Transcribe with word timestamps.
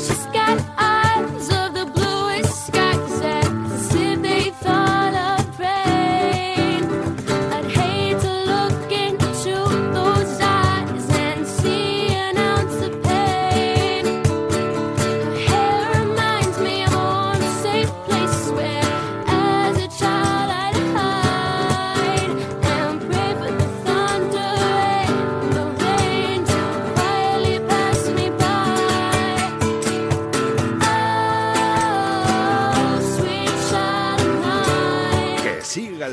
She's 0.00 0.24
got 0.32 0.89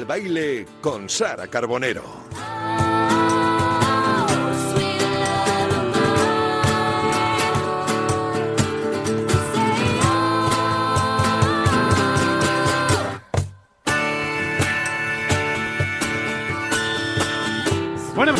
baile 0.08 0.66
con 0.80 1.10
Sara 1.10 1.48
Carbonero. 1.48 2.27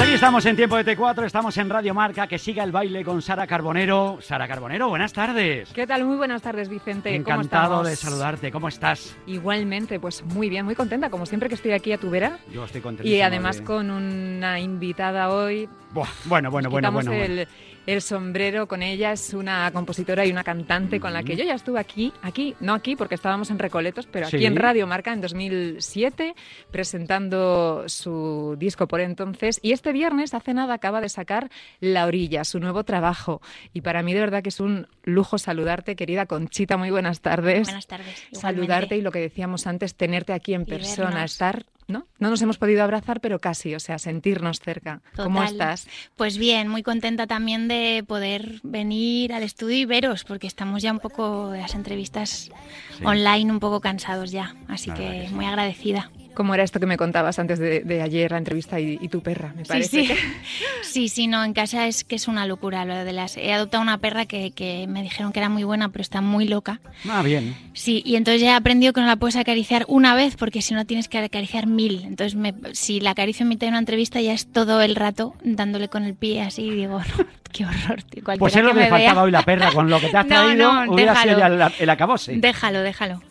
Aquí 0.08 0.14
estamos 0.16 0.46
en 0.46 0.56
Tiempo 0.56 0.78
de 0.78 0.86
T4, 0.86 1.26
estamos 1.26 1.58
en 1.58 1.70
Radio 1.70 1.94
Marca, 1.94 2.28
que 2.28 2.38
siga 2.40 2.64
el 2.64 2.72
baile 2.72 3.04
con 3.04 3.22
Sara 3.22 3.46
Carbonero. 3.46 4.20
Sara 4.22 4.48
Carbonero, 4.48 4.88
buenas 4.88 5.12
tardes. 5.12 5.70
¿Qué 5.74 5.86
tal? 5.86 6.06
Muy 6.06 6.16
buenas 6.16 6.42
tardes, 6.42 6.70
Vicente. 6.70 7.10
¿Cómo 7.10 7.42
Encantado 7.42 7.84
de 7.84 7.94
saludarte, 7.94 8.50
¿cómo 8.50 8.70
estás? 8.70 9.18
Igualmente, 9.26 10.00
pues 10.00 10.24
muy 10.24 10.48
bien, 10.48 10.64
muy 10.64 10.76
contenta, 10.76 11.10
como 11.10 11.26
siempre 11.26 11.50
que 11.50 11.56
estoy 11.56 11.74
aquí 11.74 11.92
a 11.92 11.98
tu 11.98 12.10
vera. 12.10 12.40
Yo 12.54 12.64
estoy 12.64 12.80
contento. 12.80 13.06
Y 13.12 13.20
además 13.20 13.60
con 13.60 13.92
una 13.92 14.62
invitada 14.62 15.30
hoy. 15.30 15.68
Bueno, 15.92 16.50
bueno, 16.52 16.70
bueno, 16.70 16.70
bueno. 16.70 16.92
bueno. 16.92 17.12
el, 17.12 17.46
el 17.88 18.02
sombrero 18.04 18.68
con 18.68 18.84
ella. 18.84 19.12
Es 19.14 19.34
una 19.34 19.72
compositora 19.72 20.26
y 20.26 20.32
una 20.32 20.44
cantante 20.44 21.00
con 21.00 21.14
la 21.14 21.24
que 21.24 21.36
yo 21.36 21.44
ya 21.44 21.56
estuve 21.56 21.80
aquí, 21.80 22.14
aquí, 22.22 22.56
no 22.60 22.74
aquí 22.76 22.96
porque 22.96 23.16
estábamos 23.16 23.50
en 23.50 23.58
Recoletos, 23.58 24.06
pero 24.06 24.28
aquí 24.28 24.38
Sí. 24.38 24.46
en 24.46 24.56
Radio 24.56 24.86
Marca 24.86 25.12
en 25.14 25.22
2007, 25.22 26.36
presentando 26.70 27.84
su 27.88 28.56
disco 28.58 28.88
por 28.88 29.02
entonces. 29.02 29.60
Y 29.62 29.72
este 29.72 29.92
viernes, 29.94 30.34
hace 30.34 30.54
nada, 30.54 30.74
acaba 30.76 31.02
de 31.02 31.10
sacar 31.10 31.50
La 31.80 32.06
Orilla, 32.06 32.44
su 32.44 32.60
nuevo 32.60 32.84
trabajo. 32.84 33.42
Y 33.74 33.82
para 33.82 34.04
mí 34.04 34.14
de 34.14 34.20
verdad 34.20 34.44
que 34.44 34.50
es 34.50 34.60
un 34.60 34.88
lujo 35.04 35.38
saludarte, 35.38 35.96
querida 35.96 36.26
Conchita. 36.26 36.78
Muy 36.78 36.92
buenas 36.92 37.22
tardes. 37.22 37.64
Buenas 37.68 37.88
tardes. 37.88 38.24
Saludarte 38.34 38.98
y 38.98 39.02
lo 39.02 39.12
que 39.12 39.20
decíamos 39.20 39.66
antes, 39.68 39.96
tenerte 39.96 40.34
aquí 40.34 40.54
en 40.54 40.62
Y 40.62 40.66
persona, 40.66 41.10
vernos. 41.10 41.32
estar, 41.32 41.66
¿no? 41.88 42.06
No 42.20 42.30
nos 42.30 42.42
hemos 42.42 42.58
podido 42.58 42.84
abrazar, 42.84 43.22
pero 43.22 43.40
casi, 43.40 43.74
o 43.76 43.80
sea, 43.80 43.98
sentirnos 44.00 44.60
cerca. 44.60 45.02
¿Cómo 45.16 45.40
Total. 45.40 45.52
estás? 45.54 45.88
Pues 46.16 46.38
bien, 46.38 46.68
muy 46.68 46.84
contenta 46.84 47.28
también 47.28 47.68
de 47.68 48.04
poder 48.08 48.60
venir 48.64 49.34
al 49.34 49.44
estudio 49.44 49.78
y 49.78 49.86
veros, 49.86 50.24
porque 50.24 50.48
estamos 50.48 50.82
ya 50.82 50.92
un 50.92 51.00
poco 51.00 51.52
de 51.52 51.62
las 51.62 51.76
entrevistas 51.76 52.50
Sí. 52.98 53.06
online, 53.06 53.52
un 53.52 53.60
poco 53.60 53.80
cansados 53.82 54.32
ya. 54.32 54.56
Así 54.68 54.92
que 54.92 54.98
que 55.22 55.26
sí. 55.30 55.34
muy 55.34 55.46
agradecida. 55.46 56.12
¿Cómo 56.38 56.54
era 56.54 56.62
esto 56.64 56.80
que 56.80 56.86
me 56.86 56.98
contabas 56.98 57.40
antes 57.40 57.58
de, 57.58 57.80
de 57.80 58.02
ayer, 58.04 58.30
la 58.30 58.38
entrevista 58.38 58.80
y, 58.80 59.00
y 59.02 59.08
tu 59.08 59.24
perra? 59.24 59.54
Me 59.56 59.64
Sí, 59.66 59.68
parece. 59.70 60.02
sí. 60.02 60.08
que- 60.08 60.16
Sí, 60.84 61.10
sí, 61.10 61.26
no, 61.26 61.44
en 61.44 61.54
casa 61.54 61.88
es 61.88 62.04
que 62.04 62.16
es 62.16 62.28
una 62.28 62.46
locura 62.46 62.86
lo 62.86 62.94
de 63.04 63.12
las... 63.12 63.38
He 63.38 63.52
adoptado 63.52 63.82
una 63.82 63.98
perra 63.98 64.26
que, 64.28 64.52
que 64.52 64.86
me 64.88 65.02
dijeron 65.02 65.32
que 65.34 65.40
era 65.40 65.50
muy 65.50 65.64
buena, 65.64 65.90
pero 65.90 66.04
está 66.04 66.22
muy 66.22 66.48
loca. 66.48 66.80
Ah, 67.10 67.24
bien. 67.24 67.56
Sí, 67.74 68.04
y 68.06 68.18
entonces 68.18 68.42
ya 68.44 68.52
he 68.52 68.56
aprendido 68.56 68.94
que 68.94 69.02
no 69.02 69.08
la 69.08 69.16
puedes 69.16 69.36
acariciar 69.36 69.84
una 69.88 70.14
vez 70.14 70.36
porque 70.36 70.62
si 70.62 70.76
no 70.76 70.86
tienes 70.86 71.08
que 71.08 71.18
acariciar 71.18 71.66
mil. 71.66 72.04
Entonces, 72.06 72.36
me- 72.36 72.54
si 72.74 73.00
la 73.00 73.12
acaricio 73.12 73.44
en 73.44 73.50
mitad 73.50 73.66
de 73.66 73.70
una 73.72 73.80
entrevista 73.80 74.22
ya 74.22 74.34
es 74.34 74.46
todo 74.52 74.80
el 74.82 74.96
rato 74.96 75.34
dándole 75.44 75.90
con 75.90 76.04
el 76.04 76.14
pie 76.14 76.42
así 76.44 76.62
y 76.64 76.70
digo, 76.72 77.00
no, 77.18 77.26
qué 77.52 77.66
horror, 77.66 78.04
tío. 78.04 78.24
Pues 78.38 78.56
es 78.56 78.64
lo 78.64 78.70
que 78.74 78.80
me 78.82 78.90
faltaba 78.90 79.14
vea- 79.14 79.24
hoy 79.24 79.32
la 79.32 79.42
perra, 79.44 79.72
con 79.72 79.90
lo 79.90 80.00
que 80.00 80.10
te 80.10 80.18
has 80.18 80.26
No, 80.28 80.36
traído, 80.46 80.86
no, 80.86 80.94
hubiera 80.94 81.16
sido 81.22 81.44
el, 81.44 81.62
el 81.80 81.90
acabose. 81.90 82.38
Déjalo, 82.38 82.82
déjalo. 82.82 83.22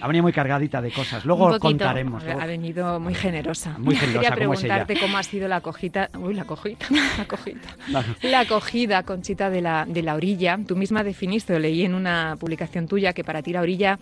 Ha 0.00 0.06
venido 0.06 0.22
muy 0.22 0.32
cargadita 0.32 0.80
de 0.82 0.90
cosas, 0.90 1.24
luego 1.24 1.58
contaremos. 1.58 2.22
luego- 2.24 2.40
Ha 2.40 2.46
venido 2.46 2.98
muy 3.00 3.14
generosa. 3.14 3.76
Muy 3.78 3.96
generosa, 3.96 4.30
Quería 4.30 4.44
¿cómo 4.46 4.54
es 4.54 4.64
ella? 4.64 4.74
preguntarte 4.74 5.00
cómo 5.06 5.18
ha 5.18 5.22
sido 5.22 5.48
la 5.48 5.56
acogida. 5.56 6.10
Uy, 6.18 6.34
la 6.34 6.42
acogida. 6.42 6.78
La 7.88 8.04
La 8.22 8.40
acogida, 8.40 9.02
Conchita, 9.02 9.50
de 9.50 9.60
la, 9.62 9.84
de 9.88 10.02
la 10.02 10.14
orilla. 10.14 10.58
Tú 10.66 10.76
misma 10.76 11.02
definiste, 11.02 11.54
o 11.54 11.58
leí 11.58 11.82
en 11.84 11.94
una 11.94 12.36
publicación 12.38 12.86
tuya, 12.86 13.12
que 13.12 13.24
para 13.24 13.42
ti 13.42 13.52
la 13.52 13.60
orilla 13.60 13.98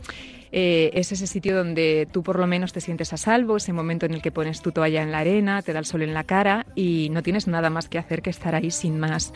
eh, 0.52 0.90
es 0.94 1.12
ese 1.12 1.26
sitio 1.26 1.56
donde 1.56 2.08
tú 2.12 2.22
por 2.22 2.38
lo 2.38 2.46
menos 2.46 2.72
te 2.72 2.80
sientes 2.80 3.12
a 3.12 3.16
salvo, 3.16 3.56
ese 3.56 3.72
momento 3.72 4.06
en 4.06 4.14
el 4.14 4.22
que 4.22 4.30
pones 4.30 4.62
tu 4.62 4.72
toalla 4.72 5.02
en 5.02 5.10
la 5.12 5.18
arena, 5.18 5.62
te 5.62 5.72
da 5.72 5.78
el 5.80 5.84
sol 5.84 6.02
en 6.02 6.14
la 6.14 6.24
cara 6.24 6.66
y 6.74 7.08
no 7.10 7.22
tienes 7.22 7.46
nada 7.48 7.68
más 7.70 7.88
que 7.88 7.98
hacer 7.98 8.22
que 8.22 8.30
estar 8.30 8.54
ahí 8.54 8.70
sin 8.70 8.98
más. 8.98 9.32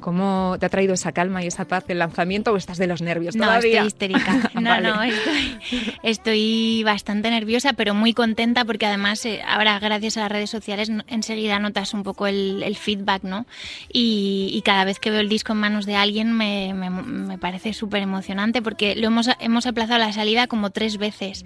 ¿Cómo 0.00 0.56
te 0.58 0.66
ha 0.66 0.68
traído 0.68 0.94
esa 0.94 1.12
calma 1.12 1.42
y 1.44 1.46
esa 1.46 1.64
paz 1.66 1.86
del 1.86 1.98
lanzamiento 1.98 2.52
o 2.52 2.56
estás 2.56 2.78
de 2.78 2.86
los 2.86 3.02
nervios 3.02 3.36
No, 3.36 3.44
todavía? 3.44 3.84
estoy 3.84 3.86
histérica. 3.88 4.50
No, 4.54 4.70
Vale. 4.70 4.88
no, 4.88 5.02
estoy, 5.02 5.58
estoy 6.02 6.82
bastante 6.84 7.30
nerviosa, 7.30 7.72
pero 7.72 7.94
muy 7.94 8.12
contenta 8.14 8.64
porque 8.64 8.86
además 8.86 9.24
eh, 9.26 9.40
ahora 9.46 9.78
gracias 9.78 10.16
a 10.16 10.20
las 10.20 10.32
redes 10.32 10.50
sociales 10.50 10.90
no- 10.90 11.04
enseguida 11.06 11.58
notas 11.58 11.94
un 11.94 12.02
poco 12.02 12.26
el, 12.26 12.62
el 12.62 12.76
feedback, 12.76 13.22
¿no? 13.24 13.46
Y, 13.92 14.50
y 14.52 14.62
cada 14.62 14.84
vez 14.84 14.98
que 14.98 15.10
veo 15.10 15.20
el 15.20 15.28
disco 15.28 15.52
en 15.52 15.58
manos 15.58 15.86
de 15.86 15.96
alguien 15.96 16.32
me, 16.32 16.74
me- 16.74 16.90
me 16.90 17.38
parece 17.38 17.72
súper 17.72 18.02
emocionante 18.02 18.62
porque 18.62 18.96
lo 18.96 19.06
hemos, 19.06 19.28
hemos 19.40 19.66
aplazado 19.66 19.98
la 19.98 20.12
salida 20.12 20.46
como 20.46 20.70
tres 20.70 20.98
veces. 20.98 21.44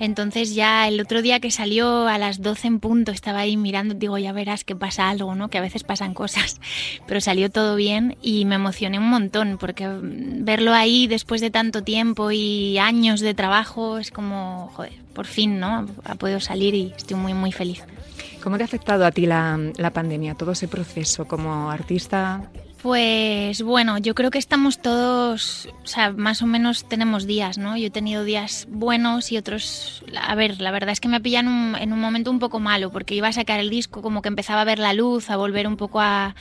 Entonces 0.00 0.54
ya 0.54 0.88
el 0.88 1.00
otro 1.00 1.22
día 1.22 1.40
que 1.40 1.50
salió 1.50 2.06
a 2.08 2.18
las 2.18 2.40
12 2.42 2.66
en 2.68 2.80
punto 2.80 3.12
estaba 3.12 3.40
ahí 3.40 3.56
mirando, 3.56 3.94
digo, 3.94 4.18
ya 4.18 4.32
verás 4.32 4.64
que 4.64 4.76
pasa 4.76 5.08
algo, 5.08 5.34
¿no? 5.34 5.48
Que 5.48 5.58
a 5.58 5.62
veces 5.62 5.84
pasan 5.84 6.14
cosas, 6.14 6.60
pero 7.06 7.20
salió 7.20 7.50
todo 7.50 7.76
bien 7.76 7.87
y 8.22 8.44
me 8.44 8.56
emocioné 8.56 8.98
un 8.98 9.08
montón 9.08 9.58
porque 9.58 9.88
verlo 10.00 10.72
ahí 10.72 11.06
después 11.06 11.40
de 11.40 11.50
tanto 11.50 11.82
tiempo 11.82 12.30
y 12.30 12.78
años 12.78 13.20
de 13.20 13.34
trabajo 13.34 13.98
es 13.98 14.10
como, 14.10 14.70
joder, 14.74 14.92
por 15.14 15.26
fin, 15.26 15.58
¿no? 15.58 15.86
Ha 16.04 16.14
podido 16.16 16.40
salir 16.40 16.74
y 16.74 16.92
estoy 16.96 17.16
muy, 17.16 17.34
muy 17.34 17.52
feliz. 17.52 17.82
¿Cómo 18.42 18.56
te 18.56 18.62
ha 18.62 18.66
afectado 18.66 19.04
a 19.04 19.10
ti 19.10 19.26
la, 19.26 19.58
la 19.76 19.90
pandemia, 19.90 20.34
todo 20.34 20.52
ese 20.52 20.68
proceso 20.68 21.26
como 21.26 21.70
artista? 21.70 22.50
Pues 22.82 23.60
bueno, 23.62 23.98
yo 23.98 24.14
creo 24.14 24.30
que 24.30 24.38
estamos 24.38 24.78
todos, 24.80 25.68
o 25.82 25.86
sea, 25.86 26.12
más 26.12 26.42
o 26.42 26.46
menos 26.46 26.88
tenemos 26.88 27.26
días, 27.26 27.58
¿no? 27.58 27.76
Yo 27.76 27.86
he 27.88 27.90
tenido 27.90 28.22
días 28.22 28.68
buenos 28.70 29.32
y 29.32 29.36
otros, 29.36 30.04
a 30.22 30.36
ver, 30.36 30.60
la 30.60 30.70
verdad 30.70 30.90
es 30.92 31.00
que 31.00 31.08
me 31.08 31.20
pillan 31.20 31.48
un- 31.48 31.74
en 31.74 31.92
un 31.92 31.98
momento 32.00 32.30
un 32.30 32.38
poco 32.38 32.60
malo, 32.60 32.92
porque 32.92 33.16
iba 33.16 33.26
a 33.26 33.32
sacar 33.32 33.58
el 33.58 33.68
disco, 33.68 34.00
como 34.00 34.22
que 34.22 34.28
empezaba 34.28 34.60
a 34.60 34.64
ver 34.64 34.78
la 34.78 34.92
luz, 34.92 35.28
a 35.28 35.36
volver 35.36 35.66
un 35.66 35.76
poco 35.76 36.00
a, 36.00 36.36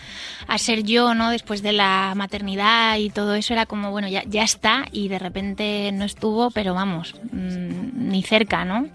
a 0.48 0.58
ser 0.60 0.84
yo, 0.84 1.16
¿no? 1.16 1.32
Después 1.32 1.64
de 1.64 1.74
la 1.74 2.14
maternidad 2.16 2.98
y 2.98 3.10
todo 3.10 3.34
eso 3.34 3.54
era 3.54 3.66
como, 3.66 3.90
bueno, 3.90 4.08
ya, 4.08 4.24
ya 4.28 4.44
está 4.44 4.86
y 4.92 5.08
de 5.08 5.18
repente 5.18 5.90
no 5.92 6.06
estuvo, 6.06 6.52
pero 6.52 6.76
vamos, 6.76 7.16
mm, 7.32 8.10
ni 8.10 8.22
cerca, 8.22 8.64
¿no? 8.64 8.88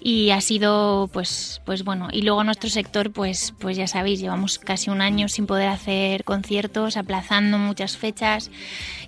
Y 0.00 0.30
ha 0.30 0.40
sido 0.40 1.08
pues 1.12 1.60
pues 1.64 1.84
bueno 1.84 2.08
y 2.12 2.22
luego 2.22 2.44
nuestro 2.44 2.70
sector 2.70 3.10
pues 3.12 3.52
pues 3.58 3.76
ya 3.76 3.86
sabéis 3.86 4.20
llevamos 4.20 4.58
casi 4.58 4.90
un 4.90 5.00
año 5.00 5.28
sin 5.28 5.46
poder 5.46 5.68
hacer 5.68 6.24
conciertos 6.24 6.96
aplazando 6.96 7.58
muchas 7.58 7.96
fechas 7.96 8.50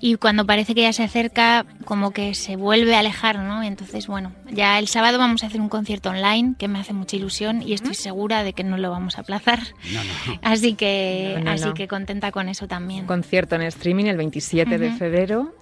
y 0.00 0.16
cuando 0.16 0.46
parece 0.46 0.74
que 0.74 0.82
ya 0.82 0.92
se 0.92 1.02
acerca 1.04 1.64
como 1.84 2.10
que 2.12 2.34
se 2.34 2.56
vuelve 2.56 2.94
a 2.96 3.00
alejar 3.00 3.38
no 3.38 3.62
entonces 3.62 4.06
bueno 4.06 4.32
ya 4.50 4.78
el 4.78 4.88
sábado 4.88 5.18
vamos 5.18 5.44
a 5.44 5.46
hacer 5.46 5.60
un 5.60 5.68
concierto 5.68 6.10
online 6.10 6.54
que 6.58 6.68
me 6.68 6.80
hace 6.80 6.92
mucha 6.92 7.16
ilusión 7.16 7.62
y 7.62 7.72
estoy 7.72 7.94
segura 7.94 8.42
de 8.42 8.52
que 8.52 8.64
no 8.64 8.76
lo 8.76 8.90
vamos 8.90 9.16
a 9.18 9.20
aplazar 9.20 9.60
No, 9.92 10.02
no. 10.02 10.38
así 10.42 10.74
que 10.74 11.34
No, 11.38 11.44
no, 11.44 11.50
así 11.52 11.66
no. 11.66 11.74
que 11.74 11.86
contenta 11.88 12.32
con 12.32 12.48
eso 12.48 12.66
también 12.66 13.06
concierto 13.06 13.54
en 13.54 13.62
streaming 13.62 14.06
el 14.06 14.16
27 14.16 14.78
de 14.78 14.92
febrero. 14.92 15.54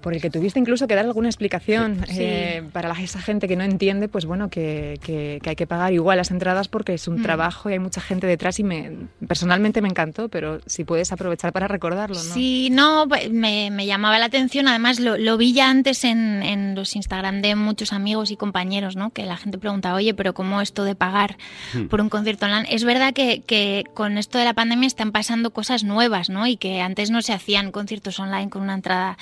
Por 0.00 0.14
el 0.14 0.20
que 0.20 0.30
tuviste 0.30 0.58
incluso 0.60 0.86
que 0.86 0.94
dar 0.94 1.04
alguna 1.04 1.28
explicación 1.28 2.04
Sí. 2.06 2.16
eh, 2.20 2.62
para 2.72 2.88
la- 2.88 3.00
esa 3.02 3.20
gente 3.20 3.48
que 3.48 3.56
no 3.56 3.64
entiende, 3.64 4.08
pues 4.08 4.24
bueno, 4.26 4.48
que, 4.48 4.98
que- 5.02 5.40
que 5.42 5.50
hay 5.50 5.56
que 5.56 5.66
pagar 5.66 5.92
igual 5.92 6.18
las 6.18 6.30
entradas 6.30 6.68
porque 6.68 6.94
es 6.94 7.08
un 7.08 7.20
Mm. 7.20 7.22
trabajo 7.22 7.68
y 7.68 7.74
hay 7.74 7.78
mucha 7.78 8.00
gente 8.00 8.26
detrás 8.26 8.58
y 8.60 8.64
me, 8.64 8.92
personalmente 9.26 9.80
me 9.82 9.88
encantó, 9.88 10.28
pero 10.28 10.60
si 10.66 10.84
puedes 10.84 11.10
aprovechar 11.12 11.52
para 11.52 11.68
recordarlo, 11.68 12.14
¿no? 12.16 12.34
Sí, 12.34 12.68
no, 12.70 13.06
pues, 13.08 13.30
me, 13.30 13.70
me 13.70 13.86
llamaba 13.86 14.18
la 14.18 14.26
atención. 14.26 14.68
Además, 14.68 15.00
lo, 15.00 15.16
lo 15.18 15.36
vi 15.36 15.52
ya 15.52 15.68
antes 15.70 16.04
en, 16.04 16.42
en 16.42 16.74
los 16.74 16.94
Instagram 16.96 17.42
de 17.42 17.54
muchos 17.56 17.92
amigos 17.92 18.30
y 18.30 18.36
compañeros, 18.36 18.94
¿no? 18.96 19.10
Que 19.10 19.24
la 19.26 19.36
gente 19.36 19.58
pregunta, 19.58 19.94
oye, 19.94 20.14
pero 20.14 20.32
¿cómo 20.34 20.60
esto 20.60 20.84
de 20.84 20.94
pagar 20.94 21.36
Hmm. 21.74 21.86
por 21.88 22.00
un 22.00 22.08
concierto 22.08 22.46
online? 22.46 22.66
Es 22.70 22.84
verdad 22.84 23.12
que, 23.12 23.42
que 23.46 23.84
con 23.94 24.16
esto 24.18 24.38
de 24.38 24.44
la 24.44 24.54
pandemia 24.54 24.86
están 24.86 25.12
pasando 25.12 25.50
cosas 25.50 25.84
nuevas, 25.84 26.30
¿no? 26.30 26.46
Y 26.46 26.56
que 26.56 26.80
antes 26.80 27.10
no 27.10 27.20
se 27.22 27.32
hacían 27.32 27.72
conciertos 27.72 28.18
online 28.20 28.48
con 28.48 28.62
una 28.62 28.74
entrada. 28.74 29.18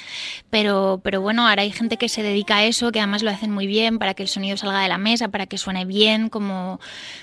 Pero 0.51 0.76
Pero, 0.77 1.01
pero 1.03 1.21
bueno, 1.23 1.49
ahora 1.49 1.63
hay 1.63 1.71
gente 1.71 1.97
que 1.97 2.09
se 2.09 2.23
dedica 2.23 2.59
a 2.59 2.65
eso, 2.65 2.93
que 2.93 2.99
además 2.99 3.23
lo 3.23 3.31
hacen 3.31 3.51
muy 3.51 3.67
bien 3.67 3.99
para 3.99 4.13
que 4.13 4.23
el 4.23 4.29
sonido 4.29 4.57
salga 4.59 4.81
de 4.81 4.89
la 4.89 4.99
mesa, 4.99 5.29
para 5.29 5.47
que 5.47 5.57
suene 5.57 5.87
bien, 5.87 6.29
como, 6.29 6.81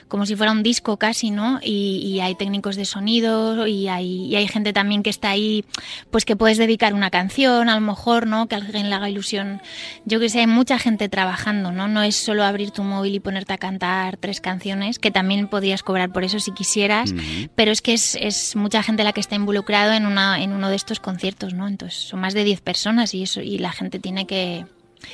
como 0.08 0.26
si 0.26 0.36
fuera 0.36 0.52
un 0.52 0.64
disco 0.64 0.98
casi, 0.98 1.30
¿no? 1.30 1.60
Y, 1.62 2.02
y 2.04 2.20
hay 2.20 2.34
técnicos 2.34 2.76
de 2.76 2.86
sonido 2.86 3.68
y 3.68 3.88
hay, 3.90 4.26
y 4.26 4.36
hay 4.36 4.48
gente 4.48 4.74
también 4.74 5.04
que 5.04 5.12
está 5.12 5.30
ahí, 5.30 5.66
pues 6.10 6.26
que 6.26 6.36
puedes 6.36 6.58
dedicar 6.58 6.96
una 6.96 7.12
canción, 7.12 7.70
a 7.70 7.76
lo 7.76 7.82
mejor, 7.82 8.26
¿no? 8.26 8.48
Que 8.48 8.56
alguien 8.56 8.90
le 8.90 8.96
haga 8.96 9.10
ilusión. 9.10 9.62
Yo 10.06 10.20
que 10.20 10.30
sé, 10.30 10.40
hay 10.40 10.48
mucha 10.48 10.80
gente 10.80 11.08
trabajando, 11.10 11.72
¿no? 11.72 11.88
No 11.88 12.02
es 12.02 12.16
solo 12.16 12.44
abrir 12.44 12.72
tu 12.72 12.84
móvil 12.84 13.14
y 13.14 13.20
ponerte 13.20 13.54
a 13.54 13.58
cantar 13.60 14.18
tres 14.18 14.42
canciones, 14.42 14.98
que 14.98 15.12
también 15.12 15.48
podrías 15.48 15.84
cobrar 15.84 16.12
por 16.12 16.24
eso 16.24 16.40
si 16.40 16.54
quisieras, 16.54 17.12
Ujú. 17.12 17.50
pero 17.56 17.72
es 17.72 17.82
que 17.82 17.94
es, 17.94 18.16
es 18.16 18.56
mucha 18.56 18.82
gente 18.82 19.04
la 19.04 19.14
que 19.14 19.20
está 19.20 19.36
involucrado 19.36 19.94
en, 19.94 20.08
una, 20.08 20.42
en 20.42 20.54
uno 20.54 20.70
de 20.70 20.76
estos 20.76 21.00
conciertos, 21.00 21.54
¿no? 21.54 21.68
Entonces 21.68 22.00
son 22.00 22.20
más 22.20 22.34
de 22.34 22.44
10 22.44 22.62
personas 22.62 23.14
y 23.14 23.22
y 23.42 23.58
la 23.58 23.72
gente 23.72 24.00
tiene 24.00 24.26
que 24.28 24.66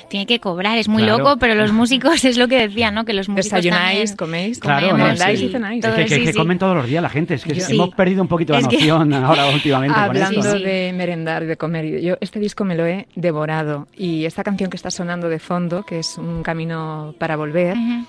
tiene 0.07 0.27
que 0.27 0.39
cobrar, 0.39 0.77
es 0.77 0.88
muy 0.88 1.01
Claro. 1.01 1.18
loco, 1.18 1.38
pero 1.39 1.56
los 1.56 1.71
músicos 1.71 2.24
es 2.24 2.38
lo 2.38 2.48
que 2.48 2.60
decía, 2.68 2.92
¿no? 2.92 3.06
Que 3.06 3.13
los 3.13 3.27
músicos 3.27 3.45
Desayunáis, 3.63 4.16
también 4.16 4.18
coméis, 4.18 4.60
Claro, 4.60 4.89
comemos 4.92 5.18
no, 5.19 5.25
sí. 5.25 5.45
y 5.45 5.50
cenáis. 5.50 5.83
Es 5.83 5.92
que, 5.95 6.06
que- 6.06 6.16
sí, 6.16 6.25
que 6.25 6.31
sí. 6.33 6.38
comen 6.38 6.60
todos 6.60 6.75
los 6.77 6.86
días 6.86 7.01
la 7.01 7.10
gente. 7.10 7.33
Es 7.33 7.44
que 7.44 7.60
Sí. 7.60 7.74
hemos 7.74 7.89
perdido 7.95 8.21
un 8.21 8.27
poquito 8.27 8.54
la 8.54 8.60
Es 8.60 8.68
que- 8.68 8.75
noción 8.77 9.12
ahora 9.16 9.48
últimamente 9.48 9.95
con 9.95 10.04
Hablando 10.04 10.39
esto. 10.42 10.57
Sí. 10.60 10.63
de 10.63 10.94
merendar 10.95 11.44
de 11.48 11.57
comer, 11.57 12.01
yo 12.01 12.18
este 12.21 12.39
disco 12.39 12.66
me 12.66 12.75
lo 12.75 12.86
he 12.86 13.07
devorado 13.16 13.88
y 13.98 14.25
esta 14.25 14.44
canción 14.44 14.69
que 14.69 14.77
está 14.77 14.92
sonando 14.92 15.27
de 15.27 15.39
fondo, 15.39 15.83
que 15.83 15.98
es 16.00 16.19
Un 16.19 16.44
camino 16.44 17.15
para 17.18 17.36
volver, 17.36 17.75
Ujú. 17.75 18.06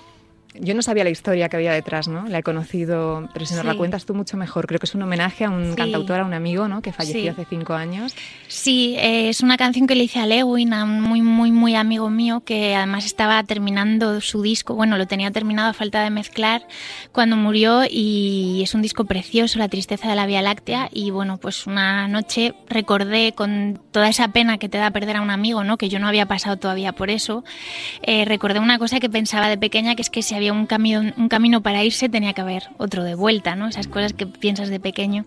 Yo 0.59 0.73
no 0.75 0.81
sabía 0.81 1.03
la 1.03 1.09
historia 1.09 1.47
que 1.49 1.55
había 1.55 1.71
detrás, 1.71 2.07
¿no? 2.07 2.27
La 2.27 2.39
he 2.39 2.43
conocido, 2.43 3.29
pero 3.33 3.45
si 3.45 3.53
nos 3.55 3.63
la 3.65 3.71
Sí. 3.71 3.77
cuentas 3.77 4.05
tú 4.05 4.13
mucho 4.13 4.37
mejor. 4.37 4.67
Creo 4.67 4.79
que 4.79 4.85
es 4.85 4.95
un 4.95 5.01
homenaje 5.01 5.45
a 5.45 5.49
un 5.49 5.71
Sí. 5.71 5.75
cantautor, 5.75 6.19
a 6.19 6.25
un 6.25 6.33
amigo, 6.33 6.67
¿no? 6.67 6.81
Que 6.81 6.91
falleció 6.91 7.21
Sí. 7.21 7.27
hace 7.29 7.45
cinco 7.49 7.73
años. 7.73 8.15
Sí, 8.47 8.95
eh, 8.99 9.29
es 9.29 9.41
una 9.41 9.57
canción 9.57 9.87
que 9.87 9.95
le 9.95 10.03
hice 10.03 10.19
a 10.19 10.25
Lewin, 10.25 10.73
a 10.73 10.83
un 10.83 11.01
muy, 11.01 11.21
muy, 11.21 11.51
muy 11.51 11.75
amigo 11.75 12.09
mío, 12.09 12.41
que 12.45 12.75
además 12.75 13.05
estaba 13.05 13.41
terminando 13.43 14.19
su 14.21 14.41
disco. 14.41 14.75
Bueno, 14.75 14.97
lo 14.97 15.07
tenía 15.07 15.31
terminado 15.31 15.69
a 15.69 15.73
falta 15.73 16.03
de 16.03 16.09
mezclar 16.09 16.67
cuando 17.11 17.35
murió 17.37 17.83
y 17.89 18.61
es 18.63 18.73
un 18.75 18.81
disco 18.81 19.05
precioso, 19.05 19.57
La 19.59 19.69
tristeza 19.69 20.09
de 20.09 20.15
la 20.15 20.25
Vía 20.25 20.41
Láctea. 20.41 20.89
Y 20.91 21.11
bueno, 21.11 21.37
pues 21.37 21.65
una 21.67 22.07
noche 22.07 22.53
recordé 22.67 23.33
con 23.33 23.79
toda 23.91 24.09
esa 24.09 24.27
pena 24.29 24.57
que 24.57 24.69
te 24.69 24.77
da 24.77 24.91
perder 24.91 25.17
a 25.17 25.21
un 25.21 25.29
amigo, 25.29 25.63
¿no? 25.63 25.77
Que 25.77 25.89
yo 25.89 25.99
no 25.99 26.07
había 26.07 26.25
pasado 26.25 26.57
todavía 26.57 26.91
por 26.93 27.09
eso. 27.09 27.43
eh, 28.03 28.25
recordé 28.25 28.59
una 28.59 28.77
cosa 28.79 28.99
que 28.99 29.09
pensaba 29.09 29.47
de 29.47 29.57
pequeña, 29.57 29.95
que 29.95 30.01
es 30.01 30.09
que 30.09 30.21
si 30.23 30.33
había 30.41 30.53
un 30.53 30.65
camino, 30.65 31.13
un 31.15 31.29
camino 31.29 31.61
para 31.61 31.83
irse, 31.83 32.09
tenía 32.09 32.33
que 32.33 32.41
haber 32.41 32.69
otro 32.77 33.03
de 33.03 33.15
vuelta, 33.15 33.55
¿no? 33.55 33.67
Esas 33.67 33.87
cosas 33.87 34.13
que 34.13 34.25
piensas 34.25 34.69
de 34.69 34.79
pequeño. 34.79 35.25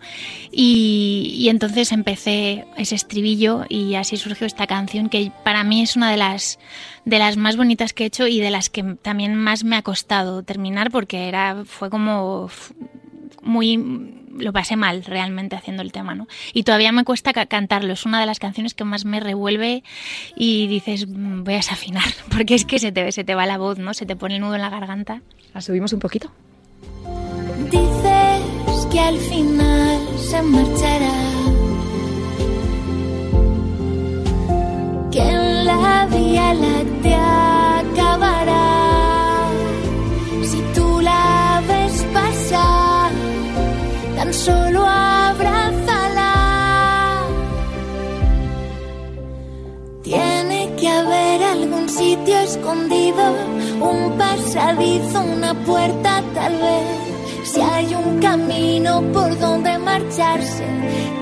Y, 0.51 1.35
y 1.39 1.49
entonces 1.49 1.93
empecé 1.93 2.67
ese 2.77 2.95
estribillo 2.95 3.65
y 3.69 3.95
así 3.95 4.17
surgió 4.17 4.47
esta 4.47 4.67
canción 4.67 5.09
que 5.09 5.33
para 5.45 5.65
mí 5.65 5.83
es 5.83 5.97
una 5.97 6.11
de 6.11 6.17
las 6.17 6.59
de 7.05 7.19
las 7.19 7.37
más 7.37 7.57
bonitas 7.57 7.93
que 7.93 8.05
he 8.05 8.07
hecho 8.07 8.27
y 8.27 8.41
de 8.41 8.51
las 8.51 8.71
que 8.71 8.83
también 8.83 9.35
más 9.35 9.63
me 9.63 9.77
ha 9.77 9.83
costado 9.83 10.43
terminar 10.43 10.91
porque 10.91 11.29
era 11.29 11.65
fue 11.65 11.91
como 11.91 12.49
muy 13.43 14.24
lo 14.39 14.53
pasé 14.53 14.77
mal 14.77 15.05
realmente 15.05 15.57
haciendo 15.57 15.83
el 15.83 15.93
tema, 15.93 16.15
¿no? 16.15 16.27
Y 16.53 16.63
todavía 16.65 16.93
me 16.93 17.05
cuesta 17.05 17.33
ca- 17.33 17.47
cantarlo, 17.47 17.93
es 17.93 18.05
una 18.07 18.21
de 18.21 18.27
las 18.27 18.39
canciones 18.39 18.75
que 18.75 18.85
más 18.85 19.05
me 19.05 19.21
revuelve 19.21 19.83
y 20.37 20.67
dices, 20.67 21.07
"Mm, 21.09 21.45
voy 21.45 21.55
a 21.55 21.57
desafinar, 21.59 22.05
porque 22.31 22.55
es 22.55 22.65
que 22.65 22.79
se 22.79 22.93
te, 22.93 23.11
se 23.13 23.25
te 23.25 23.35
va 23.35 23.47
la 23.47 23.59
voz, 23.59 23.79
¿no? 23.79 23.95
Se 23.95 24.07
te 24.07 24.17
pone 24.17 24.35
el 24.37 24.41
nudo 24.41 24.55
en 24.57 24.61
la 24.63 24.71
garganta. 24.71 25.23
¿La 25.55 25.61
subimos 25.61 25.93
un 25.93 26.01
poquito? 26.01 26.31
Dices 27.71 28.87
que 28.91 29.01
al 29.01 29.17
final 29.19 30.01
se 30.19 30.43
marchará. 30.43 31.13
Que 35.11 35.21
en 35.21 35.65
la 35.67 36.07
vía 36.11 36.55
láctea 36.55 37.14
escondido, 52.75 53.35
un 53.81 54.19
pasadizo, 54.19 55.23
una 55.23 55.55
puerta 55.55 56.23
tal 56.35 56.53
vez. 56.53 57.45
Si 57.45 57.61
hay 57.61 57.95
un 57.95 58.19
camino 58.21 59.01
por 59.13 59.39
donde 59.39 59.79
marcharse, 59.79 60.65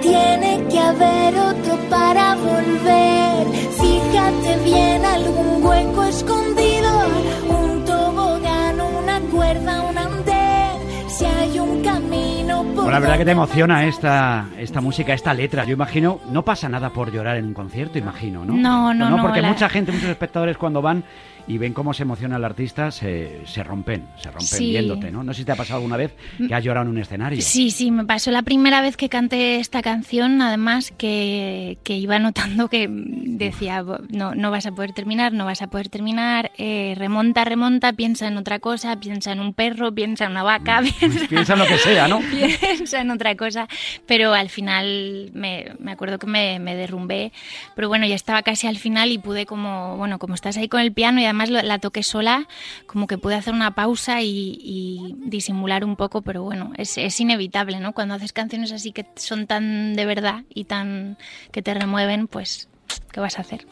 tiene 0.00 0.64
que 0.70 0.78
haber 0.78 1.34
otro 1.38 1.76
para 1.90 2.34
volver. 2.36 3.46
Fíjate 3.78 4.56
bien, 4.64 5.04
algún 5.04 5.64
hueco 5.64 6.04
escondido, 6.04 7.06
un 7.48 7.84
tobogán, 7.84 8.80
una 8.80 9.20
cuerda, 9.30 9.82
un 9.82 9.98
andén. 9.98 11.08
Si 11.08 11.24
hay 11.26 11.58
un 11.58 11.82
camino 11.82 12.62
por 12.62 12.74
Bueno, 12.84 12.90
la 12.92 12.98
verdad 13.00 13.18
que 13.18 13.24
te 13.26 13.30
emociona 13.32 13.84
esta, 13.84 14.46
esta 14.58 14.80
música, 14.80 15.12
esta 15.12 15.34
letra. 15.34 15.64
Yo 15.64 15.72
imagino, 15.74 16.20
no 16.30 16.44
pasa 16.44 16.68
nada 16.68 16.90
por 16.90 17.12
llorar 17.12 17.36
en 17.36 17.46
un 17.46 17.54
concierto, 17.54 17.98
imagino, 17.98 18.44
¿no? 18.44 18.54
No, 18.54 18.94
no, 18.94 19.10
no, 19.10 19.22
porque 19.22 19.42
la- 19.42 19.48
mucha 19.48 19.68
gente, 19.68 19.92
muchos 19.92 20.08
espectadores 20.08 20.56
cuando 20.56 20.80
van 20.80 21.04
y 21.48 21.58
ven 21.58 21.72
cómo 21.72 21.92
se 21.94 22.02
emociona 22.04 22.36
el 22.36 22.44
artista, 22.44 22.90
se, 22.90 23.40
se 23.46 23.62
rompen, 23.62 24.04
se 24.16 24.30
rompen 24.30 24.46
Sí. 24.46 24.70
viéndote, 24.70 25.10
¿no? 25.10 25.22
No 25.24 25.32
sé 25.34 25.40
si 25.40 25.44
te 25.44 25.52
ha 25.52 25.56
pasado 25.56 25.78
alguna 25.78 25.96
vez 25.96 26.14
que 26.46 26.54
has 26.54 26.62
llorado 26.64 26.84
en 26.86 26.90
un 26.92 26.98
escenario. 26.98 27.40
Sí, 27.42 27.70
sí, 27.70 27.90
me 27.90 28.04
pasó 28.04 28.30
la 28.30 28.42
primera 28.42 28.80
vez 28.80 28.96
que 28.96 29.08
canté 29.08 29.56
esta 29.56 29.82
canción, 29.82 30.40
además 30.42 30.92
que, 30.96 31.78
que 31.84 31.96
iba 31.96 32.18
notando 32.18 32.68
que 32.68 32.86
decía, 32.88 33.82
"Bo- 33.82 33.98
no, 34.10 34.34
no 34.34 34.50
vas 34.50 34.66
a 34.66 34.72
poder 34.72 34.92
terminar, 34.92 35.32
no 35.32 35.44
vas 35.44 35.62
a 35.62 35.66
poder 35.68 35.88
terminar, 35.88 36.52
eh, 36.58 36.94
remonta, 36.96 37.44
remonta, 37.44 37.92
piensa 37.92 38.28
en 38.28 38.36
otra 38.36 38.58
cosa, 38.58 38.98
piensa 39.00 39.32
en 39.32 39.40
un 39.40 39.52
perro, 39.54 39.92
piensa 39.92 40.26
en 40.26 40.32
una 40.32 40.42
vaca, 40.42 40.80
piensa, 40.98 41.26
Piensa 41.28 41.52
en 41.54 41.58
lo 41.58 41.66
que 41.66 41.78
sea, 41.78 42.08
¿no? 42.08 42.20
piensa 42.30 43.00
en 43.00 43.10
otra 43.10 43.34
cosa, 43.36 43.68
pero 44.06 44.32
al 44.34 44.48
final 44.48 45.30
me, 45.34 45.72
me 45.78 45.92
acuerdo 45.92 46.18
que 46.18 46.26
me, 46.26 46.58
me 46.58 46.74
derrumbé, 46.76 47.32
pero 47.74 47.88
bueno, 47.88 48.06
ya 48.06 48.14
estaba 48.14 48.42
casi 48.42 48.66
al 48.66 48.76
final 48.78 49.10
y 49.10 49.18
pude 49.18 49.46
como, 49.46 49.96
bueno, 49.96 50.18
como 50.18 50.34
estás 50.34 50.56
ahí 50.56 50.68
con 50.68 50.80
el 50.80 50.92
piano 50.92 51.20
y 51.20 51.24
además 51.32 51.64
la 51.64 51.78
toqué 51.78 52.02
sola, 52.02 52.46
como 52.86 53.06
que 53.06 53.18
pude 53.18 53.34
hacer 53.34 53.54
una 53.54 53.74
pausa 53.74 54.22
y, 54.22 55.16
disimular 55.18 55.84
un 55.84 55.96
poco, 55.96 56.22
pero 56.22 56.42
bueno, 56.42 56.72
es, 56.76 56.98
es 56.98 57.18
inevitable, 57.20 57.80
¿no? 57.80 57.92
Cuando 57.92 58.14
haces 58.14 58.32
canciones 58.32 58.72
así 58.72 58.92
que 58.92 59.06
son 59.16 59.46
tan 59.46 59.94
de 59.94 60.06
verdad 60.06 60.44
y 60.52 60.64
tan 60.64 61.16
que 61.50 61.62
te 61.62 61.74
remueven, 61.74 62.28
pues, 62.28 62.68
¿qué 63.10 63.20
vas 63.20 63.38
a 63.38 63.42
hacer? 63.42 63.66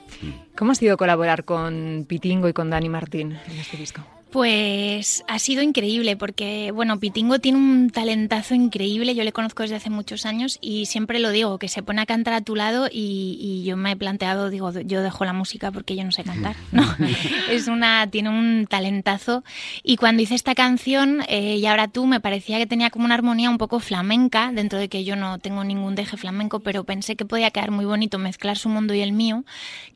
¿Cómo 0.57 0.73
ha 0.73 0.75
sido 0.75 0.97
colaborar 0.97 1.45
con 1.45 2.07
Pitingo 2.09 2.49
y 2.49 2.53
con 2.53 2.71
Dani 2.71 2.89
Martín 2.89 3.39
en 3.47 3.59
este 3.59 3.77
disco? 3.77 4.03
Pues 4.31 5.25
ha 5.27 5.41
sido 5.41 5.61
increíble 5.61 6.17
porque, 6.17 6.71
bueno, 6.73 7.01
Pitingo 7.01 7.41
tiene 7.41 7.59
un 7.59 7.91
talentazo 7.91 8.55
increíble, 8.55 9.17
yo 9.17 9.25
le 9.25 9.33
conozco 9.33 9.65
desde 9.65 9.75
hace 9.75 9.91
muchos 9.91 10.25
años 10.25 10.59
y 10.61 10.87
siempre 10.87 11.19
lo 11.19 11.31
digo, 11.31 11.59
que 11.59 11.67
se 11.67 11.83
pone 11.83 12.01
a 12.01 12.07
cantar 12.07 12.35
a 12.35 12.41
tu 12.41 12.55
lado 12.55 12.87
y, 12.87 13.37
y 13.41 13.65
yo 13.65 13.77
me 13.77 13.91
he 13.91 13.97
planteado, 13.97 14.49
digo, 14.49 14.71
yo 14.73 15.03
dejo 15.03 15.25
la 15.25 15.33
música 15.33 15.73
porque 15.73 15.97
yo 15.97 16.05
no 16.05 16.13
sé 16.13 16.23
cantar, 16.23 16.55
¿no? 16.73 16.85
es 17.51 17.67
una, 17.67 18.09
tiene 18.09 18.29
un 18.29 18.67
talentazo 18.69 19.43
y 19.83 19.97
cuando 19.97 20.23
hice 20.23 20.37
esta 20.37 20.55
canción, 20.55 21.23
eh, 21.29 21.57
y 21.57 21.67
ahora 21.67 21.89
tú, 21.89 22.07
me 22.07 22.21
parecía 22.21 22.59
que 22.59 22.67
tenía 22.67 22.91
como 22.91 23.07
una 23.07 23.15
armonía 23.15 23.51
un 23.51 23.59
poco 23.59 23.81
flamenca, 23.81 24.53
dentro 24.53 24.79
de 24.79 24.89
que 24.89 25.03
yo 25.03 25.17
no 25.17 25.41
tengo 25.41 25.65
ningún 25.65 25.97
deje 25.97 26.17
flamenco, 26.17 26.61
pero 26.61 26.85
pensé 26.85 27.17
que 27.17 27.25
podía 27.25 27.51
quedar 27.51 27.73
muy 27.73 27.85
bonito 27.85 28.19
mezclar 28.19 28.57
su 28.57 28.69
mundo 28.69 28.95
y 28.95 29.01
el 29.01 29.13
mío, 29.13 29.45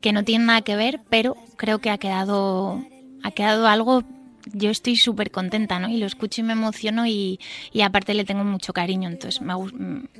que 0.01 0.11
no 0.11 0.25
tiene 0.25 0.43
nada 0.43 0.61
que 0.61 0.75
ver, 0.75 0.99
pero 1.09 1.37
creo 1.55 1.79
que 1.79 1.89
ha 1.89 1.97
quedado, 1.97 2.83
ha 3.23 3.31
quedado 3.31 3.67
algo 3.67 4.03
yo 4.53 4.69
estoy 4.69 4.95
súper 4.95 5.31
contenta, 5.31 5.79
¿no? 5.79 5.89
Y 5.89 5.97
lo 5.97 6.05
escucho 6.05 6.41
y 6.41 6.43
me 6.43 6.53
emociono 6.53 7.05
y, 7.05 7.39
y 7.71 7.81
aparte 7.81 8.13
le 8.13 8.25
tengo 8.25 8.43
mucho 8.43 8.73
cariño, 8.73 9.09
entonces 9.09 9.41
me, 9.41 9.53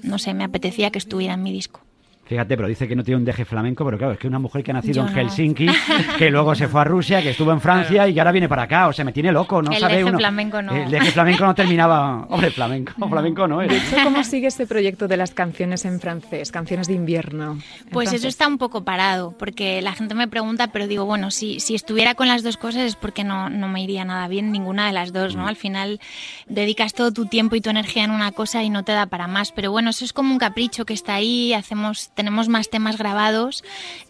no 0.04 0.18
sé, 0.20 0.34
me 0.34 0.44
apetecía 0.44 0.92
que 0.92 1.00
estuviera 1.00 1.34
en 1.34 1.44
mi 1.44 1.52
disco. 1.52 1.82
Fíjate, 2.26 2.56
pero 2.56 2.68
dice 2.68 2.88
que 2.88 2.96
no 2.96 3.04
tiene 3.04 3.18
un 3.20 3.26
deje 3.26 3.46
flamenco, 3.46 3.86
pero 3.86 3.98
claro, 3.98 4.14
es 4.14 4.20
que 4.20 4.28
una 4.28 4.40
mujer 4.40 4.64
que 4.64 4.72
ha 4.72 4.74
nacido 4.74 4.96
Yo 4.96 5.02
en 5.08 5.14
no. 5.14 5.22
Helsinki, 5.22 5.68
que 6.18 6.32
luego 6.32 6.56
se 6.56 6.68
fue 6.68 6.82
a 6.82 6.84
Rusia, 6.84 7.22
que 7.22 7.30
estuvo 7.30 7.52
en 7.52 7.62
Francia 7.62 8.08
y 8.08 8.14
que 8.16 8.20
ahora 8.20 8.32
viene 8.32 8.50
para 8.50 8.64
acá, 8.64 8.88
o 8.88 8.94
sea, 8.94 9.06
me 9.06 9.12
tiene 9.12 9.32
loco, 9.32 9.62
¿no 9.62 9.72
El 9.72 9.78
sabe 9.80 9.94
deje 9.98 10.06
uno. 10.06 10.18
flamenco 10.18 10.62
no. 10.62 10.74
El 10.76 10.90
deje 10.90 11.12
flamenco 11.12 11.46
no 11.46 11.54
terminaba, 11.54 12.26
hombre, 12.30 12.50
flamenco, 12.50 12.94
flamenco 13.08 13.48
no 13.48 13.62
es. 13.62 13.72
¿Tú 13.92 13.96
¿Cómo 14.04 14.24
sigue 14.24 14.48
este 14.48 14.66
proyecto 14.66 15.08
de 15.08 15.18
las 15.18 15.32
canciones 15.32 15.86
en 15.86 16.00
francés, 16.00 16.52
canciones 16.52 16.88
de 16.88 16.94
invierno? 16.96 17.60
Pues 17.92 18.12
eso 18.12 18.28
está 18.28 18.48
un 18.48 18.58
poco 18.58 18.84
parado, 18.84 19.36
porque 19.38 19.82
la 19.84 19.94
gente 19.94 20.16
me 20.16 20.28
pregunta, 20.28 20.68
pero 20.68 20.88
digo, 20.88 21.06
bueno, 21.06 21.30
si, 21.30 21.60
si 21.60 21.76
estuviera 21.76 22.16
con 22.16 22.28
las 22.28 22.42
dos 22.42 22.58
cosas 22.58 22.82
es 22.82 22.96
porque 22.96 23.24
no, 23.24 23.50
no 23.52 23.68
me 23.68 23.84
iría 23.84 24.04
nada 24.04 24.28
bien 24.28 24.52
ninguna 24.52 24.88
de 24.88 24.94
las 24.94 25.14
dos, 25.14 25.36
¿no? 25.36 25.48
Al 25.48 25.56
final 25.58 26.00
dedicas 26.48 26.94
todo 26.94 27.12
tu 27.12 27.26
tiempo 27.28 27.56
y 27.56 27.62
tu 27.62 27.70
energía 27.70 28.04
en 28.04 28.12
una 28.12 28.32
cosa 28.32 28.64
y 28.64 28.70
no 28.70 28.84
te 28.84 28.94
da 28.94 29.06
para 29.06 29.28
más. 29.28 29.52
Pero 29.52 29.72
bueno, 29.72 29.92
eso 29.92 30.06
es 30.06 30.14
como 30.14 30.32
un 30.32 30.40
capricho 30.40 30.86
que 30.86 30.94
está 30.94 31.16
ahí, 31.16 31.54
hacemos, 31.54 32.10
tenemos 32.16 32.50
más 32.50 32.70
temas 32.70 32.98
grabados. 32.98 33.64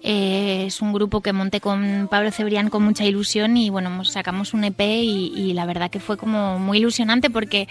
eh, 0.04 0.66
es 0.68 0.82
un 0.82 0.94
grupo 0.94 1.22
que 1.22 1.34
monté 1.34 1.60
con 1.60 2.08
Pablo 2.10 2.32
Cebrián 2.32 2.70
con 2.70 2.84
mucha 2.84 3.04
ilusión 3.04 3.58
y 3.58 3.70
bueno, 3.70 4.06
sacamos 4.06 4.54
un 4.54 4.64
EP 4.64 4.80
y, 4.80 5.34
y 5.36 5.54
la 5.54 5.66
verdad 5.66 5.90
que 5.90 6.00
fue 6.00 6.18
como 6.18 6.60
muy 6.60 6.78
ilusionante 6.78 7.30
porque 7.30 7.68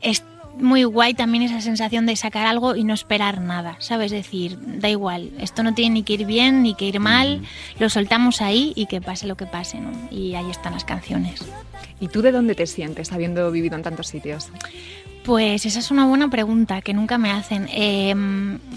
es 0.00 0.24
muy 0.58 0.84
guay 0.84 1.14
también 1.14 1.44
esa 1.44 1.60
sensación 1.60 2.06
de 2.06 2.16
sacar 2.16 2.46
algo 2.46 2.76
y 2.76 2.84
no 2.84 2.94
esperar 2.94 3.40
nada, 3.40 3.76
¿sabes? 3.78 4.10
Decir, 4.10 4.58
da 4.60 4.88
igual, 4.88 5.30
esto 5.38 5.62
no 5.62 5.74
tiene 5.74 5.94
ni 5.94 6.02
que 6.02 6.14
ir 6.14 6.26
bien 6.26 6.62
ni 6.62 6.74
que 6.74 6.86
ir 6.86 7.00
mal, 7.00 7.42
lo 7.78 7.88
soltamos 7.88 8.40
ahí 8.40 8.72
y 8.76 8.86
que 8.86 9.00
pase 9.00 9.26
lo 9.26 9.36
que 9.36 9.46
pase, 9.46 9.78
¿no? 9.78 9.90
Y 10.10 10.34
ahí 10.34 10.50
están 10.50 10.74
las 10.74 10.84
canciones. 10.84 11.42
¿Y 12.00 12.08
tú 12.08 12.22
de 12.22 12.32
dónde 12.32 12.54
te 12.54 12.66
sientes 12.66 13.12
habiendo 13.12 13.50
vivido 13.50 13.76
en 13.76 13.82
tantos 13.82 14.08
sitios? 14.08 14.50
Pues 15.24 15.64
esa 15.66 15.78
es 15.78 15.92
una 15.92 16.04
buena 16.06 16.28
pregunta 16.28 16.82
que 16.82 16.94
nunca 16.94 17.16
me 17.16 17.30
hacen. 17.30 17.68
Eh, 17.72 18.12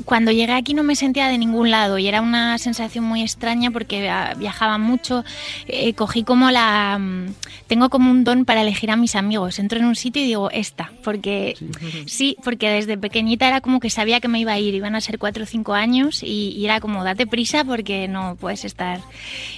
cuando 0.06 0.32
llegué 0.32 0.54
aquí 0.54 0.76
no 0.76 0.84
me 0.84 0.96
sentía 0.96 1.28
de 1.28 1.40
ningún 1.40 1.72
lado 1.72 1.98
y 1.98 2.08
era 2.08 2.22
una 2.22 2.60
sensación 2.60 3.04
muy 3.04 3.24
extraña 3.24 3.72
porque 3.72 4.08
ah, 4.10 4.36
viajaba 4.38 4.78
mucho. 4.78 5.24
Eh, 5.68 5.94
cogí 5.96 6.24
como 6.24 6.52
la... 6.52 7.00
mm, 7.00 7.34
Tengo 7.66 7.90
como 7.90 8.12
un 8.12 8.24
don 8.24 8.46
para 8.46 8.62
elegir 8.62 8.92
a 8.92 8.96
mis 8.96 9.16
amigos. 9.16 9.58
Entro 9.58 9.80
en 9.80 9.86
un 9.86 9.96
sitio 9.96 10.22
y 10.22 10.26
digo 10.28 10.52
esta, 10.52 10.92
porque 11.04 11.58
sí, 12.06 12.38
porque 12.44 12.70
desde 12.70 12.96
pequeñita 12.96 13.48
era 13.48 13.60
como 13.62 13.80
que 13.80 13.90
sabía 13.90 14.20
que 14.20 14.28
me 14.28 14.40
iba 14.40 14.52
a 14.52 14.60
ir. 14.60 14.76
Iban 14.76 14.94
a 14.96 15.02
ser 15.02 15.18
cuatro 15.18 15.46
o 15.46 15.48
cinco 15.48 15.74
años 15.74 16.22
y, 16.22 16.50
y 16.56 16.64
era 16.66 16.80
como 16.80 17.04
date 17.04 17.26
prisa 17.26 17.64
porque 17.64 18.08
no 18.08 18.36
puedes 18.40 18.66
estar. 18.66 19.00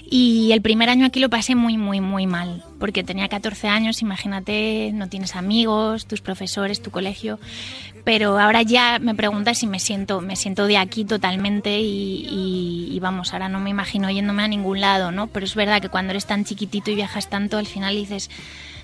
Y 0.09 0.53
el 0.53 0.61
primer 0.61 0.89
año 0.89 1.05
aquí 1.05 1.19
lo 1.19 1.29
pasé 1.29 1.53
muy, 1.53 1.77
muy, 1.77 1.99
muy 1.99 2.27
mal 2.27 2.63
porque 2.79 3.03
tenía 3.03 3.27
14 3.27 3.67
años, 3.67 4.01
imagínate, 4.01 4.91
no 4.93 5.09
tienes 5.09 5.35
amigos, 5.35 6.05
tus 6.05 6.21
profesores, 6.21 6.76
tu 6.81 6.91
colegio, 6.91 7.39
pero 8.03 8.39
ahora 8.39 8.61
ya 8.61 8.99
me 8.99 9.15
preguntas 9.15 9.57
si 9.57 9.67
me 9.67 9.79
siento, 9.79 10.21
me 10.21 10.35
siento 10.35 10.65
de 10.65 10.77
aquí 10.77 11.03
totalmente 11.03 11.79
y, 11.81 12.97
vamos, 13.01 13.33
ahora 13.33 13.49
no 13.49 13.59
me 13.59 13.69
imagino 13.69 14.09
yéndome 14.09 14.43
a 14.43 14.47
ningún 14.47 14.79
lado, 14.79 15.11
¿no? 15.11 15.27
Pero 15.27 15.45
es 15.45 15.55
verdad 15.55 15.81
que 15.81 15.89
cuando 15.89 16.11
eres 16.11 16.25
tan 16.25 16.45
chiquitito 16.45 16.89
y 16.89 16.95
viajas 16.95 17.29
tanto, 17.29 17.57
al 17.57 17.67
final 17.67 17.95
dices 17.95 18.29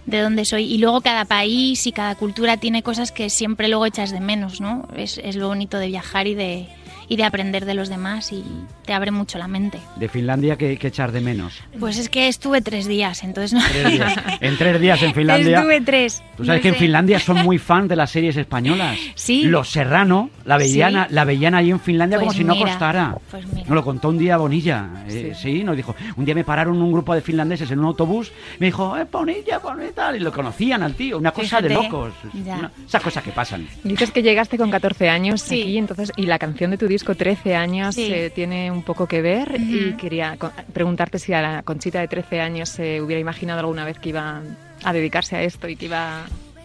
de 0.06 0.20
dónde 0.20 0.46
soy. 0.46 0.66
Y 0.66 0.78
luego 0.78 1.02
cada 1.02 1.26
país 1.26 1.88
y 1.88 1.92
cada 1.92 2.16
cultura 2.16 2.58
tiene 2.58 2.84
cosas 2.84 3.12
que 3.12 3.30
siempre 3.30 3.70
luego 3.70 3.86
echas 3.86 4.12
de 4.12 4.20
menos, 4.20 4.60
¿no? 4.60 4.88
Es, 4.96 5.18
es 5.18 5.36
lo 5.36 5.48
bonito 5.48 5.78
de 5.78 5.88
viajar 5.88 6.28
y 6.28 6.36
de, 6.36 6.68
y 7.08 7.16
de 7.18 7.24
aprender 7.24 7.66
de 7.66 7.74
los 7.74 7.90
demás 7.90 8.32
y 8.32 8.44
te 8.86 8.94
abre 8.94 9.12
mucho 9.12 9.38
la 9.38 9.48
mente. 9.48 9.80
De 9.96 10.10
Finlandia, 10.10 10.58
¿qué, 10.58 10.78
qué 10.78 10.88
echar 10.88 11.12
de 11.12 11.22
menos? 11.22 11.60
Pues 11.80 11.98
es 11.98 12.10
que 12.10 12.28
estuve 12.28 12.62
tres 12.62 12.88
días, 12.88 13.24
entonces 13.24 13.54
no... 13.54 13.62
Tres 13.70 13.92
días. 13.92 14.14
En 14.42 14.58
tres 14.58 14.80
días 14.82 15.02
en 15.04 15.14
Finlandia. 15.14 15.58
Estuve 15.60 15.82
tres. 15.82 16.24
Tú 16.38 16.46
sabes 16.46 16.60
No 16.60 16.64
que 16.64 16.70
en. 16.70 16.76
Finlandia 16.76 17.20
son 17.20 17.38
muy 17.44 17.58
fan 17.58 17.88
de 17.88 17.96
las 17.96 18.12
series 18.12 18.36
españolas. 18.38 18.98
Sí. 19.16 19.44
Los 19.44 19.70
Serrano 19.70 20.30
la 20.46 20.58
veían, 20.58 20.92
Sí. 20.92 20.98
a- 20.98 21.08
la 21.10 21.24
veían 21.26 21.56
ahí 21.56 21.72
en 21.72 21.80
Finlandia 21.80 22.18
Pues 22.18 22.28
como 22.28 22.38
si 22.38 22.44
no 22.44 22.58
costara. 22.58 23.16
pues 23.32 23.46
mira. 23.48 23.62
Nos 23.68 23.76
lo 23.76 23.84
contó 23.84 24.10
un 24.10 24.18
día 24.18 24.38
Bonilla. 24.38 25.04
eh, 25.08 25.34
sí. 25.40 25.64
nos 25.64 25.76
dijo. 25.78 25.96
Un 26.18 26.26
día 26.26 26.36
me 26.36 26.44
pararon 26.44 26.82
un 26.82 26.92
grupo 26.92 27.14
de 27.16 27.22
finlandeses 27.22 27.70
en 27.72 27.80
un 27.80 27.86
autobús. 27.86 28.32
Me 28.60 28.68
dijo, 28.68 28.98
eh, 28.98 29.06
Bonilla, 29.12 29.60
Bonilla. 29.60 30.16
Y 30.16 30.20
lo 30.20 30.32
conocían 30.32 30.84
al 30.84 30.94
tío. 30.96 31.18
Una 31.18 31.32
cosa 31.32 31.62
de 31.62 31.70
locos. 31.70 32.14
Una- 32.34 32.72
esas 32.86 33.02
cosas 33.02 33.24
que 33.24 33.32
pasan. 33.32 33.68
Dices 33.84 34.12
que 34.12 34.22
llegaste 34.24 34.58
con 34.58 34.70
14 34.72 35.10
años 35.10 35.42
Sí. 35.42 35.62
aquí, 35.62 35.78
entonces, 35.78 36.12
y 36.18 36.26
la 36.26 36.40
canción 36.40 36.72
de 36.72 36.78
tu 36.78 36.88
disco 36.94 37.16
13 37.16 37.56
años 37.56 37.96
Sí. 37.96 38.12
eh, 38.14 38.30
tiene 38.34 38.72
un 38.72 38.84
poco 38.84 39.08
que 39.08 39.22
ver. 39.22 39.56
Y 39.60 39.94
quería 39.98 40.38
preguntarte 40.72 41.20
si 41.20 41.34
a 41.34 41.42
la 41.42 41.64
Conchita 41.64 42.00
de 42.00 42.08
13 42.08 42.40
años 42.42 42.70
se 42.70 43.02
hubiera 43.02 43.20
imaginado 43.20 43.60
alguna 43.60 43.84
vez 43.86 44.00
que 44.00 44.10
iba 44.10 44.42
a 44.84 44.94
dedicarse 44.94 45.36
a 45.36 45.44
esto 45.44 45.68
y 45.68 45.76
que 45.76 45.86
iba 45.86 46.22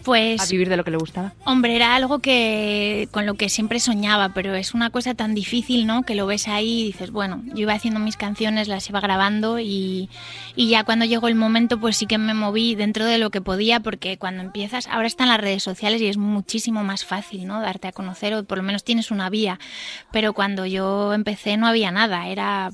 a 0.09 0.37
Pues, 0.37 0.51
vivir 0.51 0.69
de 0.69 0.77
lo 0.77 0.83
que 0.83 0.91
le 0.91 0.97
gustaba. 0.97 1.33
hombre, 1.45 1.75
era 1.75 1.95
algo 1.95 2.19
que 2.19 3.07
con 3.11 3.25
lo 3.25 3.35
que 3.35 3.49
siempre 3.49 3.79
soñaba, 3.79 4.29
pero 4.33 4.55
es 4.55 4.73
una 4.73 4.89
cosa 4.89 5.13
tan 5.13 5.33
difícil, 5.35 5.85
¿no? 5.87 6.03
Que 6.03 6.15
lo 6.15 6.25
ves 6.25 6.47
ahí 6.47 6.81
y 6.81 6.83
dices, 6.87 7.11
bueno, 7.11 7.41
yo 7.47 7.61
iba 7.61 7.73
haciendo 7.73 7.99
mis 7.99 8.17
canciones, 8.17 8.67
las 8.67 8.89
iba 8.89 8.99
grabando 8.99 9.59
y, 9.59 10.09
y 10.55 10.69
ya 10.69 10.83
cuando 10.83 11.05
llegó 11.05 11.27
el 11.27 11.35
momento, 11.35 11.79
pues 11.79 11.97
sí 11.97 12.05
que 12.05 12.17
me 12.17 12.33
moví 12.33 12.75
dentro 12.75 13.05
de 13.05 13.17
lo 13.17 13.29
que 13.29 13.41
podía, 13.41 13.79
porque 13.79 14.17
cuando 14.17 14.41
empiezas, 14.43 14.87
ahora 14.87 15.07
están 15.07 15.27
las 15.29 15.39
redes 15.39 15.63
sociales 15.63 16.01
y 16.01 16.07
es 16.07 16.17
muchísimo 16.17 16.83
más 16.83 17.05
fácil, 17.05 17.45
¿no? 17.47 17.61
Darte 17.61 17.87
a 17.87 17.91
conocer 17.91 18.33
o 18.33 18.43
por 18.43 18.57
lo 18.57 18.63
menos 18.63 18.83
tienes 18.83 19.11
una 19.11 19.29
vía, 19.29 19.59
pero 20.11 20.33
cuando 20.33 20.65
yo 20.65 21.13
empecé 21.13 21.57
no 21.57 21.67
había 21.67 21.91
nada, 21.91 22.27
era... 22.27 22.71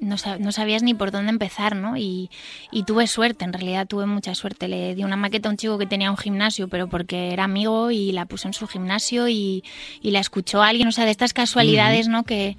no, 0.00 0.16
no 0.38 0.52
sabías 0.52 0.82
ni 0.82 0.94
por 0.94 1.10
dónde 1.10 1.30
empezar, 1.30 1.76
¿no? 1.76 1.96
Y, 1.96 2.30
y 2.70 2.84
tuve 2.84 3.06
suerte, 3.06 3.44
en 3.44 3.52
realidad 3.52 3.86
tuve 3.86 4.06
mucha 4.06 4.34
suerte. 4.34 4.68
Le 4.68 4.94
di 4.94 5.04
una 5.04 5.16
maqueta 5.16 5.48
a 5.48 5.52
un 5.52 5.56
chico 5.56 5.78
que 5.78 5.86
tenía 5.86 6.10
un 6.10 6.16
gimnasio, 6.16 6.68
pero 6.68 6.88
porque 6.88 7.32
era 7.32 7.44
amigo 7.44 7.90
y 7.90 8.12
la 8.12 8.26
puso 8.26 8.48
en 8.48 8.54
su 8.54 8.66
gimnasio 8.66 9.28
y, 9.28 9.64
y 10.02 10.10
la 10.10 10.20
escuchó 10.20 10.62
alguien, 10.62 10.88
o 10.88 10.92
sea, 10.92 11.04
de 11.04 11.10
estas 11.10 11.32
casualidades, 11.32 12.08
¿no? 12.08 12.24
Que, 12.24 12.56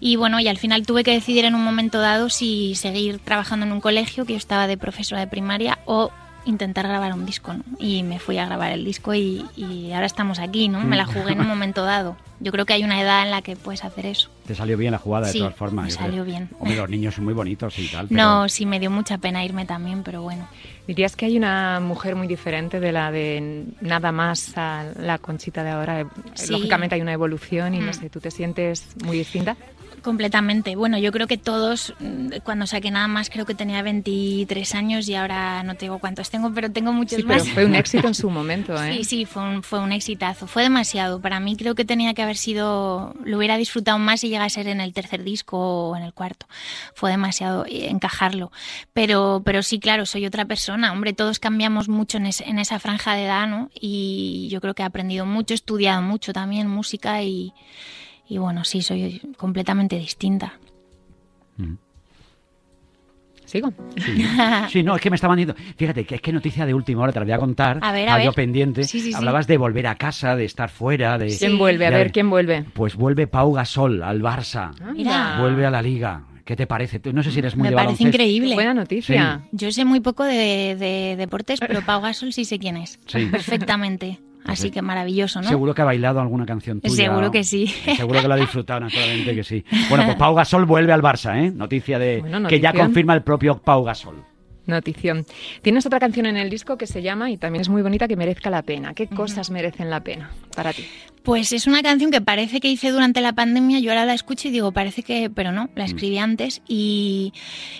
y 0.00 0.16
bueno, 0.16 0.40
y 0.40 0.48
al 0.48 0.58
final 0.58 0.86
tuve 0.86 1.04
que 1.04 1.12
decidir 1.12 1.44
en 1.44 1.54
un 1.54 1.62
momento 1.62 2.00
dado 2.00 2.30
si 2.30 2.74
seguir 2.74 3.18
trabajando 3.18 3.66
en 3.66 3.72
un 3.72 3.80
colegio, 3.80 4.24
que 4.24 4.32
yo 4.32 4.38
estaba 4.38 4.66
de 4.66 4.78
profesora 4.78 5.20
de 5.20 5.26
primaria, 5.26 5.78
o 5.84 6.10
intentar 6.46 6.88
grabar 6.88 7.12
un 7.12 7.26
disco, 7.26 7.52
¿no? 7.52 7.64
Y 7.78 8.02
me 8.02 8.18
fui 8.18 8.38
a 8.38 8.46
grabar 8.46 8.72
el 8.72 8.84
disco 8.84 9.14
y, 9.14 9.44
y 9.56 9.92
ahora 9.92 10.06
estamos 10.06 10.38
aquí, 10.38 10.68
¿no? 10.68 10.80
Me 10.80 10.96
la 10.96 11.04
jugué 11.04 11.32
en 11.32 11.40
un 11.40 11.46
momento 11.48 11.84
dado. 11.84 12.16
Yo 12.40 12.52
creo 12.52 12.64
que 12.64 12.72
hay 12.72 12.84
una 12.84 13.00
edad 13.00 13.22
en 13.22 13.30
la 13.30 13.42
que 13.42 13.56
puedes 13.56 13.84
hacer 13.84 14.06
eso. 14.06 14.30
Te 14.50 14.56
salió 14.56 14.76
bien 14.76 14.90
la 14.90 14.98
jugada 14.98 15.28
de 15.28 15.38
todas 15.38 15.54
formas. 15.54 15.84
me 15.84 15.90
salió 15.92 16.24
bien. 16.24 16.48
Hombre, 16.58 16.76
los 16.76 16.90
niños 16.90 17.14
son 17.14 17.24
muy 17.24 17.34
bonitos 17.34 17.78
y 17.78 17.86
tal. 17.86 18.08
pero- 18.08 18.20
No, 18.20 18.48
sí 18.48 18.66
me 18.66 18.80
dio 18.80 18.90
mucha 18.90 19.16
pena 19.18 19.44
irme 19.44 19.64
también, 19.64 20.02
pero 20.02 20.22
bueno. 20.22 20.48
¿Dirías 20.88 21.14
que 21.14 21.26
hay 21.26 21.36
una 21.36 21.78
mujer 21.78 22.16
muy 22.16 22.26
diferente 22.26 22.80
de 22.80 22.90
la 22.90 23.12
de 23.12 23.66
nada 23.80 24.10
más 24.10 24.52
a 24.58 24.86
la 24.98 25.18
Conchita 25.18 25.62
de 25.62 25.70
ahora? 25.70 26.04
Sí. 26.34 26.50
Lógicamente 26.50 26.96
hay 26.96 27.00
una 27.00 27.12
evolución 27.12 27.74
y 27.74 27.78
no 27.78 27.92
Mm. 27.92 27.94
sé, 27.94 28.10
¿tú 28.10 28.18
te 28.18 28.32
sientes 28.32 28.88
muy 29.04 29.18
distinta? 29.18 29.56
Completamente. 30.02 30.76
Bueno, 30.76 30.98
yo 30.98 31.12
creo 31.12 31.26
que 31.26 31.36
todos, 31.38 31.94
mm, 32.00 32.38
cuando 32.44 32.66
saqué 32.66 32.90
nada 32.90 33.08
más, 33.08 33.30
creo 33.30 33.46
que 33.46 33.54
tenía 33.54 33.82
23 33.82 34.74
años 34.74 35.08
y 35.08 35.14
ahora 35.14 35.62
no 35.62 35.74
tengo 35.76 35.98
cuántos 35.98 36.30
tengo, 36.30 36.52
pero 36.52 36.70
tengo 36.70 36.92
muchos 36.92 37.16
Sí, 37.18 37.24
pero 37.26 37.44
más. 37.44 37.48
fue 37.52 37.64
un 37.64 37.74
éxito 37.76 38.08
en 38.08 38.14
su 38.14 38.30
momento, 38.30 38.74
¿eh? 38.82 38.96
Sí, 38.98 39.04
sí, 39.04 39.24
fue 39.26 39.42
un, 39.42 39.62
fue 39.62 39.80
un 39.80 39.92
exitazo. 39.92 40.46
Fue 40.46 40.62
demasiado. 40.62 41.20
Para 41.20 41.40
mí 41.40 41.56
creo 41.56 41.74
que 41.74 41.84
tenía 41.84 42.14
que 42.14 42.22
haber 42.22 42.36
sido, 42.36 43.14
lo 43.24 43.36
hubiera 43.38 43.56
disfrutado 43.56 43.98
más 43.98 44.20
si 44.20 44.28
llega 44.28 44.44
a 44.44 44.48
ser 44.50 44.68
en 44.68 44.80
el 44.80 44.92
tercer 44.92 45.22
disco 45.24 45.58
o 45.90 45.96
en 45.96 46.02
el 46.02 46.12
cuarto. 46.14 46.46
Fue 46.94 47.10
demasiado 47.10 47.64
eh, 47.66 47.88
encajarlo. 47.90 48.50
Pero, 48.92 49.42
pero 49.44 49.62
sí, 49.62 49.78
claro, 49.80 50.06
soy 50.06 50.26
otra 50.26 50.44
persona. 50.44 50.92
Hombre, 50.92 51.12
todos 51.12 51.38
cambiamos 51.38 51.88
mucho 51.88 52.18
en, 52.18 52.26
es- 52.26 52.40
en 52.40 52.58
esa 52.58 52.78
franja 52.78 53.14
de 53.14 53.24
edad, 53.24 53.46
¿no? 53.48 53.70
Y 53.74 54.48
yo 54.50 54.60
creo 54.60 54.74
que 54.74 54.82
he 54.82 54.86
aprendido 54.86 55.26
mucho, 55.26 55.54
he 55.54 55.56
estudiado 55.56 56.02
mucho 56.02 56.32
también 56.32 56.68
música 56.68 57.22
y, 57.22 57.52
y 58.30 58.38
bueno, 58.38 58.64
sí, 58.64 58.80
soy 58.80 59.20
completamente 59.36 59.96
distinta. 59.98 60.54
¿Sigo? 63.44 63.72
Sí. 63.96 64.24
Sí, 64.70 64.82
no, 64.84 64.94
es 64.94 65.02
que 65.02 65.10
me 65.10 65.16
estaban 65.16 65.36
diciendo. 65.36 65.60
Fíjate, 65.76 66.04
que 66.04 66.14
es 66.14 66.20
que 66.20 66.32
noticia 66.32 66.64
de 66.64 66.72
última 66.72 67.02
hora, 67.02 67.12
te 67.12 67.18
la 67.18 67.24
voy 67.24 67.32
a 67.32 67.38
contar. 67.38 67.78
A 67.82 67.90
ver, 67.90 68.02
a 68.08 68.12
estaba 68.12 68.24
ver. 68.24 68.34
pendiente. 68.34 68.84
Sí, 68.84 69.00
sí, 69.00 69.10
sí. 69.10 69.14
Hablabas 69.16 69.48
de 69.48 69.56
volver 69.58 69.88
a 69.88 69.96
casa, 69.96 70.36
de 70.36 70.44
estar 70.44 70.70
fuera, 70.70 71.18
de. 71.18 71.36
¿Quién 71.36 71.58
vuelve? 71.58 71.86
A 71.86 71.90
ver, 71.90 72.12
¿quién 72.12 72.30
vuelve? 72.30 72.64
Pues 72.72 72.94
vuelve 72.94 73.26
Pau 73.26 73.52
Gasol 73.52 74.04
al 74.04 74.22
Barça. 74.22 74.70
Mira. 74.92 75.38
Vuelve 75.40 75.66
a 75.66 75.70
la 75.70 75.82
liga. 75.82 76.22
¿Qué 76.44 76.54
te 76.54 76.68
parece? 76.68 77.00
No 77.12 77.22
sé 77.24 77.32
si 77.32 77.40
eres 77.40 77.56
muy 77.56 77.64
Me 77.64 77.70
de 77.70 77.74
parece 77.76 77.86
baloncesto. 77.94 78.08
increíble. 78.08 78.54
Buena 78.54 78.74
noticia. 78.74 79.42
Yo 79.50 79.72
sé 79.72 79.84
muy 79.84 79.98
poco 80.00 80.22
de, 80.22 80.76
de 80.78 81.16
deportes, 81.18 81.58
pero 81.60 81.82
Pau 81.82 82.00
Gasol 82.00 82.32
sí 82.32 82.44
sé 82.44 82.58
quién 82.60 82.76
es. 82.76 83.00
Sí. 83.06 83.26
Perfectamente. 83.26 84.20
Así 84.44 84.62
Sí. 84.64 84.70
que 84.70 84.82
maravilloso, 84.82 85.40
¿no? 85.42 85.48
Seguro 85.48 85.74
que 85.74 85.82
ha 85.82 85.84
bailado 85.84 86.20
alguna 86.20 86.46
canción 86.46 86.80
tuya. 86.80 86.94
Seguro 86.94 87.30
que 87.30 87.44
sí. 87.44 87.66
Seguro 87.96 88.20
que 88.22 88.28
lo 88.28 88.34
ha 88.34 88.38
disfrutado, 88.38 88.80
naturalmente 88.80 89.34
que 89.34 89.44
sí. 89.44 89.64
Bueno, 89.88 90.04
pues 90.04 90.16
Pau 90.18 90.34
Gasol 90.34 90.64
vuelve 90.64 90.92
al 90.92 91.02
Barça, 91.02 91.36
¿eh? 91.36 91.50
Noticia 91.50 91.98
de 91.98 92.20
Bueno, 92.20 92.48
que 92.48 92.58
ya 92.60 92.72
confirma 92.72 93.14
el 93.14 93.22
propio 93.22 93.58
Pau 93.58 93.84
Gasol. 93.84 94.24
Notición. 94.66 95.26
Tienes 95.62 95.84
otra 95.86 95.98
canción 95.98 96.26
en 96.26 96.36
el 96.36 96.48
disco 96.48 96.76
que 96.78 96.86
se 96.86 97.02
llama, 97.02 97.30
y 97.30 97.36
también 97.36 97.60
es 97.62 97.68
muy 97.68 97.82
bonita, 97.82 98.06
que 98.06 98.14
merezca 98.14 98.50
la 98.50 98.62
pena. 98.62 98.94
¿Qué 98.94 99.08
cosas 99.08 99.50
merecen 99.50 99.90
la 99.90 100.00
pena 100.04 100.30
para 100.54 100.72
ti? 100.72 100.84
Pues 101.24 101.52
es 101.52 101.66
una 101.66 101.82
canción 101.82 102.10
que 102.10 102.20
parece 102.20 102.60
que 102.60 102.68
hice 102.68 102.90
durante 102.90 103.20
la 103.20 103.32
pandemia, 103.32 103.80
yo 103.80 103.90
ahora 103.90 104.04
la 104.04 104.14
escucho 104.14 104.48
y 104.48 104.52
digo, 104.52 104.70
parece 104.72 105.02
que, 105.02 105.28
pero 105.28 105.50
no, 105.50 105.68
la 105.74 105.84
escribí 105.84 106.18
antes 106.18 106.62
y, 106.68 107.32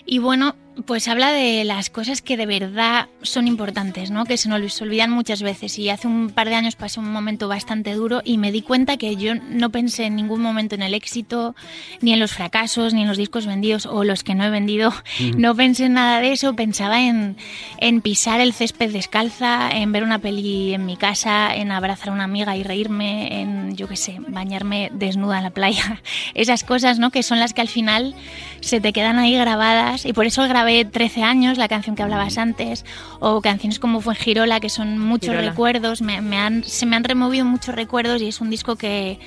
y 0.05 0.19
bueno, 0.19 0.57
pues 0.87 1.09
habla 1.09 1.33
de 1.33 1.65
las 1.65 1.91
cosas 1.91 2.23
que 2.23 2.37
de 2.37 2.47
verdad 2.47 3.09
son 3.23 3.47
importantes, 3.49 4.11
¿no? 4.11 4.25
Que 4.25 4.37
se 4.37 4.49
nos 4.49 4.81
olvidan 4.81 5.11
muchas 5.11 5.43
veces 5.43 5.79
y 5.79 5.89
hace 5.89 6.07
un 6.07 6.31
par 6.31 6.49
de 6.49 6.55
años 6.55 6.77
pasé 6.77 7.01
un 7.01 7.11
momento 7.13 7.49
bastante 7.49 7.95
duro 7.95 8.23
y 8.25 8.39
me 8.39 8.53
di 8.53 8.63
cuenta 8.63 8.97
que 8.97 9.17
yo 9.17 9.35
no 9.35 9.71
pensé 9.71 10.05
en 10.05 10.17
ningún 10.17 10.41
momento 10.41 10.75
en 10.75 10.83
el 10.83 10.95
éxito, 10.95 11.55
ni 12.01 12.13
en 12.13 12.21
los 12.21 12.33
fracasos, 12.33 12.95
ni 12.95 13.03
en 13.03 13.09
los 13.09 13.17
discos 13.17 13.47
vendidos 13.47 13.87
o 13.87 14.05
los 14.05 14.25
que 14.25 14.35
no 14.35 14.45
he 14.45 14.51
vendido, 14.51 14.93
no 15.37 15.55
pensé 15.55 15.87
en 15.87 15.95
nada 15.95 16.21
de 16.21 16.33
eso, 16.33 16.55
pensaba 16.55 17.01
en, 17.01 17.37
en 17.79 18.01
pisar 18.01 18.41
el 18.41 18.53
césped 18.53 18.93
descalza, 18.93 19.71
en 19.71 19.93
ver 19.93 20.05
una 20.05 20.19
peli 20.19 20.75
en 20.75 20.87
mi 20.87 20.97
casa, 20.97 21.55
en 21.55 21.73
abrazar 21.73 22.11
a 22.11 22.13
una 22.13 22.25
amiga 22.25 22.57
y 22.57 22.63
reírme, 22.63 23.41
en, 23.41 23.77
yo 23.77 23.89
qué 23.89 23.97
sé, 23.97 24.17
bañarme 24.29 24.91
desnuda 24.93 25.39
en 25.39 25.45
la 25.45 25.51
playa. 25.51 26.01
Esas 26.35 26.65
cosas, 26.65 26.99
¿no? 26.99 27.11
Que 27.11 27.23
son 27.23 27.39
las 27.41 27.55
que 27.55 27.61
al 27.61 27.69
final 27.69 28.15
se 28.61 28.81
te 28.81 28.93
quedan 28.93 29.19
ahí 29.19 29.37
grabadas 29.37 30.07
y 30.07 30.13
por 30.13 30.27
eso 30.27 30.47
grabé 30.47 30.70
Ave 30.71 30.85
13 30.85 31.23
años, 31.25 31.59
la 31.59 31.69
canción 31.69 31.97
que 31.97 32.03
hablabas 32.03 32.39
antes, 32.39 32.85
o 33.19 33.41
canciones 33.41 33.79
como 33.79 34.01
Fuengirola, 34.01 34.61
que 34.61 34.69
son 34.69 34.99
muchos 34.99 35.31
Girola. 35.31 35.51
recuerdos, 35.51 36.01
me, 36.01 36.21
me 36.21 36.37
han, 36.39 36.63
se 36.65 36.87
me 36.87 36.97
han 36.97 37.05
removido 37.05 37.45
muchos 37.45 37.75
recuerdos 37.75 38.23
y 38.23 38.29
es 38.29 38.41
un 38.41 38.51
disco 38.51 38.77
que, 38.77 39.19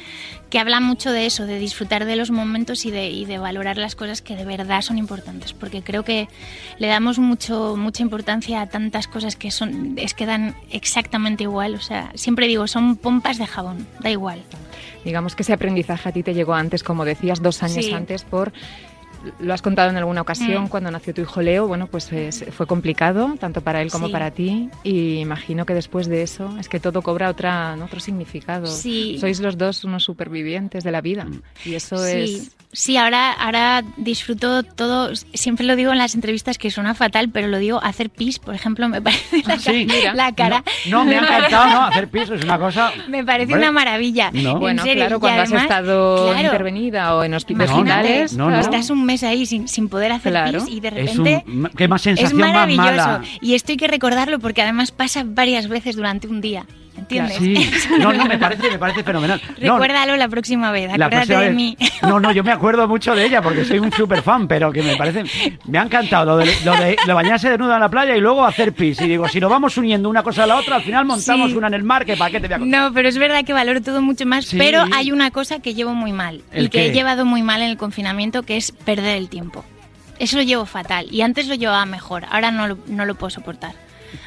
que 0.49 0.59
habla 0.59 0.79
mucho 0.79 1.11
de 1.11 1.25
eso, 1.25 1.45
de 1.45 1.59
disfrutar 1.59 2.05
de 2.05 2.15
los 2.15 2.31
momentos 2.31 2.85
y 2.85 2.91
de, 2.91 3.09
y 3.09 3.25
de 3.25 3.39
valorar 3.39 3.77
las 3.77 3.95
cosas 3.95 4.21
que 4.21 4.35
de 4.37 4.45
verdad 4.45 4.81
son 4.81 4.97
importantes, 4.97 5.51
porque 5.53 5.81
creo 5.81 6.03
que 6.03 6.29
le 6.79 6.87
damos 6.87 7.19
mucho, 7.19 7.75
mucha 7.77 8.03
importancia 8.03 8.61
a 8.61 8.67
tantas 8.67 9.07
cosas 9.07 9.35
que 9.35 9.51
son, 9.51 9.95
es 9.97 10.13
que 10.13 10.25
dan 10.25 10.55
exactamente 10.71 11.43
igual, 11.43 11.75
o 11.75 11.81
sea, 11.81 12.11
siempre 12.15 12.47
digo, 12.47 12.67
son 12.67 12.95
pompas 12.95 13.37
de 13.37 13.47
jabón, 13.47 13.85
da 13.99 14.09
igual. 14.09 14.41
Digamos 15.03 15.35
que 15.35 15.43
ese 15.43 15.51
aprendizaje 15.51 16.07
a 16.07 16.11
ti 16.13 16.23
te 16.23 16.33
llegó 16.33 16.53
antes, 16.53 16.83
como 16.83 17.03
decías, 17.03 17.41
dos 17.41 17.61
años 17.63 17.83
Sí. 17.85 17.91
antes 17.93 18.23
por... 18.23 18.53
Lo 19.39 19.53
has 19.53 19.61
contado 19.61 19.89
en 19.89 19.97
alguna 19.97 20.21
ocasión 20.21 20.65
Mm. 20.65 20.67
cuando 20.67 20.91
nació 20.91 21.13
tu 21.13 21.21
hijo 21.21 21.41
Leo, 21.41 21.67
bueno, 21.67 21.87
pues 21.87 22.11
es- 22.11 22.45
fue 22.51 22.67
complicado, 22.67 23.35
tanto 23.39 23.61
para 23.61 23.81
él 23.81 23.89
como 23.91 24.07
Sí. 24.07 24.11
para 24.13 24.31
ti, 24.31 24.69
y 24.83 25.19
imagino 25.19 25.65
que 25.65 25.73
después 25.73 26.07
de 26.07 26.23
eso 26.23 26.53
es 26.59 26.67
que 26.69 26.79
todo 26.79 27.01
cobra 27.01 27.29
otra, 27.29 27.75
otro 27.83 27.99
significado. 27.99 28.67
Sí. 28.67 29.17
Sois 29.19 29.39
los 29.39 29.57
dos 29.57 29.83
unos 29.83 30.03
supervivientes 30.03 30.83
de 30.83 30.91
la 30.91 31.01
vida, 31.01 31.25
y 31.65 31.75
eso 31.75 31.97
Sí, 31.97 32.17
es... 32.17 32.51
sí, 32.71 32.97
ahora, 32.97 33.31
ahora 33.31 33.83
disfruto 33.97 34.63
todo. 34.63 35.15
Siempre 35.33 35.65
lo 35.65 35.75
digo 35.75 35.91
en 35.91 35.97
las 35.99 36.15
entrevistas 36.15 36.57
que 36.57 36.69
suena 36.71 36.93
fatal, 36.95 37.29
pero 37.29 37.47
lo 37.47 37.59
digo 37.59 37.79
hacer 37.83 38.09
pis, 38.09 38.39
por 38.39 38.55
ejemplo, 38.55 38.89
me 38.89 39.01
parece 39.01 39.41
la, 39.47 39.57
Sí. 39.59 39.87
ca- 40.03 40.13
la 40.15 40.33
cara. 40.35 40.63
No, 40.89 41.05
no, 41.05 41.11
me 41.11 41.17
ha 41.17 41.19
encantado, 41.37 41.69
¿no? 41.69 41.85
Hacer 41.85 42.09
piso 42.09 42.33
es 42.35 42.43
una 42.43 42.57
cosa... 42.59 42.91
Me 43.07 43.23
parece 43.23 43.53
Hombre, 43.53 43.69
una 43.69 43.71
maravilla. 43.71 44.31
No. 44.33 44.53
En 44.53 44.59
Bueno, 44.59 44.83
serio, 44.83 45.05
claro, 45.05 45.19
cuando 45.19 45.41
has 45.43 45.49
además, 45.49 45.63
estado 45.63 46.25
claro, 46.31 46.41
intervenida 46.45 47.15
o 47.15 47.23
en 47.23 47.33
hospitales, 47.35 48.33
No, 48.35 48.49
no. 48.49 48.59
estás 48.59 48.89
un 48.89 49.05
mes 49.05 49.12
ahí 49.21 49.45
sin, 49.45 49.67
sin 49.67 49.89
poder 49.89 50.11
hacer 50.13 50.31
Claro. 50.31 50.65
pis 50.65 50.73
y 50.75 50.79
de 50.79 50.87
Es 50.87 50.93
repente 50.95 51.43
un... 51.45 51.69
Qué 51.77 51.87
más 51.87 52.01
es 52.01 52.17
sensación 52.17 52.39
más 52.39 52.49
maravilloso. 52.49 52.89
mala. 52.89 53.21
Y 53.41 53.53
esto 53.53 53.71
hay 53.73 53.77
que 53.77 53.87
recordarlo 53.87 54.39
porque 54.39 54.63
además 54.63 54.91
pasa 54.91 55.23
varias 55.23 55.67
veces 55.67 55.95
durante 55.95 56.27
un 56.27 56.41
día. 56.41 56.65
¿Entiendes? 56.97 57.37
Sí. 57.37 57.71
No, 57.99 58.13
no, 58.13 58.25
me 58.25 58.37
parece, 58.37 58.69
me 58.69 58.77
parece 58.79 59.03
fenomenal. 59.03 59.41
No, 59.61 59.73
Recuérdalo 59.73 60.15
la 60.17 60.27
próxima 60.27 60.71
vez, 60.71 60.87
la 60.97 61.05
acuérdate 61.05 61.27
próxima 61.33 61.39
de 61.41 61.45
vez- 61.47 61.55
mí. 61.55 61.77
No, 62.03 62.19
no, 62.19 62.31
yo 62.31 62.43
me 62.43 62.51
acuerdo 62.51 62.87
mucho 62.87 63.15
de 63.15 63.25
ella 63.25 63.41
porque 63.41 63.63
soy 63.65 63.79
un 63.79 63.91
super 63.91 64.21
fan, 64.21 64.47
pero 64.47 64.71
que 64.71 64.81
me 64.83 64.95
parece. 64.95 65.23
Me 65.67 65.77
ha 65.79 65.83
encantado 65.83 66.25
lo 66.25 66.37
de, 66.37 66.45
lo 66.65 66.73
de, 66.75 66.97
lo 67.07 67.15
bañarse 67.15 67.49
desnuda 67.49 67.75
en 67.75 67.79
la 67.81 67.89
playa 67.89 68.15
y 68.15 68.19
luego 68.21 68.45
hacer 68.45 68.73
pis. 68.73 68.99
Y 69.01 69.07
digo, 69.07 69.27
si 69.29 69.39
lo 69.39 69.47
vamos 69.49 69.77
uniendo 69.77 70.09
una 70.09 70.21
cosa 70.23 70.43
a 70.43 70.47
la 70.47 70.57
otra, 70.57 70.75
al 70.77 70.83
final 70.83 71.05
montamos 71.05 71.51
Sí. 71.51 71.57
una 71.57 71.67
en 71.67 71.73
el 71.75 71.83
mar, 71.83 72.05
que 72.05 72.15
para 72.17 72.29
qué 72.31 72.39
te 72.41 72.47
voy 72.47 72.55
a 72.55 72.59
contar. 72.59 72.81
No, 72.81 72.93
pero 72.93 73.07
es 73.09 73.17
verdad 73.17 73.43
que 73.45 73.53
valoro 73.53 73.81
todo 73.81 74.01
mucho 74.01 74.25
más. 74.25 74.45
Sí. 74.45 74.57
Pero 74.57 74.83
hay 74.93 75.11
una 75.11 75.31
cosa 75.31 75.59
que 75.59 75.73
llevo 75.73 75.93
muy 75.93 76.11
mal 76.11 76.41
¿El 76.51 76.65
y 76.65 76.69
que 76.69 76.79
qué? 76.79 76.85
he 76.87 76.91
llevado 76.93 77.25
muy 77.25 77.41
mal 77.41 77.61
en 77.61 77.69
el 77.69 77.77
confinamiento, 77.77 78.43
que 78.43 78.57
es 78.57 78.71
perder 78.71 79.17
el 79.17 79.29
tiempo. 79.29 79.63
Eso 80.19 80.37
lo 80.37 80.43
llevo 80.43 80.65
fatal. 80.65 81.07
Y 81.09 81.21
antes 81.21 81.47
lo 81.47 81.55
llevaba 81.55 81.85
mejor. 81.85 82.25
Ahora 82.29 82.51
no 82.51 82.67
lo, 82.67 82.77
no 82.87 83.05
lo 83.05 83.15
puedo 83.15 83.29
soportar. 83.31 83.71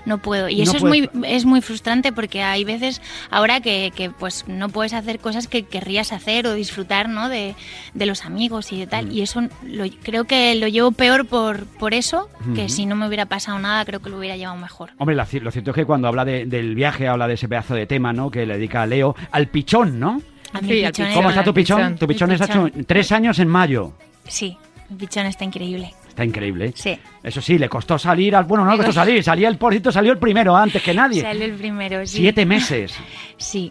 No 0.04 0.18
puedo. 0.18 0.48
Y 0.48 0.56
No 0.58 0.62
eso 0.64 0.76
es 0.76 0.82
muy, 0.82 1.10
es 1.24 1.44
muy 1.44 1.60
frustrante 1.60 2.12
porque 2.12 2.42
hay 2.42 2.64
veces 2.64 3.00
ahora 3.30 3.60
que, 3.60 3.92
que, 3.94 4.10
pues 4.10 4.44
no 4.48 4.68
puedes 4.68 4.92
hacer 4.92 5.18
cosas 5.18 5.48
que 5.48 5.64
querrías 5.64 6.12
hacer 6.12 6.46
o 6.46 6.54
disfrutar 6.54 7.08
¿no? 7.08 7.28
de, 7.28 7.54
de 7.94 8.06
los 8.06 8.24
amigos 8.24 8.72
y 8.72 8.78
de 8.78 8.86
Mm. 8.86 8.88
tal. 8.88 9.12
Y 9.12 9.22
eso 9.22 9.42
lo- 9.64 9.84
creo 10.02 10.24
que 10.24 10.54
lo 10.54 10.68
llevo 10.68 10.92
peor 10.92 11.26
por, 11.26 11.66
por 11.66 11.94
eso, 11.94 12.28
que 12.54 12.68
si 12.68 12.86
no 12.86 12.96
me 12.96 13.06
hubiera 13.06 13.26
pasado 13.26 13.58
nada, 13.58 13.84
creo 13.84 14.00
que 14.00 14.10
lo 14.10 14.18
hubiera 14.18 14.36
llevado 14.36 14.56
mejor. 14.58 14.90
Hombre, 14.98 15.16
la 15.16 15.26
lo 15.40 15.50
cierto 15.50 15.70
es 15.70 15.74
que 15.74 15.84
cuando 15.84 16.08
habla 16.08 16.24
de- 16.24 16.46
del 16.46 16.74
viaje, 16.74 17.08
habla 17.08 17.26
de 17.28 17.34
ese 17.34 17.48
pedazo 17.48 17.74
de 17.74 17.86
tema, 17.86 18.12
¿no? 18.12 18.30
Que 18.30 18.46
le 18.46 18.54
dedica 18.54 18.82
a 18.82 18.86
Leo, 18.86 19.14
al 19.32 19.48
pichón, 19.48 19.98
¿no? 20.00 20.22
A 20.52 20.60
mi 20.60 20.68
Sí, 20.68 20.84
al 20.84 20.92
pichón 20.92 21.06
pichón. 21.06 21.14
¿Cómo 21.14 21.28
es- 21.30 21.34
está 21.36 21.44
tu 21.44 21.54
pichón? 21.54 21.76
pichón. 21.78 21.98
Tu 21.98 22.06
pichón 22.06 22.28
Mi 22.28 22.34
está 22.34 22.44
hecho 22.46 22.64
pichón. 22.66 22.84
tres 22.84 23.12
años 23.12 23.38
en 23.38 23.48
mayo. 23.48 23.92
Sí, 24.28 24.56
mi 24.88 24.96
pichón 24.96 25.26
está 25.26 25.44
increíble. 25.44 25.92
Está 26.16 26.24
increíble. 26.24 26.68
¿eh? 26.68 26.72
Sí. 26.74 26.98
Eso 27.22 27.42
sí, 27.42 27.58
le 27.58 27.68
costó 27.68 27.98
salir 27.98 28.34
al. 28.34 28.44
Bueno, 28.44 28.64
no 28.64 28.70
le 28.70 28.78
costó 28.78 28.90
salir, 28.94 29.22
salía 29.22 29.48
el 29.48 29.58
porcito, 29.58 29.92
salió 29.92 30.12
el 30.12 30.18
primero 30.18 30.56
antes 30.56 30.82
que 30.82 30.94
nadie. 30.94 31.20
Sale 31.20 31.44
el 31.44 31.52
primero, 31.52 32.06
sí. 32.06 32.16
Siete 32.16 32.46
meses. 32.46 32.94
Sí. 33.36 33.70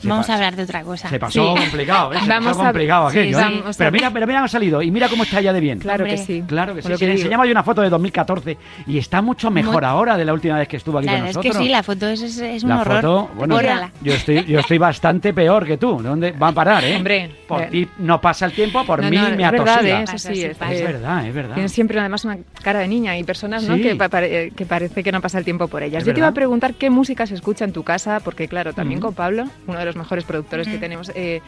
Se 0.00 0.08
Vamos 0.08 0.28
a 0.28 0.34
hablar 0.34 0.56
de 0.56 0.62
otra 0.64 0.82
cosa. 0.82 1.08
Se 1.08 1.18
pasó 1.18 1.54
Sí. 1.56 1.60
complicado, 1.62 2.12
¿eh? 2.12 2.18
Se 2.20 2.28
Vamos 2.28 2.48
pasó 2.48 2.60
a- 2.60 2.64
complicado 2.66 3.10
sí, 3.10 3.18
aquello, 3.18 3.38
¿eh? 3.40 3.62
Pero 3.78 3.90
mira, 3.92 4.10
pero 4.10 4.26
mira 4.26 4.38
cómo 4.40 4.44
ha 4.44 4.48
salido. 4.48 4.82
Y 4.82 4.90
mira 4.90 5.08
cómo 5.08 5.22
está 5.22 5.40
ya 5.40 5.52
de 5.52 5.60
bien. 5.60 5.78
Claro 5.78 6.04
que 6.04 6.18
sí. 6.18 6.44
Claro 6.46 6.74
que 6.74 6.82
sí. 6.82 6.88
Lo 6.88 6.98
sí, 6.98 7.04
le 7.06 7.12
digo. 7.12 7.20
enseñaba 7.22 7.46
yo 7.46 7.52
una 7.52 7.62
foto 7.62 7.80
de 7.82 7.88
2014 7.88 8.58
y 8.86 8.98
está 8.98 9.22
mucho 9.22 9.50
mejor 9.50 9.82
Muy- 9.82 9.90
ahora 9.90 10.16
de 10.16 10.24
la 10.26 10.32
última 10.34 10.58
vez 10.58 10.68
que 10.68 10.76
estuvo 10.76 10.98
aquí 10.98 11.06
La 11.06 11.12
con 11.12 11.20
verdad 11.22 11.30
es 11.30 11.36
nosotros. 11.36 11.56
que 11.56 11.62
sí, 11.64 11.68
la 11.70 11.82
foto 11.82 12.08
es, 12.08 12.20
es- 12.22 12.38
es 12.38 12.62
un 12.62 12.68
La 12.68 12.80
horror. 12.82 12.96
foto, 12.96 13.30
bueno, 13.36 13.60
yo 14.02 14.12
estoy, 14.12 14.44
yo 14.44 14.60
estoy 14.60 14.78
bastante 14.78 15.32
peor 15.32 15.64
que 15.66 15.78
tú. 15.78 16.00
¿Dónde 16.02 16.32
va 16.32 16.48
a 16.48 16.52
parar, 16.52 16.84
eh? 16.84 16.96
Hombre, 16.96 17.30
por 17.48 17.62
eh, 17.62 17.68
ti 17.70 17.88
no 17.98 18.20
pasa 18.20 18.44
el 18.46 18.52
tiempo, 18.52 18.84
por 18.84 19.02
No, 19.02 19.08
mí 19.08 19.16
no, 19.16 19.22
me 19.30 19.44
es 19.44 19.50
verdad. 19.50 19.84
¿eh? 19.84 20.04
es. 20.12 20.24
Es 20.26 20.26
eh, 20.26 20.54
verdad, 20.84 21.26
es 21.26 21.34
verdad. 21.34 21.54
Tienes 21.54 21.72
siempre 21.72 21.98
además 21.98 22.24
una 22.26 22.36
cara 22.62 22.80
de 22.80 22.88
niña 22.88 23.16
y 23.16 23.24
personas 23.24 23.62
¿no? 23.64 23.76
Que, 23.76 23.96
pa- 23.96 24.08
pare- 24.10 24.50
que 24.54 24.66
parece 24.66 25.02
que 25.02 25.10
no 25.10 25.20
pasa 25.22 25.38
el 25.38 25.44
tiempo 25.44 25.68
por 25.68 25.82
ellas. 25.82 26.02
Es 26.02 26.06
Yo 26.06 26.12
te 26.12 26.20
iba 26.20 26.28
a 26.28 26.32
preguntar 26.34 26.74
qué 26.74 26.90
música 26.90 27.26
se 27.26 27.34
escucha 27.34 27.64
en 27.64 27.72
tu 27.72 27.82
casa, 27.82 28.20
porque 28.20 28.46
claro, 28.46 28.74
también 28.74 29.00
con 29.00 29.14
Pablo, 29.14 29.44
uno 29.66 29.78
de 29.78 29.85
los 29.86 29.96
mejores 29.96 30.24
productores 30.24 30.68
que 30.68 30.78
tenemos, 30.78 31.10
eh, 31.14 31.40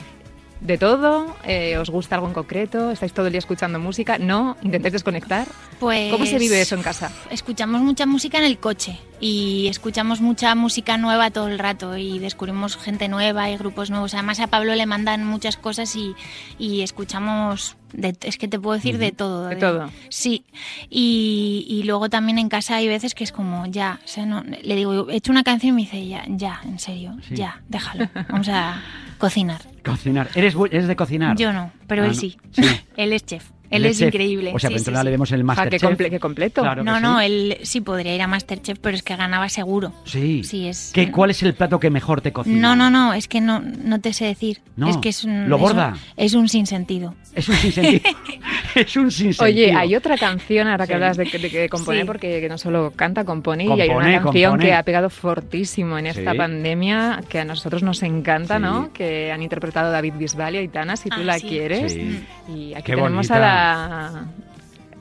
de 0.61 0.77
todo, 0.79 1.37
eh, 1.45 1.77
¿os 1.79 1.88
gusta 1.91 2.17
algo 2.17 2.27
en 2.27 2.35
concreto? 2.35 2.91
¿Estáis 2.91 3.12
todo 3.12 3.27
el 3.27 3.33
día 3.33 3.38
escuchando 3.38 3.79
música? 3.79 4.19
¿No? 4.19 4.57
¿Intentáis 4.62 4.93
desconectar? 4.93 5.47
Pues, 5.79 6.11
¿Cómo 6.12 6.27
se 6.27 6.38
vive 6.38 6.61
eso 6.61 6.75
en 6.75 6.83
casa? 6.83 7.12
Escuchamos 7.31 7.81
mucha 7.81 8.06
música 8.06 8.39
en 8.39 8.45
el 8.45 8.59
coche 8.59 8.99
y 9.21 9.69
escuchamos 9.69 10.21
mucha 10.21 10.54
música 10.56 10.97
nueva 10.99 11.30
todo 11.30 11.47
el 11.49 11.59
rato 11.61 11.97
y 11.97 12.19
descubrimos 12.19 12.76
gente 12.76 13.06
nueva 13.09 13.49
y 13.50 13.56
grupos 13.56 13.91
nuevos. 13.91 14.15
Además 14.15 14.41
a 14.41 14.49
Pablo 14.49 14.75
le 14.75 14.87
mandan 14.87 15.25
muchas 15.25 15.56
cosas 15.56 15.95
y, 15.95 16.15
y 16.59 16.80
escuchamos, 16.82 17.76
de- 17.93 18.17
es 18.23 18.37
que 18.39 18.49
te 18.49 18.59
puedo 18.59 18.75
decir 18.75 18.99
de 18.99 19.13
todo. 19.13 19.47
De 19.47 19.56
todo. 19.56 19.91
Sí, 20.09 20.45
y, 20.91 21.65
y 21.69 21.85
luego 21.85 22.09
también 22.11 22.39
en 22.39 22.49
casa 22.49 22.76
hay 22.76 22.89
veces 22.89 23.15
que 23.15 23.23
es 23.23 23.30
como, 23.32 23.67
ya, 23.67 24.00
o 24.04 24.09
sea, 24.09 24.26
no, 24.26 24.43
le 24.43 24.75
digo, 24.75 25.09
he 25.11 25.17
hecho 25.17 25.30
una 25.30 25.45
canción 25.45 25.71
y 25.71 25.73
me 25.76 25.80
dice, 25.82 26.06
ya, 26.09 26.25
ya, 26.28 26.61
en 26.65 26.78
serio, 26.80 27.17
Sí. 27.28 27.37
ya, 27.37 27.61
déjalo, 27.69 28.09
vamos 28.28 28.49
a 28.52 28.82
cocinar. 29.19 29.61
Cocinar. 29.85 30.28
¿Eres, 30.35 30.57
bu- 30.57 30.69
eres 30.71 30.87
de 30.89 30.97
cocinar? 30.97 31.37
Yo 31.37 31.52
no, 31.52 31.71
pero 31.87 32.02
Ah, 32.02 32.07
él 32.07 32.13
no. 32.13 32.19
sí. 32.19 32.39
Sí. 32.52 32.63
él 32.97 33.13
es 33.13 33.25
chef. 33.26 33.50
Él 33.71 33.85
es 33.87 33.99
chef. 33.99 34.09
increíble. 34.09 34.52
O 34.54 34.59
sea, 34.59 34.69
sí, 34.69 34.75
pues 34.75 34.83
sí, 34.85 34.89
entonces 34.91 35.00
sí. 35.00 35.04
le 35.04 35.11
vemos 35.11 35.33
el 35.33 35.39
Ja, 35.39 35.43
qué, 35.43 35.45
Masterchef. 35.45 35.83
comple- 35.91 36.11
qué 36.11 36.21
completo. 36.21 36.63
Claro. 36.63 36.83
que 36.85 36.91
No, 36.91 36.97
sí. 36.97 37.02
no, 37.02 37.21
él 37.21 37.59
sí 37.63 37.81
podría 37.81 38.15
ir 38.15 38.23
a 38.23 38.26
Masterchef, 38.26 38.78
pero 38.81 38.97
es 38.97 39.02
que 39.02 39.17
ganaba 39.17 39.49
seguro. 39.49 39.93
Sí. 40.04 40.43
Sí, 40.45 40.67
es- 40.69 40.91
¿Qué, 40.95 41.11
¿Cuál 41.11 41.31
es 41.31 41.43
el 41.43 41.54
plato 41.54 41.78
que 41.81 41.91
mejor 41.91 42.21
te 42.21 42.33
cocina? 42.33 42.61
No, 42.61 42.76
no, 42.76 42.91
no, 42.91 43.13
es 43.15 43.28
que 43.28 43.41
no, 43.41 43.61
no 43.61 44.00
te 44.00 44.13
sé 44.13 44.25
decir. 44.26 44.61
No, 44.76 44.89
es 44.89 44.97
que 44.99 45.09
es 45.11 45.25
un, 45.25 45.49
lo 45.49 45.57
es 45.57 45.63
un- 45.63 45.69
borda. 45.69 45.97
Es 46.17 46.35
un, 46.35 46.49
sinsentido. 46.49 47.15
Es 47.35 47.49
un 47.49 47.57
sinsentido. 47.57 48.00
es 48.75 48.97
un 48.97 49.11
sinsentido. 49.11 49.45
Oye, 49.45 49.73
hay 49.75 49.95
otra 49.97 50.17
canción, 50.17 50.69
ahora 50.69 50.87
que 50.87 50.93
Sí. 50.93 50.95
hablas 50.95 51.17
de, 51.17 51.25
de, 51.25 51.49
de 51.49 51.69
componer, 51.69 52.02
Sí. 52.02 52.07
porque 52.07 52.41
que 52.41 52.49
no 52.49 52.59
solo 52.59 52.93
canta, 52.97 53.25
compone, 53.25 53.65
y 53.65 53.71
hay 53.81 53.89
Compone, 53.89 54.09
una 54.11 54.23
canción 54.23 54.50
compone. 54.52 54.65
que 54.71 54.75
ha 54.75 54.83
pegado 54.83 55.11
fortísimo 55.11 55.99
en 55.99 56.07
esta 56.07 56.33
Sí. 56.33 56.39
pandemia, 56.39 57.21
que 57.28 57.41
a 57.41 57.45
nosotros 57.45 57.83
nos 57.83 58.02
encanta, 58.02 58.57
Sí. 58.57 58.63
¿no? 58.63 58.93
Que 58.93 59.31
han 59.33 59.43
interpretado 59.43 59.91
David 59.93 60.15
Bisbal 60.19 60.54
y 60.54 60.59
Aitana, 60.59 60.97
si 60.97 61.09
tú 61.09 61.17
Ah, 61.21 61.25
la 61.25 61.39
sí. 61.39 61.49
quieres. 61.49 61.93
Sí. 61.93 62.25
Y 62.49 62.73
aquí 62.75 62.83
Qué 62.85 62.93
tenemos 62.93 63.13
bonita. 63.28 63.37
a 63.37 63.39
la... 63.41 63.57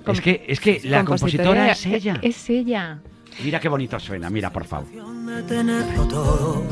Es 0.08 0.22
que, 0.22 0.46
es 0.48 0.60
que 0.60 0.82
la 0.86 1.04
compositora 1.04 1.72
es 1.72 1.86
ella. 1.86 2.20
Es 2.22 2.50
ella. 2.50 3.00
Mira 3.44 3.60
qué 3.60 3.70
bonito 3.70 4.00
suena, 4.00 4.30
mira, 4.30 4.52
por 4.52 4.66
favor. 4.66 4.88
de 4.90 5.44
tenerlo 5.44 6.08
todo. 6.08 6.64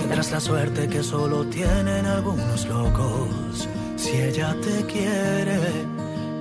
Tendrás 0.00 0.30
la 0.30 0.40
suerte 0.40 0.88
que 0.88 1.02
solo 1.02 1.44
tienen 1.46 2.06
algunos 2.06 2.66
locos. 2.66 3.68
Si 3.96 4.10
ella 4.10 4.54
te 4.60 4.84
quiere, 4.86 5.58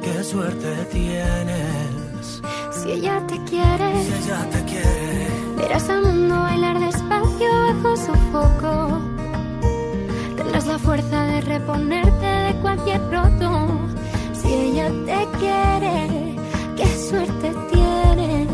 qué 0.03 0.23
suerte 0.23 0.86
tienes. 0.91 2.41
Si 2.71 2.91
ella 2.91 3.25
te 3.27 3.41
quiere, 3.45 4.03
Si 4.03 4.13
ella 4.27 4.49
te 4.51 4.63
quiere, 4.65 5.27
verás 5.58 5.89
al 5.89 6.03
mundo 6.03 6.36
bailar 6.41 6.79
despacio 6.79 7.49
bajo 7.51 7.95
su 7.97 8.13
foco. 8.31 9.14
Tendrás 10.56 10.74
la 10.74 10.80
fuerza 10.80 11.22
de 11.26 11.41
reponerte 11.41 12.26
de 12.26 12.56
cualquier 12.62 13.02
roto. 13.12 13.68
Si 14.41 14.54
ella 14.54 14.88
te 15.06 15.28
quiere, 15.38 16.36
qué 16.78 17.10
suerte 17.10 17.54
tienes. 17.74 18.48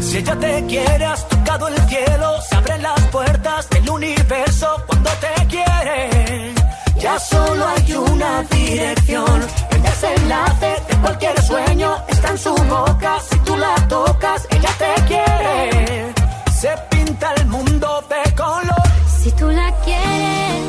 si 0.00 0.16
ella 0.16 0.36
te 0.40 0.66
quiere, 0.66 1.04
has 1.06 1.28
tocado 1.28 1.68
el 1.68 1.76
cielo. 1.88 2.40
Se 2.48 2.56
abren 2.56 2.82
las 2.82 3.00
puertas 3.12 3.70
del 3.70 3.90
universo 3.90 4.82
cuando 4.88 5.10
te 5.20 5.46
quiere. 5.46 6.54
Ya 6.98 7.16
solo 7.20 7.64
hay 7.64 7.92
una 7.92 8.42
dirección. 8.42 9.40
El 9.70 9.82
desenlace 9.82 10.82
de 10.88 10.96
cualquier 11.00 11.40
sueño 11.42 11.94
está 12.08 12.30
en 12.30 12.38
su 12.38 12.54
boca. 12.56 13.20
Si 13.20 13.38
tú 13.38 13.56
la 13.56 13.76
tocas, 13.86 14.48
ella 14.50 14.70
te 14.78 15.02
quiere. 15.06 16.17
Se 16.60 16.68
pinta 16.90 17.34
el 17.34 17.46
mundo 17.46 18.02
de 18.08 18.34
color. 18.34 18.82
Si 19.06 19.30
tú 19.30 19.48
la 19.48 19.72
quieres, 19.84 20.64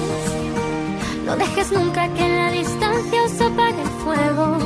no 1.26 1.36
dejes 1.36 1.72
nunca 1.72 2.08
que 2.14 2.26
en 2.28 2.36
la 2.38 2.52
distancia 2.52 3.24
os 3.24 3.42
apague 3.42 3.82
el 3.82 3.90
fuego. 4.04 4.59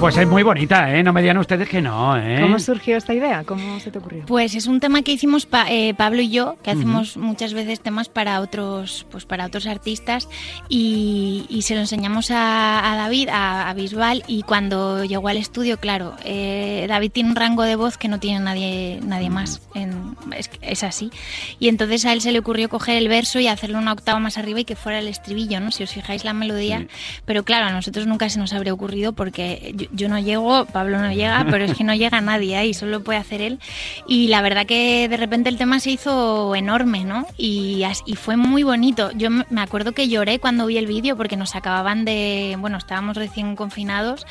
Pues 0.00 0.16
es 0.16 0.28
muy 0.28 0.44
bonita, 0.44 0.94
¿eh? 0.96 1.02
No 1.02 1.12
me 1.12 1.20
digan 1.22 1.38
ustedes 1.38 1.68
que 1.68 1.82
no, 1.82 2.16
¿eh? 2.16 2.38
¿Cómo 2.40 2.60
surgió 2.60 2.96
esta 2.96 3.12
idea? 3.14 3.42
¿Cómo 3.42 3.80
se 3.80 3.90
te 3.90 3.98
ocurrió? 3.98 4.24
Pues 4.26 4.54
es 4.54 4.68
un 4.68 4.78
tema 4.78 5.02
que 5.02 5.10
hicimos 5.10 5.44
pa- 5.44 5.66
eh, 5.68 5.92
Pablo 5.92 6.22
y 6.22 6.30
yo, 6.30 6.56
que 6.62 6.70
hacemos 6.70 7.16
muchas 7.16 7.52
veces 7.52 7.80
temas 7.80 8.08
para 8.08 8.40
otros, 8.40 9.06
pues 9.10 9.24
para 9.26 9.44
otros 9.44 9.66
artistas 9.66 10.28
y, 10.68 11.46
y 11.48 11.62
se 11.62 11.74
lo 11.74 11.80
enseñamos 11.80 12.30
a, 12.30 12.92
a 12.92 12.96
David, 12.96 13.28
a, 13.30 13.68
a 13.68 13.74
Bisbal 13.74 14.22
y 14.28 14.44
cuando 14.44 15.04
llegó 15.04 15.26
al 15.28 15.36
estudio, 15.36 15.78
claro, 15.80 16.14
eh, 16.24 16.86
David 16.88 17.10
tiene 17.10 17.30
un 17.30 17.36
rango 17.36 17.64
de 17.64 17.74
voz 17.74 17.98
que 17.98 18.06
no 18.06 18.20
tiene 18.20 18.38
nadie, 18.38 19.00
nadie 19.04 19.30
más, 19.30 19.62
en- 19.74 20.16
es, 20.36 20.48
es 20.62 20.84
así. 20.84 21.10
Y 21.58 21.68
entonces 21.68 22.06
a 22.06 22.12
él 22.12 22.20
se 22.20 22.30
le 22.30 22.38
ocurrió 22.38 22.68
coger 22.68 22.98
el 22.98 23.08
verso 23.08 23.40
y 23.40 23.48
hacerlo 23.48 23.78
una 23.78 23.94
octava 23.94 24.20
más 24.20 24.38
arriba 24.38 24.60
y 24.60 24.64
que 24.64 24.76
fuera 24.76 25.00
el 25.00 25.08
estribillo, 25.08 25.58
¿no? 25.58 25.72
Si 25.72 25.82
os 25.82 25.90
fijáis 25.90 26.24
la 26.24 26.34
melodía, 26.34 26.86
pero 27.24 27.42
claro, 27.42 27.66
a 27.66 27.72
nosotros 27.72 28.06
nunca 28.06 28.28
se 28.28 28.38
nos 28.38 28.52
habría 28.52 28.72
ocurrido 28.72 29.12
porque 29.12 29.74
yo, 29.76 29.87
yo 29.92 30.08
no 30.08 30.18
llego, 30.18 30.64
Pablo 30.66 30.98
no 30.98 31.12
llega, 31.12 31.46
pero 31.50 31.64
es 31.64 31.74
que 31.74 31.84
no 31.84 31.94
llega 31.94 32.20
nadie 32.20 32.56
ahí, 32.56 32.74
solo 32.74 33.02
puede 33.02 33.18
hacer 33.18 33.42
él. 33.42 33.58
Y 34.06 34.28
la 34.28 34.40
verdad 34.40 34.66
que 34.66 35.08
de 35.08 35.16
repente 35.16 35.48
el 35.48 35.58
tema 35.58 35.80
se 35.80 35.90
hizo 35.90 36.54
enorme, 36.54 37.04
¿no? 37.04 37.26
Y, 37.36 37.84
y 38.06 38.16
fue 38.16 38.36
muy 38.36 38.62
bonito. 38.62 39.10
Yo 39.12 39.30
me 39.30 39.58
me 39.58 39.64
acuerdo 39.64 39.90
que 39.90 40.08
lloré 40.08 40.38
cuando 40.38 40.66
vi 40.66 40.78
el 40.78 40.86
vídeo 40.86 41.16
porque 41.16 41.36
nos 41.36 41.56
acababan 41.56 42.04
de, 42.04 42.56
bueno, 42.60 42.78
estábamos 42.78 43.16
recién 43.16 43.56
confinados 43.56 44.24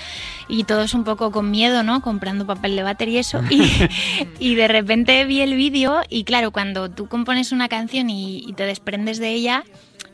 y 0.48 0.64
todos 0.64 0.94
un 0.94 1.04
poco 1.04 1.32
con 1.32 1.52
miedo, 1.52 1.84
¿no? 1.84 2.02
Comprando 2.02 2.46
papel 2.46 2.78
de 2.78 2.84
váter 2.84 3.10
y 3.10 3.18
eso. 3.18 3.42
Y, 3.50 4.52
y 4.52 4.56
de 4.56 4.68
repente 4.68 5.26
vi 5.26 5.42
el 5.42 5.56
vídeo 5.56 6.02
y 6.10 6.24
claro, 6.24 6.52
cuando 6.52 6.90
tú 6.90 7.08
compones 7.08 7.52
una 7.52 7.68
canción 7.68 8.10
y, 8.10 8.44
y 8.48 8.54
te 8.54 8.64
desprendes 8.64 9.20
de 9.20 9.30
ella, 9.34 9.64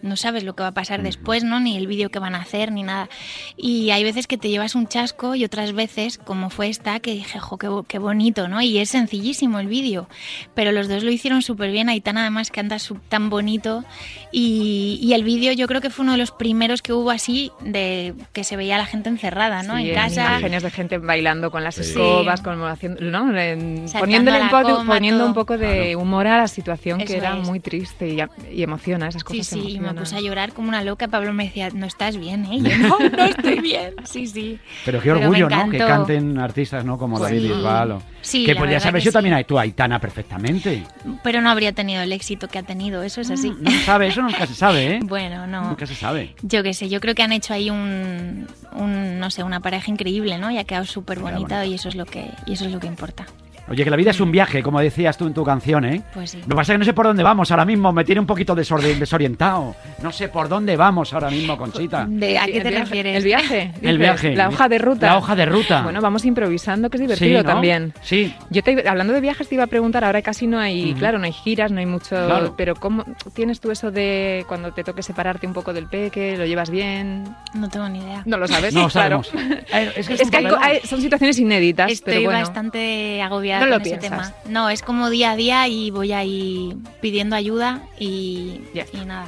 no 0.04 0.16
sabes 0.18 0.44
lo 0.44 0.54
que 0.56 0.62
va 0.62 0.70
a 0.70 0.74
pasar 0.74 1.02
después, 1.02 1.44
¿no? 1.44 1.60
Ni 1.60 1.76
el 1.78 1.88
vídeo 1.88 2.10
que 2.10 2.20
van 2.20 2.36
a 2.36 2.42
hacer, 2.42 2.72
ni 2.72 2.84
nada. 2.84 3.10
Y 3.58 3.90
hay 3.90 4.04
veces 4.04 4.28
que 4.28 4.38
te 4.38 4.50
llevas 4.50 4.76
un 4.76 4.88
chasco 4.88 5.34
y 5.34 5.44
otras 5.44 5.74
veces, 5.74 6.20
como 6.20 6.50
fue 6.52 6.68
esta, 6.70 7.00
que 7.00 7.14
dije, 7.14 7.40
jo, 7.40 7.58
qué, 7.58 7.68
bo- 7.70 7.84
qué 7.84 7.98
bonito, 7.98 8.48
¿no? 8.48 8.62
Y 8.62 8.78
es 8.78 8.90
sencillísimo 8.90 9.60
el 9.60 9.68
vídeo, 9.68 10.08
pero 10.54 10.72
los 10.72 10.88
dos 10.88 11.04
lo 11.04 11.10
hicieron 11.12 11.42
súper 11.42 11.72
bien. 11.72 11.90
Aitana 11.90 12.22
además 12.22 12.52
canta 12.52 12.78
tan 13.10 13.30
bonito. 13.32 13.84
Y, 14.32 15.00
y 15.02 15.14
el 15.14 15.24
vídeo 15.24 15.54
yo 15.54 15.68
creo 15.68 15.82
que 15.82 15.90
fue 15.90 16.04
uno 16.04 16.14
de 16.14 16.18
los 16.18 16.32
primeros 16.32 16.82
que 16.82 16.94
hubo 16.94 17.12
así, 17.12 17.52
de 17.62 18.14
que 18.34 18.44
se 18.44 18.56
veía 18.58 18.76
a 18.76 18.80
la 18.80 18.86
gente 18.86 19.10
encerrada, 19.10 19.64
¿no? 19.64 19.78
Sí, 19.78 19.90
en 19.90 19.96
casa. 19.96 20.26
Imágenes 20.26 20.64
de 20.64 20.72
gente 20.72 20.98
bailando 20.98 21.52
con 21.52 21.64
las 21.64 21.76
Sí. 21.76 21.82
escobas, 21.82 22.42
como 22.42 22.66
haciendo, 22.68 23.02
¿no? 23.02 23.36
En- 23.38 23.86
poniéndole 24.00 24.42
un 24.42 24.50
poco, 24.50 24.76
coma, 24.78 24.94
poniendo 24.96 25.20
todo. 25.20 25.28
un 25.28 25.34
poco 25.34 25.58
de 25.58 25.96
humor 25.96 26.28
a 26.28 26.38
la 26.38 26.48
situación 26.48 27.00
que 27.00 27.16
era 27.18 27.38
es. 27.38 27.48
muy 27.48 27.60
triste 27.60 28.08
y, 28.10 28.20
y 28.56 28.64
emociona, 28.64 29.08
esas 29.08 29.24
cosas 29.24 29.46
sí, 29.48 29.80
me 29.94 30.00
emocionan. 30.00 30.04
puse 30.04 30.16
a 30.16 30.22
llorar 30.22 30.54
como 30.54 30.70
una 30.70 30.84
loca. 30.84 31.08
Pablo 31.08 31.34
me 31.34 31.46
decía, 31.46 31.70
no 31.74 31.86
estás 31.86 32.18
bien, 32.18 32.46
¿eh? 32.46 32.60
Yo, 32.62 32.78
no, 32.78 32.98
no 33.00 33.24
estoy 33.26 33.60
bien. 33.60 33.94
Sí, 34.04 34.28
sí. 34.28 34.60
Pero 34.86 35.00
qué 35.02 35.12
Pero 35.14 35.20
orgullo, 35.28 35.50
¿no? 35.50 35.70
Que 35.70 35.78
canten 35.78 36.38
artistas, 36.40 36.84
¿no? 36.86 36.98
Como 36.98 37.20
David 37.20 37.40
Sí. 37.42 37.48
Bisbal. 37.48 37.92
o- 37.92 38.02
Sí, 38.22 38.46
que 38.46 38.56
podrías 38.56 38.86
haber 38.86 39.02
sido 39.02 39.12
sí. 39.12 39.14
también 39.16 39.36
a 39.36 39.44
tu 39.44 39.60
Aitana 39.60 40.00
perfectamente. 40.00 40.84
Pero 41.24 41.42
no 41.42 41.50
habría 41.50 41.74
tenido 41.74 42.02
el 42.02 42.12
éxito 42.14 42.48
que 42.48 42.58
ha 42.58 42.64
tenido, 42.64 43.04
eso 43.04 43.20
es 43.20 43.30
así. 43.30 43.54
No 43.60 43.70
se 43.70 43.80
sabe, 43.80 44.08
eso 44.08 44.22
nunca 44.24 44.48
se 44.48 44.56
sabe, 44.56 44.96
¿eh? 44.96 45.00
Bueno, 45.04 45.46
no. 45.46 45.70
Nunca 45.70 45.86
se 45.86 45.96
sabe. 45.96 46.34
Yo 46.42 46.64
qué 46.64 46.74
sé, 46.74 46.88
yo 46.88 47.02
creo 47.02 47.16
que 47.16 47.24
han 47.24 47.34
hecho 47.34 47.54
ahí 47.54 47.70
un, 47.70 48.48
un, 48.72 49.20
no 49.20 49.30
sé, 49.30 49.44
una 49.44 49.60
pareja 49.60 49.92
increíble, 49.92 50.38
¿no? 50.38 50.50
Y 50.52 50.58
ha 50.58 50.64
quedado 50.64 50.86
súper 50.86 51.20
bonita 51.20 51.66
y 51.66 51.74
eso 51.74 51.90
es 51.90 51.96
lo 51.96 52.06
que 52.06 52.30
y 52.46 52.54
eso 52.54 52.66
es 52.66 52.72
lo 52.72 52.80
que 52.80 52.88
importa. 52.88 53.26
Oye, 53.70 53.84
que 53.84 53.90
la 53.90 53.96
vida 53.96 54.12
es 54.12 54.20
un 54.20 54.32
viaje, 54.32 54.62
como 54.62 54.80
decías 54.82 55.18
tú 55.18 55.26
en 55.26 55.34
tu 55.34 55.44
canción, 55.44 55.86
¿eh? 55.86 56.02
Pues 56.14 56.32
sí. 56.32 56.40
Lo 56.42 56.48
que 56.50 56.56
pasa 56.56 56.74
es 56.74 56.76
que 56.76 56.80
no 56.80 56.86
sé 56.86 56.94
por 56.94 57.06
dónde 57.08 57.24
vamos 57.24 57.50
ahora 57.52 57.64
mismo, 57.66 57.94
me 57.94 58.04
tiene 58.04 58.20
un 58.22 58.28
poquito 58.28 58.54
desorientado. 58.56 59.76
No 60.02 60.12
sé 60.12 60.28
por 60.28 60.50
dónde 60.50 60.76
vamos 60.76 61.14
ahora 61.14 61.30
mismo, 61.30 61.58
Conchita. 61.58 62.06
De, 62.10 62.38
¿A 62.38 62.46
qué 62.46 62.58
el 62.58 62.64
te 62.64 62.70
viaje- 62.70 62.84
refieres? 62.86 63.16
El 63.18 63.24
viaje. 63.24 63.72
El 63.82 63.98
viaje. 63.98 64.36
La 64.36 64.50
hoja 64.50 64.68
de 64.70 64.78
ruta. 64.78 65.06
La 65.08 65.18
hoja 65.18 65.36
de 65.36 65.46
ruta. 65.46 65.82
Bueno, 65.84 66.02
vamos 66.02 66.26
improvisando, 66.26 66.90
que 66.90 66.98
es 66.98 67.02
divertido 67.02 67.40
Sí, 67.40 67.44
¿no? 67.46 67.50
también. 67.54 67.94
Sí. 68.02 68.34
Yo 68.50 68.62
te, 68.64 68.88
hablando 68.88 69.14
de 69.14 69.22
viajes 69.22 69.48
te 69.48 69.56
iba 69.56 69.64
a 69.64 69.68
preguntar, 69.68 70.04
ahora 70.04 70.22
casi 70.22 70.48
no 70.48 70.60
hay, 70.60 70.92
Ujú. 70.92 71.00
claro, 71.00 71.20
no 71.20 71.26
hay 71.26 71.32
giras, 71.34 71.72
no 71.72 71.80
hay 71.80 71.86
mucho, 71.86 72.10
Claro. 72.10 72.54
pero 72.58 72.76
¿cómo 72.76 73.06
tienes 73.34 73.60
tú 73.60 73.72
eso 73.72 73.92
de 73.92 74.46
cuando 74.48 74.72
te 74.74 74.84
toque 74.84 75.04
separarte 75.04 75.48
un 75.48 75.54
poco 75.54 75.74
del 75.74 75.88
peque, 75.88 76.38
lo 76.38 76.46
llevas 76.46 76.70
bien? 76.70 77.24
No 77.54 77.70
tengo 77.70 77.88
ni 77.90 78.00
idea. 78.00 78.24
No 78.26 78.38
lo 78.38 78.48
sabes, 78.48 78.74
No 78.74 78.84
lo 78.84 78.90
claro. 78.90 79.24
sabemos. 79.24 79.32
Eh, 79.74 79.92
Es 79.96 80.08
que, 80.08 80.14
Es 80.16 80.30
que 80.30 80.38
hay 80.38 80.48
hay- 80.62 80.80
son 80.82 81.02
situaciones 81.02 81.40
inéditas, 81.40 81.92
Estoy 81.92 82.14
pero 82.16 82.26
bueno. 82.26 82.40
bastante 82.40 83.22
agobiada 83.22 83.53
No 83.60 83.66
lo 83.68 83.76
ese 83.78 83.84
piensas. 83.98 84.10
tema. 84.10 84.34
No, 84.50 84.70
es 84.70 84.82
como 84.82 85.10
día 85.10 85.32
a 85.32 85.36
día 85.36 85.68
y 85.68 85.92
voy 85.92 86.12
ahí 86.14 86.76
pidiendo 87.02 87.36
ayuda 87.36 87.82
y, 88.00 88.62
y 88.94 89.06
nada. 89.06 89.28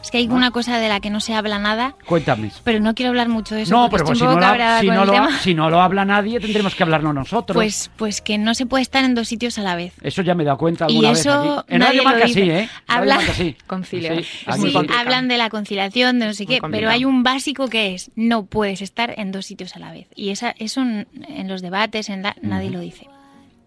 Es 0.00 0.12
que 0.12 0.18
hay 0.18 0.28
una 0.28 0.52
cosa 0.52 0.78
de 0.78 0.88
la 0.88 1.00
que 1.00 1.10
no 1.10 1.20
se 1.20 1.34
habla 1.34 1.58
nada, 1.58 1.94
Cuéntame. 2.06 2.50
pero 2.64 2.78
no 2.80 2.94
quiero 2.94 3.10
hablar 3.10 3.28
mucho 3.28 3.56
de 3.56 3.62
eso. 3.62 3.74
No, 3.74 3.90
porque 3.90 4.04
pero 4.04 4.06
pues 4.06 4.18
si, 4.18 4.24
no 4.24 4.30
si, 4.80 4.86
no 4.86 5.04
lo, 5.04 5.12
tema. 5.12 5.38
si 5.40 5.54
no 5.54 5.68
lo 5.70 5.82
habla 5.82 6.04
nadie, 6.06 6.38
tendremos 6.40 6.74
que 6.76 6.82
hablarlo 6.84 7.12
nosotros. 7.12 7.54
Pues, 7.54 7.90
pues 7.96 8.22
que 8.22 8.38
no 8.38 8.54
se 8.54 8.64
puede 8.64 8.80
estar 8.82 9.04
en 9.04 9.14
dos 9.14 9.28
sitios 9.28 9.58
a 9.58 9.62
la 9.62 9.74
vez. 9.74 9.92
Eso 10.00 10.22
ya 10.22 10.34
me 10.34 10.44
he 10.44 10.46
dado 10.46 10.56
cuenta 10.56 10.86
Y 10.88 10.92
alguna 11.04 11.10
eso 11.10 11.42
vez 11.42 11.58
aquí. 11.58 11.74
En 11.74 11.78
nadie 11.80 11.90
Radio 11.98 12.02
lo 12.04 12.08
Marca 12.10 12.26
dice. 12.26 12.40
sí, 12.42 12.50
¿eh? 12.50 12.68
Habla- 12.86 13.20
sí. 13.20 13.56
Concilia. 13.66 14.14
Sí, 14.22 14.22
Sí, 14.22 14.74
hablan 14.96 15.28
de 15.28 15.36
la 15.36 15.50
conciliación, 15.50 16.20
de 16.20 16.26
no 16.26 16.32
sé 16.32 16.46
qué, 16.46 16.60
pero 16.70 16.88
hay 16.88 17.04
un 17.04 17.22
básico 17.24 17.68
que 17.68 17.94
es 17.94 18.10
no 18.14 18.46
puedes 18.46 18.80
estar 18.80 19.12
en 19.18 19.30
dos 19.32 19.44
sitios 19.44 19.76
a 19.76 19.78
la 19.80 19.92
vez. 19.92 20.06
Y 20.14 20.30
esa, 20.30 20.54
eso 20.58 20.80
en, 20.80 21.08
en 21.28 21.48
los 21.48 21.60
debates, 21.60 22.08
en 22.08 22.22
la- 22.22 22.36
nadie 22.40 22.70
lo 22.70 22.80
dice. 22.80 23.08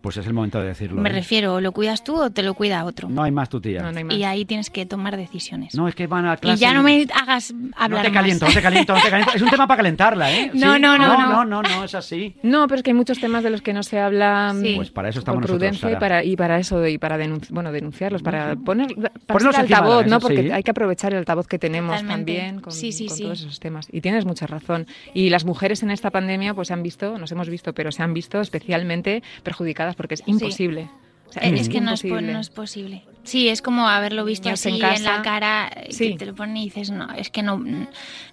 Pues 0.02 0.18
es 0.18 0.26
el 0.26 0.34
momento 0.34 0.60
de 0.60 0.68
decirlo. 0.68 1.00
Me 1.00 1.10
¿eh? 1.10 1.14
refiero, 1.14 1.62
¿lo 1.62 1.72
cuidas 1.74 2.04
tú 2.04 2.16
o 2.20 2.30
te 2.32 2.42
lo 2.42 2.56
cuida 2.56 2.84
otro? 2.86 3.08
No 3.08 3.22
hay 3.22 3.32
más 3.32 3.50
tu 3.50 3.62
tía. 3.62 3.84
No, 3.84 3.92
no 3.92 3.98
hay 4.00 4.04
más. 4.04 4.16
y 4.16 4.24
ahí 4.24 4.46
tienes 4.46 4.70
que 4.72 4.86
tomar 4.88 5.16
decisiones. 5.16 5.76
No, 5.76 5.88
es 5.88 5.94
que 5.94 6.08
van 6.08 6.26
a 6.26 6.38
clase. 6.38 6.58
y 6.58 6.60
ya 6.60 6.74
no 6.74 6.82
me 6.82 7.06
hagas 7.14 7.54
hablar 7.76 8.04
No 8.04 8.10
te 8.10 8.12
caliento, 8.14 8.46
más. 8.46 8.56
no 8.56 8.60
te 8.60 8.64
caliento, 8.64 8.96
no 8.96 9.02
te 9.02 9.10
caliento. 9.10 9.34
Es 9.36 9.42
un 9.44 9.50
tema 9.50 9.68
para 9.68 9.78
calentarla, 9.78 10.32
¿eh? 10.34 10.50
No, 10.56 10.74
¿Sí? 10.76 10.82
no, 10.82 10.98
no, 10.98 11.08
no, 11.08 11.18
no. 11.18 11.46
no, 11.46 11.62
no, 11.62 11.84
es 11.84 11.94
así. 11.94 12.36
No, 12.42 12.68
pero 12.68 12.78
es 12.78 12.84
que 12.84 12.90
hay 12.90 12.96
muchos 12.96 13.20
temas 13.20 13.44
de 13.44 13.52
los 13.52 13.62
que 13.62 13.74
no 13.74 13.84
se 13.84 14.00
habla 14.00 14.56
Sí. 14.60 14.74
mm, 14.74 14.76
Pues 14.78 14.90
para 14.90 15.10
eso 15.10 15.20
estamos 15.20 15.42
nosotros, 15.42 15.58
prudencia 15.60 15.88
y 15.88 15.92
Sara. 15.94 16.00
para, 16.00 16.24
y 16.24 16.36
para 16.36 16.58
eso, 16.58 16.88
y 16.88 16.98
para 16.98 17.18
denunci- 17.20 17.50
bueno, 17.52 17.72
denunciarlos, 17.72 18.24
para 18.24 18.56
poner 18.56 18.88
para 19.28 19.50
altavoz, 19.60 20.04
mesa, 20.06 20.16
¿no? 20.16 20.20
Porque 20.20 20.42
sí. 20.44 20.52
hay 20.52 20.64
que 20.64 20.72
aprovechar 20.72 21.14
el 21.14 21.20
altavoz 21.20 21.48
que 21.48 21.60
tenemos 21.60 21.92
Totalmente. 22.02 22.34
también 22.40 22.60
con, 22.62 22.74
Sí, 22.74 22.92
sí, 22.92 23.06
con 23.06 23.18
sí. 23.18 23.24
todos 23.24 23.42
esos 23.42 23.60
temas. 23.60 23.88
Y 23.92 24.02
tienes 24.02 24.26
mucha 24.26 24.48
razón. 24.48 24.88
Y 25.14 25.30
las 25.30 25.46
mujeres 25.46 25.84
en 25.84 25.92
esta 25.92 26.10
pandemia, 26.10 26.56
pues 26.56 26.70
se 26.70 26.74
han 26.74 26.82
visto, 26.82 27.20
nos 27.20 27.32
hemos 27.32 27.50
visto, 27.50 27.74
pero 27.74 27.92
se 27.92 28.02
han 28.02 28.16
visto 28.16 28.42
especialmente 28.42 29.22
perjudicadas 29.44 29.91
porque 29.96 30.16
es 30.16 30.24
imposible. 30.26 30.90
O 31.30 31.34
sea, 31.34 31.44
Eh, 31.44 31.54
es 31.56 31.70
que 31.70 31.80
no 31.80 31.94
es, 31.94 32.04
imposible. 32.04 32.34
no 32.34 32.40
es 32.40 32.50
posible. 32.50 33.04
Sí, 33.24 33.48
es 33.48 33.62
como 33.62 33.88
haberlo 33.88 34.26
visto 34.26 34.50
Niños 34.50 34.60
así 34.66 34.70
en 34.82 34.84
en, 34.86 35.04
la 35.04 35.22
cara, 35.22 35.70
eh, 35.76 35.88
Sí. 35.92 36.12
que 36.12 36.18
te 36.18 36.26
lo 36.26 36.36
ponen 36.36 36.58
y 36.58 36.66
dices, 36.66 36.90
no, 36.92 37.10
es 37.14 37.30
que 37.30 37.42
no, 37.42 37.64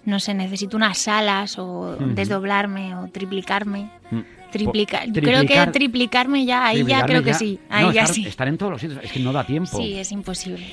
no 0.03 0.19
sé, 0.19 0.33
necesito 0.33 0.75
unas 0.75 1.07
alas 1.07 1.57
o 1.59 1.95
desdoblarme 1.99 2.95
o 2.95 3.07
triplicarme. 3.07 3.89
Mm. 4.11 4.19
Triplicar. 4.51 5.03
Creo 5.13 5.13
que 5.45 5.47
triplicar- 5.55 5.71
triplicarme 5.71 6.43
ya, 6.45 6.65
ahí 6.65 6.83
ya 6.83 7.05
creo 7.05 7.21
que 7.23 7.29
ya- 7.31 7.37
sí. 7.37 7.59
Ahí 7.69 7.85
no, 7.85 7.91
ya 7.93 8.01
estar, 8.01 8.15
sí. 8.15 8.25
Estar 8.27 8.47
en 8.47 8.57
todos 8.57 8.71
los 8.73 8.81
sitios, 8.81 8.99
es 9.03 9.11
que 9.11 9.19
no 9.19 9.31
da 9.31 9.45
tiempo. 9.45 9.77
Sí, 9.77 9.93
es 9.93 10.11
imposible. 10.11 10.65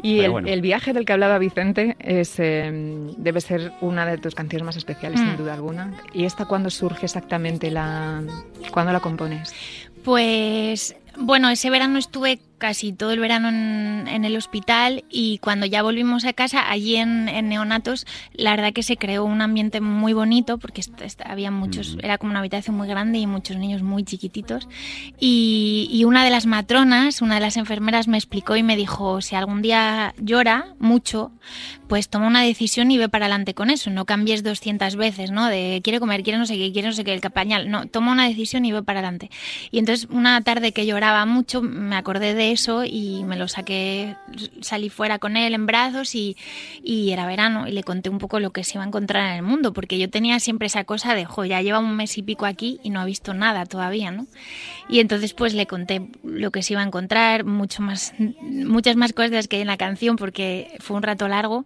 Y 0.00 0.14
Pero 0.18 0.24
el, 0.26 0.30
bueno. 0.30 0.48
el 0.48 0.60
viaje 0.60 0.92
del 0.92 1.04
que 1.04 1.12
hablaba 1.12 1.38
Vicente 1.38 1.96
es, 1.98 2.36
eh, 2.38 2.70
debe 3.18 3.40
ser 3.40 3.72
una 3.80 4.06
de 4.06 4.16
tus 4.18 4.36
canciones 4.36 4.64
más 4.64 4.76
especiales, 4.76 5.18
sin 5.18 5.32
Mm. 5.32 5.36
duda 5.36 5.54
alguna. 5.54 6.00
¿Y 6.14 6.24
esta 6.24 6.44
cuándo 6.44 6.70
surge 6.70 7.06
exactamente? 7.06 7.72
la 7.72 8.22
¿Cuándo 8.70 8.92
la 8.92 9.00
compones? 9.00 9.52
Pues 10.04 10.96
bueno, 11.16 11.50
ese 11.50 11.70
verano 11.70 11.98
estuve 11.98 12.38
casi 12.58 12.92
todo 12.92 13.12
el 13.12 13.20
verano 13.20 13.48
en, 13.48 14.06
en 14.08 14.24
el 14.24 14.36
hospital 14.36 15.04
y 15.08 15.38
cuando 15.38 15.66
ya 15.66 15.82
volvimos 15.82 16.24
a 16.24 16.32
casa, 16.32 16.70
allí 16.70 16.96
en, 16.96 17.28
en 17.28 17.48
Neonatos, 17.48 18.06
la 18.32 18.50
verdad 18.50 18.72
que 18.72 18.82
se 18.82 18.96
creó 18.96 19.24
un 19.24 19.40
ambiente 19.40 19.80
muy 19.80 20.12
bonito 20.12 20.58
porque 20.58 20.82
había 21.24 21.50
muchos, 21.50 21.96
era 22.02 22.18
como 22.18 22.30
una 22.30 22.40
habitación 22.40 22.76
muy 22.76 22.88
grande 22.88 23.18
y 23.18 23.26
muchos 23.26 23.56
niños 23.56 23.82
muy 23.82 24.04
chiquititos. 24.04 24.68
Y, 25.18 25.88
y 25.90 26.04
una 26.04 26.24
de 26.24 26.30
las 26.30 26.46
matronas, 26.46 27.22
una 27.22 27.36
de 27.36 27.40
las 27.40 27.56
enfermeras 27.56 28.08
me 28.08 28.16
explicó 28.16 28.56
y 28.56 28.62
me 28.62 28.76
dijo, 28.76 29.20
si 29.20 29.34
algún 29.34 29.62
día 29.62 30.14
llora 30.18 30.74
mucho, 30.78 31.32
pues 31.88 32.08
toma 32.08 32.26
una 32.26 32.42
decisión 32.42 32.90
y 32.90 32.98
ve 32.98 33.08
para 33.08 33.26
adelante 33.26 33.54
con 33.54 33.70
eso, 33.70 33.90
no 33.90 34.04
cambies 34.04 34.42
200 34.42 34.96
veces, 34.96 35.30
¿no? 35.30 35.46
De 35.46 35.80
quiere 35.82 36.00
comer, 36.00 36.22
quiere 36.22 36.38
no 36.38 36.46
sé 36.46 36.56
qué, 36.56 36.72
quiere 36.72 36.88
no 36.88 36.94
sé 36.94 37.04
qué, 37.04 37.14
el 37.14 37.20
capañal, 37.20 37.70
no, 37.70 37.86
toma 37.86 38.12
una 38.12 38.28
decisión 38.28 38.64
y 38.64 38.72
ve 38.72 38.82
para 38.82 39.00
adelante. 39.00 39.30
Y 39.70 39.78
entonces 39.78 40.08
una 40.10 40.40
tarde 40.42 40.72
que 40.72 40.86
lloraba 40.86 41.24
mucho, 41.26 41.62
me 41.62 41.96
acordé 41.96 42.34
de 42.34 42.47
eso 42.52 42.84
y 42.84 43.24
me 43.24 43.36
lo 43.36 43.48
saqué, 43.48 44.16
salí 44.60 44.90
fuera 44.90 45.18
con 45.18 45.36
él 45.36 45.54
en 45.54 45.66
brazos 45.66 46.14
y, 46.14 46.36
y 46.82 47.10
era 47.10 47.26
verano 47.26 47.66
y 47.66 47.72
le 47.72 47.82
conté 47.82 48.10
un 48.10 48.18
poco 48.18 48.40
lo 48.40 48.50
que 48.50 48.64
se 48.64 48.74
iba 48.74 48.84
a 48.84 48.86
encontrar 48.86 49.30
en 49.30 49.36
el 49.36 49.42
mundo, 49.42 49.72
porque 49.72 49.98
yo 49.98 50.10
tenía 50.10 50.40
siempre 50.40 50.66
esa 50.66 50.84
cosa 50.84 51.14
de, 51.14 51.24
jo, 51.24 51.44
ya 51.44 51.62
lleva 51.62 51.78
un 51.78 51.96
mes 51.96 52.16
y 52.18 52.22
pico 52.22 52.46
aquí 52.46 52.80
y 52.82 52.90
no 52.90 53.00
ha 53.00 53.04
visto 53.04 53.34
nada 53.34 53.66
todavía, 53.66 54.10
¿no? 54.10 54.26
Y 54.88 55.00
entonces 55.00 55.34
pues 55.34 55.54
le 55.54 55.66
conté 55.66 56.08
lo 56.22 56.50
que 56.50 56.62
se 56.62 56.74
iba 56.74 56.82
a 56.82 56.86
encontrar, 56.86 57.44
mucho 57.44 57.82
más, 57.82 58.14
muchas 58.18 58.96
más 58.96 59.12
cosas 59.12 59.48
que 59.48 59.60
en 59.60 59.66
la 59.66 59.76
canción 59.76 60.16
porque 60.16 60.76
fue 60.80 60.96
un 60.96 61.02
rato 61.02 61.28
largo. 61.28 61.64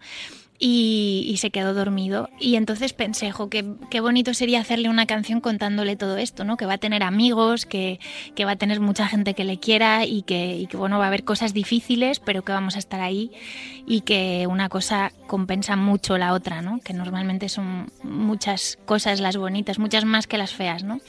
Y, 0.65 1.35
se 1.39 1.51
quedó 1.51 1.75
dormido. 1.75 2.31
Y 2.39 2.55
entonces 2.55 2.93
pensé, 2.93 3.33
jo, 3.33 3.49
qué, 3.51 3.65
qué 3.91 4.01
bonito 4.01 4.33
sería 4.33 4.61
hacerle 4.61 4.89
una 4.89 5.07
canción 5.07 5.41
contándole 5.41 5.97
todo 5.97 6.17
esto, 6.19 6.45
¿no? 6.45 6.57
Que 6.57 6.67
va 6.67 6.75
a 6.75 6.79
tener 6.79 7.03
amigos, 7.03 7.67
que, 7.67 7.99
que 8.37 8.45
va 8.45 8.53
a 8.53 8.57
tener 8.57 8.79
mucha 8.79 9.09
gente 9.09 9.35
que 9.35 9.43
le 9.43 9.59
quiera 9.59 10.07
y 10.07 10.23
que, 10.23 10.57
y 10.57 10.69
que, 10.69 10.77
bueno, 10.77 10.99
va 10.99 11.07
a 11.07 11.09
haber 11.09 11.25
cosas 11.25 11.53
difíciles, 11.53 12.21
pero 12.21 12.45
que 12.45 12.53
vamos 12.53 12.77
a 12.77 12.79
estar 12.79 13.01
ahí 13.01 13.33
y 13.89 14.03
que 14.03 14.47
una 14.49 14.69
cosa 14.69 15.11
compensa 15.27 15.75
mucho 15.75 16.17
la 16.17 16.33
otra, 16.33 16.63
¿no? 16.63 16.79
Que 16.79 16.93
normalmente 16.93 17.49
son 17.49 17.91
muchas 18.05 18.79
cosas 18.85 19.19
las 19.19 19.37
bonitas, 19.37 19.81
muchas 19.81 20.05
más 20.05 20.29
que 20.29 20.39
las 20.39 20.55
feas, 20.55 20.85
¿no? 20.85 21.01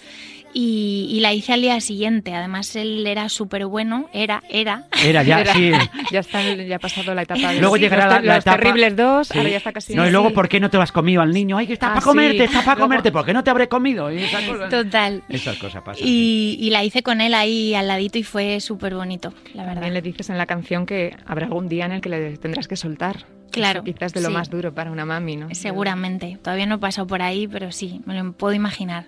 Y, 0.53 1.07
y, 1.09 1.19
la 1.21 1.33
hice 1.33 1.53
al 1.53 1.61
día 1.61 1.79
siguiente. 1.81 2.33
Además, 2.33 2.75
él 2.75 3.05
era 3.07 3.27
súper 3.29 3.65
bueno. 3.65 4.07
Era, 4.13 4.43
era. 4.49 4.85
Era 5.03 5.23
ya, 5.23 5.45
sí. 5.53 5.71
Ya, 6.11 6.19
está, 6.19 6.41
ya 6.53 6.75
ha 6.75 6.79
pasado 6.79 7.13
la 7.15 7.23
etapa 7.23 7.51
de 7.53 7.59
Luego 7.59 7.75
los, 7.75 7.81
llegará 7.81 8.05
los, 8.05 8.13
la, 8.13 8.21
la 8.21 8.35
los 8.35 8.43
etapa... 8.43 8.57
terribles 8.57 8.95
dos, 8.95 9.27
Sí. 9.29 9.37
ahora 9.37 9.49
ya 9.49 9.57
está 9.57 9.71
casi... 9.73 9.95
No, 9.95 10.07
y 10.07 10.11
luego, 10.11 10.29
sí. 10.29 10.35
¿por 10.35 10.47
qué 10.49 10.59
no 10.59 10.69
te 10.69 10.77
lo 10.77 10.83
has 10.83 10.91
comido 10.91 11.21
al 11.21 11.31
niño? 11.31 11.57
Ay, 11.57 11.65
que 11.67 11.73
está 11.73 11.87
Ah, 11.87 11.93
para 11.95 12.05
comerte, 12.05 12.37
sí. 12.37 12.43
está 12.43 12.59
para 12.59 12.75
Luego- 12.75 12.81
comerte. 12.85 13.11
¿Por 13.11 13.25
qué 13.25 13.33
no 13.33 13.43
te 13.43 13.49
habré 13.49 13.67
comido? 13.67 14.11
Y 14.11 14.19
esas 14.23 14.43
cosas. 14.43 14.69
Total. 14.69 15.23
Esas 15.29 15.57
cosas 15.57 15.81
pasan. 15.81 16.03
Y, 16.07 16.57
y 16.59 16.69
la 16.69 16.83
hice 16.83 17.01
con 17.03 17.19
él 17.21 17.33
ahí 17.33 17.73
al 17.73 17.87
ladito 17.87 18.19
y 18.19 18.23
fue 18.23 18.59
súper 18.59 18.93
bonito, 18.95 19.33
la 19.53 19.63
verdad. 19.63 19.73
También 19.75 19.93
le 19.95 20.01
dices 20.01 20.29
en 20.29 20.37
la 20.37 20.45
canción 20.45 20.85
que 20.85 21.15
habrá 21.25 21.45
algún 21.47 21.67
día 21.67 21.85
en 21.85 21.93
el 21.93 22.01
que 22.01 22.09
le 22.09 22.37
tendrás 22.37 22.67
que 22.67 22.75
soltar. 22.75 23.25
Claro, 23.51 23.79
Eso 23.79 23.85
quizás 23.85 24.13
de 24.13 24.21
lo 24.21 24.27
sí. 24.29 24.33
más 24.33 24.49
duro 24.49 24.73
para 24.73 24.91
una 24.91 25.05
mami, 25.05 25.35
¿no? 25.35 25.47
Seguramente. 25.53 26.39
Todavía 26.43 26.65
no 26.65 26.75
he 26.75 26.79
pasado 26.79 27.05
por 27.07 27.21
ahí, 27.21 27.47
pero 27.47 27.71
sí, 27.71 28.01
me 28.05 28.15
lo 28.15 28.33
puedo 28.33 28.53
imaginar. 28.53 29.05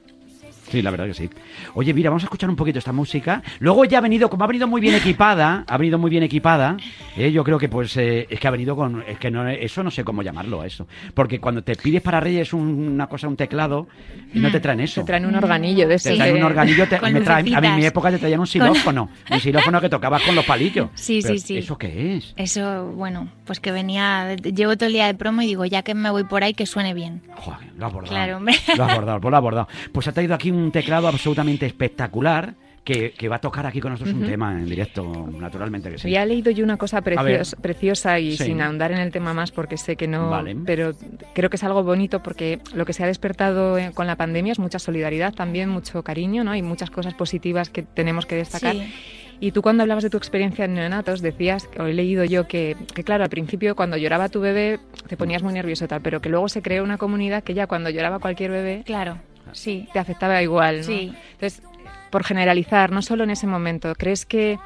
Sí, 0.70 0.82
la 0.82 0.92
verdad 0.92 1.06
que 1.06 1.14
sí. 1.14 1.30
Oye, 1.76 1.94
mira, 1.94 2.10
vamos 2.10 2.24
a 2.24 2.26
escuchar 2.26 2.50
un 2.50 2.56
poquito 2.56 2.80
esta 2.80 2.92
música. 2.92 3.42
Luego 3.60 3.86
ya 3.86 4.00
ha 4.00 4.02
venido, 4.02 4.30
como 4.30 4.44
ha 4.44 4.48
venido 4.48 4.68
muy 4.68 4.82
bien 4.82 4.96
equipada, 4.96 5.64
ha 5.68 5.78
venido 5.78 5.98
muy 6.00 6.10
bien 6.10 6.24
equipada, 6.24 6.76
eh, 7.16 7.32
yo 7.32 7.44
creo 7.44 7.58
que 7.60 7.70
pues 7.70 7.96
eh, 7.98 8.26
es 8.30 8.40
que 8.40 8.48
ha 8.48 8.52
venido 8.52 8.76
con, 8.76 9.04
es 9.08 9.18
que 9.20 9.30
no, 9.30 9.48
eso 9.48 9.84
no 9.84 9.92
sé 9.92 10.04
cómo 10.04 10.24
llamarlo 10.24 10.62
a 10.62 10.66
eso. 10.68 10.88
Porque 11.14 11.40
cuando 11.40 11.62
te 11.64 11.76
pides 11.76 12.02
para 12.02 12.20
Reyes 12.20 12.52
un- 12.54 12.88
una 12.94 13.08
cosa, 13.08 13.28
un 13.28 13.36
teclado, 13.38 13.88
y 14.34 14.40
no 14.40 14.52
te 14.52 14.60
traen 14.60 14.80
eso. 14.80 15.02
Te 15.02 15.08
traen 15.08 15.26
un 15.26 15.36
organillo 15.36 15.84
de 15.88 15.90
Te 15.90 16.10
ese. 16.10 16.16
traen 16.16 16.36
un 16.38 16.44
organillo, 16.44 16.88
te- 16.88 17.00
me 17.00 17.22
traen- 17.22 17.56
a 17.56 17.62
mí 17.62 17.68
en 17.68 17.76
mi 17.76 17.86
época 17.86 18.10
te 18.12 18.18
traían 18.18 18.40
un 18.40 18.48
xilófono, 18.48 19.10
un 19.32 19.40
xilófono 19.40 19.80
que 19.82 19.90
tocabas 19.90 20.24
con 20.24 20.36
los 20.36 20.46
palillos. 20.46 20.90
Sí, 20.96 21.20
Pero, 21.22 21.34
sí, 21.36 21.40
sí. 21.40 21.58
¿Eso 21.60 21.78
qué 21.78 22.18
es? 22.18 22.34
Eso, 22.38 22.88
bueno, 22.96 23.30
pues 23.46 23.60
que 23.60 23.72
venía, 23.72 24.36
llevo 24.36 24.76
todo 24.76 24.88
el 24.88 24.94
día 24.94 25.06
de 25.06 25.14
promo 25.14 25.42
y 25.44 25.46
digo, 25.48 25.66
ya 25.66 25.84
que 25.84 25.94
me 25.94 26.10
voy 26.10 26.24
por 26.24 26.44
ahí, 26.44 26.54
que 26.54 26.66
suene 26.66 26.94
bien. 26.94 27.22
Joder, 27.36 27.60
lo 27.78 27.86
has 27.86 27.92
abordado. 27.92 28.16
Claro, 28.16 28.38
hombre. 28.38 28.56
Lo 28.76 28.84
has 28.84 28.92
abordado, 28.92 29.22
pues 29.22 29.32
lo 29.32 29.38
has 29.38 29.42
abordado. 29.42 29.68
Pues 29.92 30.08
ha 30.08 30.12
traído 30.12 30.34
aquí 30.36 30.52
un 30.56 30.72
teclado 30.72 31.08
absolutamente 31.08 31.66
espectacular 31.66 32.56
que, 32.84 33.14
que 33.18 33.28
va 33.28 33.38
a 33.38 33.40
tocar 33.40 33.66
aquí 33.66 33.82
con 33.82 33.92
nosotros 33.94 34.14
un 34.16 34.28
tema 34.28 34.52
en 34.54 34.68
directo, 34.68 35.28
naturalmente 35.40 35.90
que 35.90 35.98
sí. 35.98 36.12
Ya 36.12 36.22
he 36.22 36.28
leído 36.28 36.52
yo 36.52 36.64
una 36.64 36.78
cosa 36.78 37.02
precios- 37.02 37.56
preciosa 37.60 38.20
y 38.20 38.38
Sí. 38.38 38.44
sin 38.44 38.62
ahondar 38.62 38.92
en 38.92 39.00
el 39.00 39.12
tema 39.12 39.34
más 39.34 39.52
porque 39.52 39.76
sé 39.78 39.96
que 39.96 40.08
no, 40.08 40.30
Vale. 40.30 40.56
pero 40.68 40.94
creo 41.34 41.50
que 41.50 41.56
es 41.56 41.64
algo 41.64 41.82
bonito 41.84 42.22
porque 42.22 42.60
lo 42.76 42.86
que 42.86 42.94
se 42.94 43.04
ha 43.04 43.08
despertado 43.08 43.80
eh, 43.80 43.90
con 43.96 44.06
la 44.06 44.16
pandemia 44.18 44.52
es 44.52 44.60
mucha 44.60 44.78
solidaridad 44.78 45.34
también, 45.34 45.68
mucho 45.70 46.04
cariño, 46.04 46.44
¿no? 46.44 46.52
Hay 46.52 46.62
muchas 46.62 46.92
cosas 46.92 47.16
positivas 47.16 47.72
que 47.72 47.82
tenemos 47.82 48.28
que 48.28 48.36
destacar. 48.36 48.76
Sí. 48.76 48.94
Y 49.40 49.52
tú 49.52 49.64
cuando 49.64 49.82
hablabas 49.82 50.04
de 50.04 50.12
tu 50.12 50.18
experiencia 50.18 50.66
en 50.66 50.76
neonatos 50.76 51.22
decías, 51.22 51.68
o 51.80 51.86
he 51.88 51.94
leído 51.94 52.24
yo, 52.24 52.48
que, 52.48 52.78
que 52.94 53.04
claro, 53.04 53.24
al 53.24 53.30
principio 53.32 53.76
cuando 53.76 53.98
lloraba 53.98 54.30
tu 54.30 54.40
bebé 54.42 54.80
te 55.08 55.18
ponías 55.18 55.42
muy 55.42 55.54
nervioso 55.54 55.86
y 55.86 55.88
tal, 55.88 56.02
pero 56.02 56.22
que 56.22 56.30
luego 56.30 56.48
se 56.50 56.62
creó 56.62 56.84
una 56.84 56.98
comunidad 57.00 57.44
que 57.44 57.56
ya 57.56 57.66
cuando 57.66 57.90
lloraba 57.90 58.20
cualquier 58.20 58.52
bebé 58.52 58.84
Claro, 58.86 59.18
sí. 59.52 59.88
te 59.94 60.00
afectaba 60.00 60.42
igual, 60.42 60.78
¿no? 60.80 60.84
Sí. 60.84 61.14
Entonces, 61.34 61.62
por 62.10 62.24
generalizar, 62.24 62.92
no 62.92 63.02
solo 63.02 63.24
en 63.24 63.30
ese 63.32 63.48
momento, 63.48 63.94
¿crees 63.96 64.26
que 64.26 64.58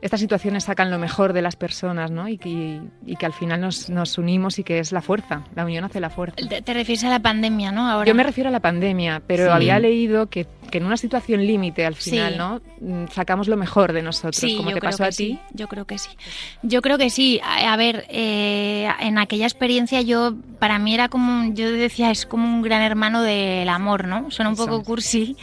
estas 0.00 0.18
situaciones 0.18 0.64
sacan 0.64 0.90
lo 0.90 0.98
mejor 0.98 1.32
de 1.32 1.42
las 1.42 1.54
personas, 1.54 2.10
¿no? 2.10 2.26
Y 2.26 2.36
que, 2.36 2.80
y 3.06 3.14
que 3.16 3.24
al 3.24 3.32
final 3.32 3.60
nos, 3.60 3.88
nos 3.88 4.18
unimos 4.18 4.58
y 4.58 4.64
que 4.64 4.80
es 4.80 4.90
la 4.90 5.00
fuerza, 5.00 5.44
la 5.54 5.64
unión 5.64 5.84
hace 5.84 6.00
la 6.00 6.10
fuerza. 6.10 6.34
Te, 6.36 6.74
refieres 6.74 7.04
a 7.04 7.08
la 7.08 7.20
pandemia, 7.20 7.70
¿no? 7.70 7.88
Ahora. 7.88 8.06
Yo 8.06 8.14
me 8.14 8.24
refiero 8.24 8.48
a 8.48 8.50
la 8.52 8.58
pandemia, 8.58 9.22
pero 9.26 9.44
Sí. 9.44 9.50
había 9.50 9.78
leído 9.78 10.26
que, 10.28 10.48
que 10.72 10.78
en 10.78 10.86
una 10.86 10.96
situación 10.96 11.46
límite 11.46 11.86
al 11.86 11.94
final, 11.94 12.32
Sí. 12.32 12.38
¿no? 12.38 12.60
Mm, 12.80 13.08
Sacamos 13.12 13.46
lo 13.46 13.56
mejor 13.56 13.92
de 13.92 14.02
nosotros, 14.02 14.34
Sí, 14.36 14.56
como 14.56 14.72
te 14.72 14.80
pasó 14.80 15.04
a 15.04 15.10
ti. 15.10 15.14
sí, 15.14 15.38
Yo 15.52 15.68
creo 15.68 15.84
que 15.84 15.98
sí. 15.98 16.10
Yo 16.62 16.82
creo 16.82 16.98
que 16.98 17.10
sí. 17.10 17.40
A, 17.44 17.76
ver, 17.76 18.06
eh, 18.08 18.88
en 19.00 19.18
aquella 19.18 19.46
experiencia 19.46 20.00
yo, 20.00 20.34
para 20.58 20.78
mí 20.80 20.94
era 20.94 21.08
como, 21.08 21.52
yo 21.54 21.70
decía, 21.70 22.10
es 22.10 22.26
como 22.26 22.44
un 22.48 22.62
gran 22.62 22.82
hermano 22.82 23.22
del 23.22 23.68
amor, 23.68 24.08
¿no? 24.08 24.30
Suena 24.32 24.48
un 24.50 24.56
poco 24.56 24.82
cursi, 24.82 25.36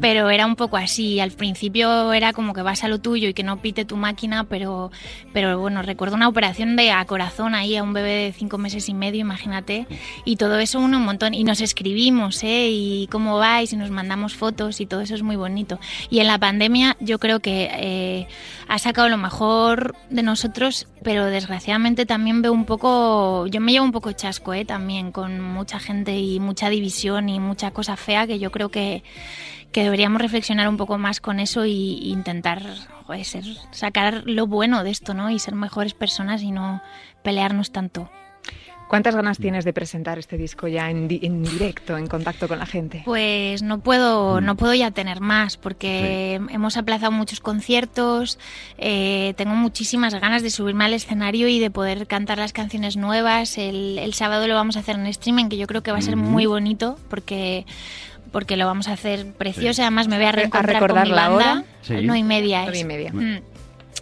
pero 0.00 0.30
era 0.30 0.46
un 0.46 0.56
poco 0.56 0.76
así. 0.78 1.20
Al 1.20 1.32
principio 1.32 2.12
era 2.12 2.32
como 2.32 2.54
que 2.54 2.62
vas 2.62 2.84
a 2.84 2.88
lo 2.88 2.98
tuyo 3.00 3.28
y 3.28 3.34
que 3.34 3.42
no 3.42 3.60
pite 3.60 3.84
tu 3.84 3.96
máquina, 3.96 4.44
pero, 4.44 4.90
pero 5.32 5.58
bueno, 5.58 5.82
recuerdo 5.82 6.14
una 6.16 6.28
operación 6.28 6.76
de 6.76 6.92
a 6.92 7.04
corazón 7.04 7.54
ahí 7.54 7.76
a 7.76 7.82
un 7.82 7.92
bebé 7.92 8.10
de 8.26 8.32
cinco 8.32 8.56
meses 8.58 8.88
y 8.88 8.94
medio, 8.94 9.20
imagínate, 9.20 9.86
y 10.24 10.36
todo 10.36 10.58
eso 10.60 10.78
une 10.78 10.96
un 10.96 11.04
montón. 11.04 11.34
Y 11.34 11.42
nos 11.44 11.60
escribimos, 11.60 12.42
¿eh? 12.44 12.68
Y 12.70 13.08
cómo 13.10 13.38
vais, 13.38 13.72
y 13.72 13.76
nos 13.76 13.90
mandamos 13.90 14.34
fotos, 14.36 14.75
y 14.80 14.86
todo 14.86 15.00
eso 15.00 15.14
es 15.14 15.22
muy 15.22 15.36
bonito. 15.36 15.78
Y 16.10 16.20
en 16.20 16.26
la 16.26 16.38
pandemia 16.38 16.96
yo 17.00 17.18
creo 17.18 17.40
que 17.40 17.68
eh, 17.72 18.28
ha 18.68 18.78
sacado 18.78 19.08
lo 19.08 19.16
mejor 19.16 19.94
de 20.10 20.22
nosotros, 20.22 20.86
pero 21.02 21.26
desgraciadamente 21.26 22.06
también 22.06 22.42
veo 22.42 22.52
un 22.52 22.64
poco, 22.64 23.46
yo 23.46 23.60
me 23.60 23.72
llevo 23.72 23.84
un 23.84 23.92
poco 23.92 24.12
chasco, 24.12 24.54
¿eh? 24.54 24.64
También 24.64 25.12
con 25.12 25.40
mucha 25.40 25.78
gente 25.78 26.18
y 26.18 26.40
mucha 26.40 26.68
división 26.68 27.28
y 27.28 27.40
mucha 27.40 27.70
cosa 27.70 27.96
fea 27.96 28.26
que 28.26 28.38
yo 28.38 28.50
creo 28.50 28.70
que, 28.70 29.02
que 29.72 29.82
deberíamos 29.84 30.20
reflexionar 30.20 30.68
un 30.68 30.76
poco 30.76 30.98
más 30.98 31.20
con 31.20 31.40
eso 31.40 31.64
y, 31.66 32.10
intentar 32.10 32.62
ser- 33.22 33.44
sacar 33.70 34.22
lo 34.26 34.46
bueno 34.46 34.82
de 34.84 34.90
esto, 34.90 35.14
¿no? 35.14 35.30
Y 35.30 35.38
ser 35.38 35.54
mejores 35.54 35.94
personas 35.94 36.42
y 36.42 36.50
no 36.50 36.82
pelearnos 37.22 37.72
tanto. 37.72 38.10
¿Cuántas 38.88 39.16
ganas 39.16 39.38
tienes 39.38 39.64
de 39.64 39.72
presentar 39.72 40.16
este 40.18 40.36
disco 40.36 40.68
ya 40.68 40.90
en, 40.90 41.08
di- 41.08 41.18
en 41.22 41.42
directo, 41.42 41.98
en 41.98 42.06
contacto 42.06 42.46
con 42.46 42.60
la 42.60 42.66
gente? 42.66 43.02
Pues 43.04 43.62
no 43.62 43.80
puedo, 43.80 44.40
no 44.40 44.56
puedo 44.56 44.74
ya 44.74 44.92
tener 44.92 45.20
más 45.20 45.56
porque 45.56 46.34
hemos 46.50 46.76
aplazado 46.76 47.10
muchos 47.10 47.40
conciertos. 47.40 48.38
eh, 48.78 49.34
tengo 49.36 49.54
muchísimas 49.56 50.14
ganas 50.14 50.42
de 50.44 50.50
subirme 50.50 50.84
al 50.84 50.94
escenario 50.94 51.48
y 51.48 51.58
de 51.58 51.70
poder 51.70 52.06
cantar 52.06 52.38
las 52.38 52.52
canciones 52.52 52.96
nuevas. 52.96 53.58
El, 53.58 53.98
el 53.98 54.14
sábado 54.14 54.46
lo 54.46 54.54
vamos 54.54 54.76
a 54.76 54.80
hacer 54.80 54.94
en 54.94 55.06
streaming, 55.08 55.48
que 55.48 55.56
yo 55.56 55.66
creo 55.66 55.82
que 55.82 55.90
va 55.90 55.98
a 55.98 56.02
ser 56.02 56.14
muy 56.16 56.46
bonito 56.46 56.96
porque 57.10 57.66
porque 58.32 58.56
lo 58.56 58.66
vamos 58.66 58.86
a 58.88 58.92
hacer 58.92 59.32
precioso. 59.32 59.82
Además 59.82 60.08
me 60.08 60.16
voy 60.16 60.26
a 60.26 60.28
¿A 60.28 60.32
reencontrar 60.32 60.74
recordar 60.82 61.04
con 61.04 61.10
mi 61.10 61.16
la 61.16 61.28
banda. 61.28 61.52
hora? 61.52 61.64
Sí. 61.82 61.94
Nueve 62.02 62.18
y 62.18 62.22
media. 62.24 62.62
Nueve 62.62 62.76
y 62.76 62.80
es. 62.80 62.86
media. 62.86 63.12
Mm. 63.12 63.40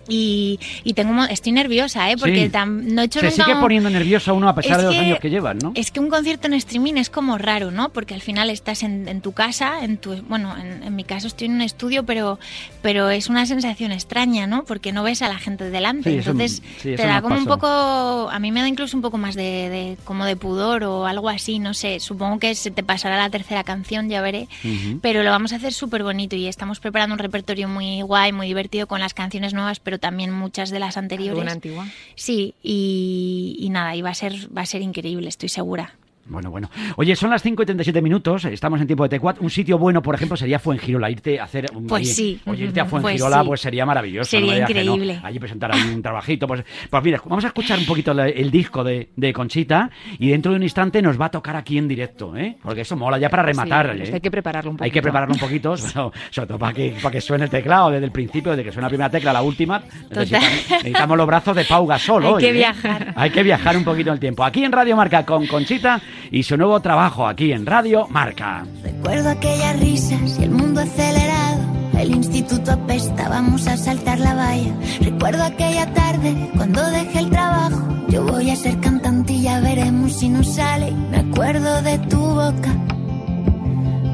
Y, 0.09 0.61
y 0.85 0.93
tengo, 0.95 1.25
estoy 1.25 1.53
nerviosa, 1.53 2.11
¿eh? 2.11 2.17
Porque 2.19 2.47
Sí. 2.47 2.51
tam- 2.53 2.83
no 2.83 3.03
he 3.03 3.05
hecho 3.07 3.21
Se 3.21 3.27
nunca 3.27 3.45
sigue 3.45 3.55
un- 3.55 3.61
poniendo 3.61 3.89
nervioso 3.91 4.35
uno 4.35 4.49
a 4.49 4.55
pesar 4.55 4.73
Es 4.73 4.79
de 4.79 4.85
los 4.85 4.95
que- 4.95 5.01
años 5.01 5.19
que 5.21 5.31
llevan, 5.31 5.59
¿no? 5.59 5.73
es 5.75 5.91
que 5.91 6.01
un 6.01 6.11
concierto 6.11 6.47
en 6.47 6.55
streaming 6.55 6.95
es 6.95 7.09
como 7.11 7.39
raro, 7.39 7.71
¿no? 7.71 7.89
Porque 7.91 8.13
al 8.15 8.21
final 8.21 8.51
estás 8.51 8.83
en, 8.83 9.09
en 9.09 9.21
tu 9.23 9.33
casa, 9.33 9.83
en 9.85 9.97
tu, 9.97 10.15
bueno, 10.29 10.55
en, 10.59 10.83
en 10.83 10.95
mi 10.97 11.05
caso 11.05 11.27
estoy 11.27 11.47
en 11.47 11.55
un 11.55 11.63
estudio, 11.63 12.05
pero, 12.05 12.39
pero 12.83 13.09
es 13.11 13.29
una 13.29 13.47
sensación 13.47 13.93
extraña, 13.93 14.47
¿no? 14.47 14.65
Porque 14.65 14.93
no 14.93 15.03
ves 15.03 15.23
a 15.23 15.29
la 15.29 15.39
gente 15.39 15.71
delante. 15.71 16.11
Sí, 16.11 16.17
Entonces 16.19 16.63
sí, 16.83 16.95
te 16.97 17.07
da 17.07 17.23
como 17.23 17.37
un 17.37 17.45
pasó. 17.47 17.59
poco, 17.59 18.31
a 18.31 18.39
mí 18.39 18.53
me 18.53 18.61
da 18.61 18.69
incluso 18.69 18.97
un 18.97 19.03
poco 19.03 19.17
más 19.19 19.35
de, 19.35 19.43
de- 19.71 19.97
como 20.05 20.25
de 20.27 20.37
pudor 20.37 20.85
o 20.85 21.07
algo 21.07 21.29
así, 21.29 21.59
no 21.59 21.73
sé. 21.73 22.01
Supongo 22.01 22.39
que 22.39 22.55
se 22.55 22.71
te 22.71 22.83
pasará 22.83 23.17
la 23.17 23.31
tercera 23.31 23.65
canción, 23.65 24.09
ya 24.11 24.21
veré. 24.21 24.49
Ujú. 24.65 24.99
Pero 25.01 25.23
lo 25.23 25.31
vamos 25.31 25.53
a 25.53 25.57
hacer 25.57 25.73
súper 25.73 26.03
bonito 26.03 26.37
y 26.37 26.47
estamos 26.47 26.81
preparando 26.81 27.15
un 27.15 27.19
repertorio 27.19 27.69
muy 27.69 28.03
guay, 28.03 28.33
muy 28.33 28.47
divertido 28.47 28.87
con 28.87 29.01
las 29.01 29.15
canciones 29.15 29.55
nuevas, 29.55 29.81
pero 29.85 30.01
también 30.01 30.33
muchas 30.33 30.71
de 30.71 30.81
las 30.81 30.97
anteriores. 30.97 31.39
¿Alguna 31.39 31.53
antigua? 31.53 31.87
Sí, 32.17 32.55
y, 32.63 33.57
y 33.61 33.71
nada, 33.71 33.95
y 33.95 34.03
va 34.03 34.11
a 34.11 34.15
ser, 34.15 34.35
va 34.57 34.63
a 34.63 34.67
ser 34.67 34.83
increíble, 34.83 35.29
estoy 35.29 35.49
segura. 35.49 35.95
Bueno, 36.27 36.51
bueno. 36.51 36.71
Oye, 36.97 37.15
son 37.17 37.29
las 37.31 37.43
5 37.43 37.63
y 37.63 37.67
37 37.67 38.01
minutos, 38.01 38.47
estamos 38.47 38.81
en 38.81 38.87
tiempo 38.87 39.07
de 39.07 39.21
T4. 39.21 39.37
Un 39.41 39.51
sitio 39.51 39.77
bueno, 39.79 40.01
por 40.01 40.15
ejemplo, 40.15 40.37
sería 40.39 40.59
Fuengirola. 40.59 41.11
Irte 41.11 41.39
a 41.39 41.45
hacer. 41.45 41.67
un- 41.75 41.87
Pues 41.87 42.15
sí. 42.15 42.41
Oye, 42.47 42.65
irte 42.65 42.81
a 42.81 42.87
Pues 42.87 43.03
Fuengirola, 43.03 43.41
sí. 43.43 43.47
pues 43.47 43.61
sería 43.61 43.85
maravilloso. 43.85 44.31
Sería 44.31 44.55
no 44.55 44.61
no. 44.61 44.71
increíble. 44.71 45.21
Allí 45.23 45.39
presentar 45.39 45.73
un 45.75 46.01
trabajito. 46.01 46.47
Pues, 46.47 46.65
pues 46.89 47.05
mira, 47.05 47.21
vamos 47.27 47.45
a 47.45 47.49
escuchar 47.49 47.79
un 47.79 47.85
poquito 47.85 48.15
la- 48.15 48.29
el 48.29 48.51
disco 48.51 48.83
de, 48.83 49.11
de 49.15 49.33
Conchita 49.35 49.91
y 50.19 50.29
dentro 50.31 50.53
de 50.53 50.57
un 50.57 50.63
instante 50.63 51.03
nos 51.03 51.21
va 51.21 51.27
a 51.27 51.31
tocar 51.31 51.57
aquí 51.57 51.77
en 51.77 51.87
directo, 51.89 52.35
¿eh? 52.37 52.57
Porque 52.63 52.81
eso 52.81 52.97
mola 52.97 53.19
ya 53.19 53.29
para 53.29 53.43
rematar. 53.43 53.95
Sí, 53.95 54.03
¿eh? 54.11 54.15
hay 54.15 54.21
que 54.21 54.31
prepararlo 54.31 54.71
un 54.71 54.77
poquito. 54.79 54.85
Hay 54.85 54.91
que 54.91 55.03
prepararlo 55.03 55.35
un 55.35 55.41
poquito, 55.41 55.77
sobre, 55.77 56.17
sobre 56.31 56.47
todo 56.49 56.59
para 56.59 56.73
que, 56.73 56.97
para 57.03 57.13
que 57.13 57.21
suene 57.21 57.45
el 57.45 57.51
teclado 57.51 57.91
desde 57.91 58.07
el 58.07 58.13
principio, 58.13 58.53
desde 58.53 58.65
que 58.65 58.73
suena 58.73 58.87
la 58.87 58.91
primera 58.91 59.11
tecla 59.11 59.31
a 59.31 59.35
la 59.35 59.43
última. 59.43 59.83
Necesitamos, 60.11 60.49
necesitamos 60.71 61.17
los 61.19 61.27
brazos 61.27 61.55
de 61.55 61.65
Pau 61.67 61.87
Gasol 61.87 62.25
Hay 62.25 62.33
hoy, 62.33 62.41
que 62.43 62.49
¿eh? 62.49 62.53
viajar. 62.53 63.13
Hay 63.15 63.29
que 63.31 63.43
viajar 63.43 63.77
un 63.77 63.85
poquito 63.85 64.09
en 64.09 64.15
el 64.15 64.21
tiempo. 64.21 64.43
Aquí 64.43 64.65
en 64.65 64.73
Radio 64.73 64.97
Marca 64.97 65.27
con 65.27 65.47
Conchita 65.47 66.01
y 66.31 66.43
su 66.43 66.57
nuevo 66.57 66.81
trabajo 66.81 67.27
aquí 67.27 67.53
en 67.53 67.67
Radio 67.67 68.07
Marca. 68.09 68.67
Recuerdo 68.83 69.31
aquellas 69.31 69.79
risas 69.81 70.39
y 70.39 70.45
el 70.45 70.51
mundo 70.51 70.81
acelerado. 70.81 71.63
El 71.99 72.11
instituto 72.11 72.73
apesta, 72.73 73.29
vamos 73.29 73.67
a 73.67 73.77
saltar 73.77 74.19
la 74.19 74.35
valla. 74.35 74.75
Recuerdo 75.01 75.45
aquella 75.45 75.93
tarde 75.95 76.51
cuando 76.57 76.85
dejé 76.91 77.21
el 77.21 77.31
trabajo. 77.31 77.81
Yo 78.09 78.25
voy 78.25 78.51
a 78.51 78.57
ser 78.57 78.79
cantante 78.81 79.33
y 79.33 79.43
ya 79.43 79.61
veremos 79.61 80.13
si 80.13 80.29
nos 80.29 80.55
sale. 80.55 80.91
Me 81.11 81.19
acuerdo 81.19 81.83
de 81.83 81.99
tu 82.01 82.19
boca, 82.19 82.75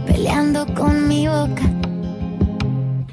peleando 0.07 0.67
con 0.75 1.09
mi 1.09 1.27
boca. 1.27 1.80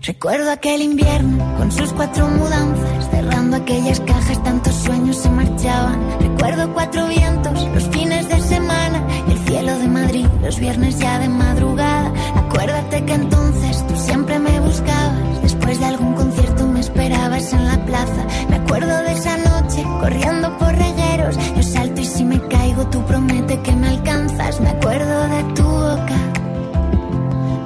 Recuerdo 0.07 0.51
aquel 0.51 0.81
invierno 0.81 1.57
con 1.57 1.69
sus 1.69 1.91
cuatro 1.91 2.29
mudanzas, 2.29 3.09
cerrando 3.11 3.57
aquellas 3.57 3.99
cajas, 3.99 4.41
tantos 4.41 4.73
sueños 4.73 5.17
se 5.17 5.29
marchaban. 5.29 5.99
Recuerdo 6.21 6.73
cuatro 6.73 7.09
vientos, 7.09 7.61
los 7.73 7.83
fines 7.89 8.29
de 8.29 8.39
semana, 8.39 9.05
el 9.29 9.37
cielo 9.39 9.77
de 9.77 9.87
Madrid, 9.89 10.25
los 10.41 10.57
viernes 10.61 10.97
ya 10.97 11.19
de 11.19 11.27
madrugada. 11.27 12.13
Acuérdate 12.35 13.03
que 13.03 13.13
entonces 13.15 13.85
tú 13.85 13.97
siempre 13.97 14.39
me 14.39 14.57
buscabas, 14.61 15.41
después 15.41 15.77
de 15.77 15.85
algún 15.87 16.13
concierto 16.13 16.65
me 16.67 16.79
esperabas 16.79 17.51
en 17.51 17.67
la 17.67 17.85
plaza. 17.85 18.25
Me 18.49 18.55
acuerdo 18.55 19.03
de 19.03 19.11
esa 19.11 19.35
noche, 19.35 19.83
corriendo 19.99 20.57
por 20.57 20.73
regueros, 20.73 21.35
yo 21.53 21.63
salto 21.63 21.99
y 21.99 22.05
si 22.05 22.23
me 22.23 22.39
caigo 22.47 22.87
tú 22.87 23.03
promete 23.03 23.59
que 23.59 23.73
me 23.73 23.89
alcanzas. 23.89 24.61
Me 24.61 24.69
acuerdo 24.69 25.27
de 25.27 25.43
tu 25.53 25.63
boca, 25.63 26.17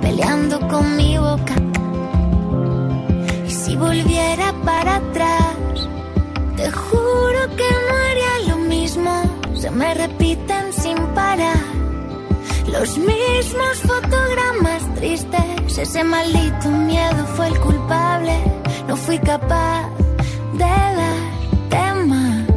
peleando 0.01 0.67
con 0.67 0.97
mi 0.97 1.19
boca. 1.19 1.70
Volviera 3.81 4.53
para 4.63 4.97
atrás, 4.97 5.55
te 6.55 6.71
juro 6.71 7.55
que 7.57 7.69
no 7.87 7.93
haría 8.05 8.49
lo 8.49 8.57
mismo. 8.57 9.11
Se 9.55 9.71
me 9.71 9.91
repiten 9.95 10.71
sin 10.71 10.97
parar. 11.15 11.57
Los 12.71 12.97
mismos 12.99 13.75
fotogramas 13.91 14.95
tristes. 14.95 15.77
Ese 15.79 16.03
maldito 16.03 16.69
miedo 16.69 17.25
fue 17.35 17.47
el 17.47 17.59
culpable. 17.59 18.35
No 18.87 18.95
fui 18.95 19.17
capaz 19.17 19.89
de 20.53 20.73
darte 20.99 22.05
más. 22.05 22.47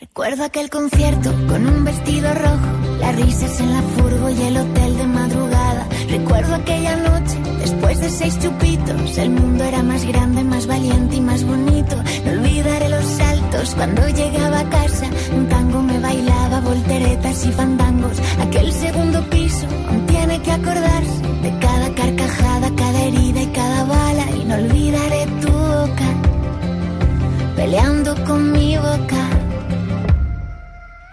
Recuerdo 0.00 0.44
aquel 0.44 0.70
concierto 0.70 1.32
con 1.48 1.66
un 1.66 1.84
vestido 1.84 2.32
rojo, 2.34 2.70
las 3.00 3.16
risas 3.16 3.58
en 3.58 3.72
la 3.72 3.82
furgo 3.82 4.30
y 4.30 4.42
el 4.42 4.56
hotel 4.58 4.96
de 4.96 5.06
madrugada. 5.06 5.88
Recuerdo 6.08 6.54
aquella 6.54 6.96
noche, 6.96 7.17
después 7.88 8.00
de 8.00 8.18
seis 8.18 8.38
chupitos, 8.38 9.16
el 9.16 9.30
mundo 9.30 9.64
era 9.64 9.82
más 9.82 10.04
grande, 10.04 10.44
más 10.44 10.66
valiente 10.66 11.16
y 11.16 11.20
más 11.22 11.42
bonito. 11.44 11.96
No 12.24 12.32
olvidaré 12.32 12.88
los 12.90 13.04
saltos 13.04 13.74
cuando 13.74 14.06
llegaba 14.08 14.60
a 14.60 14.68
casa. 14.68 15.06
Un 15.34 15.48
tango 15.48 15.82
me 15.82 15.98
bailaba, 15.98 16.60
volteretas 16.60 17.46
y 17.46 17.52
fandangos. 17.52 18.18
Aquel 18.40 18.72
segundo 18.72 19.22
piso 19.30 19.66
aún 19.88 20.06
tiene 20.06 20.40
que 20.42 20.52
acordarse 20.52 21.22
de 21.42 21.58
cada 21.60 21.94
carcajada, 21.94 22.70
cada 22.76 23.02
herida 23.04 23.42
y 23.42 23.46
cada 23.46 23.84
bala. 23.84 24.26
Y 24.32 24.44
no 24.44 24.54
olvidaré 24.56 25.26
tu 25.40 25.50
boca, 25.50 26.08
peleando 27.56 28.14
con 28.26 28.52
mi 28.52 28.76
boca. 28.76 29.37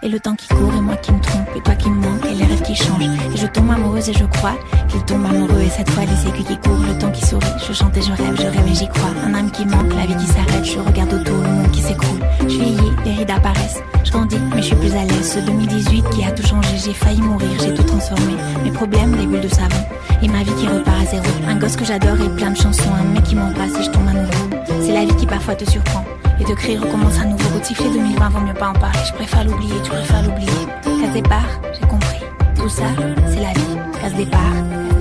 Et 0.06 0.08
le 0.08 0.20
temps 0.20 0.36
qui 0.36 0.46
court 0.46 0.72
et 0.72 0.80
moi 0.80 0.94
qui 0.98 1.10
me 1.10 1.20
trompe 1.20 1.48
Et 1.56 1.60
toi 1.60 1.74
qui 1.74 1.90
me 1.90 1.96
manque 1.96 2.24
et 2.26 2.34
les 2.34 2.44
rêves 2.44 2.62
qui 2.62 2.76
changent. 2.76 3.02
Et 3.02 3.36
je 3.36 3.46
tombe 3.48 3.68
amoureuse 3.68 4.08
et 4.08 4.12
je 4.12 4.24
crois 4.24 4.54
qu'il 4.86 5.04
tombe 5.04 5.26
amoureux. 5.26 5.62
Et 5.62 5.68
cette 5.68 5.90
fois 5.90 6.04
les 6.04 6.14
sécu 6.14 6.44
qui 6.44 6.56
courent, 6.58 6.86
le 6.86 6.96
temps 6.96 7.10
qui 7.10 7.26
sourit. 7.26 7.44
Je 7.66 7.72
chante 7.72 7.96
et 7.96 8.02
je 8.02 8.12
rêve, 8.12 8.36
je 8.36 8.46
rêve 8.46 8.68
et 8.70 8.74
j'y 8.74 8.86
crois. 8.86 9.10
Un 9.26 9.34
âme 9.34 9.50
qui 9.50 9.66
manque, 9.66 9.92
la 9.96 10.06
vie 10.06 10.14
qui 10.14 10.28
s'arrête. 10.28 10.64
Je 10.64 10.78
regarde 10.78 11.12
autour, 11.12 11.34
le 11.34 11.48
monde 11.48 11.70
qui 11.72 11.82
s'écroule. 11.82 12.20
Je 12.42 12.46
vieillis, 12.46 12.92
les 13.04 13.14
rides 13.14 13.30
apparaissent. 13.32 13.82
Je 14.04 14.12
grandis, 14.12 14.38
mais 14.54 14.62
je 14.62 14.66
suis 14.68 14.76
plus 14.76 14.94
à 14.94 15.02
l'aise. 15.02 15.32
Ce 15.32 15.40
2018 15.40 16.04
qui 16.10 16.24
a 16.24 16.30
tout 16.30 16.46
changé. 16.46 16.76
J'ai 16.84 16.94
failli 16.94 17.20
mourir, 17.20 17.50
j'ai 17.60 17.74
tout 17.74 17.82
transformé. 17.82 18.36
Mes 18.62 18.70
problèmes, 18.70 19.10
des 19.16 19.26
bulles 19.26 19.40
de 19.40 19.48
savon. 19.48 19.82
Et 20.22 20.28
ma 20.28 20.44
vie 20.44 20.54
qui 20.60 20.68
repart 20.68 21.02
à 21.02 21.06
zéro. 21.06 21.26
Un 21.48 21.56
gosse 21.56 21.74
que 21.74 21.84
j'adore 21.84 22.20
et 22.20 22.28
plein 22.36 22.52
de 22.52 22.56
chansons. 22.56 22.94
Un 22.96 23.12
mec 23.12 23.24
qui 23.24 23.34
m'embrasse 23.34 23.74
et 23.80 23.82
je 23.82 23.90
tombe 23.90 24.06
à 24.06 24.12
nouveau 24.12 24.56
C'est 24.82 24.92
la 24.92 25.04
vie 25.04 25.16
qui 25.16 25.26
parfois 25.26 25.56
te 25.56 25.68
surprend 25.68 26.04
et 26.40 26.44
de 26.44 26.54
crier 26.54 26.78
recommence 26.78 27.18
à 27.18 27.24
nouveau. 27.24 27.48
Retifler 27.54 27.90
2020, 27.90 28.28
vaut 28.30 28.40
mieux 28.40 28.54
pas 28.54 28.68
en 28.68 28.72
parler. 28.72 28.98
Je 29.06 29.12
préfère 29.12 29.44
l'oublier, 29.44 29.74
tu 29.82 29.90
préfères 29.90 30.22
l'oublier. 30.22 30.66
Casse 30.82 31.12
départ, 31.12 31.60
j'ai 31.72 31.86
compris. 31.86 32.20
Tout 32.56 32.68
ça, 32.68 32.84
c'est 33.28 33.40
la 33.40 33.52
vie. 33.52 34.00
Casse 34.00 34.14
départ. 34.14 34.95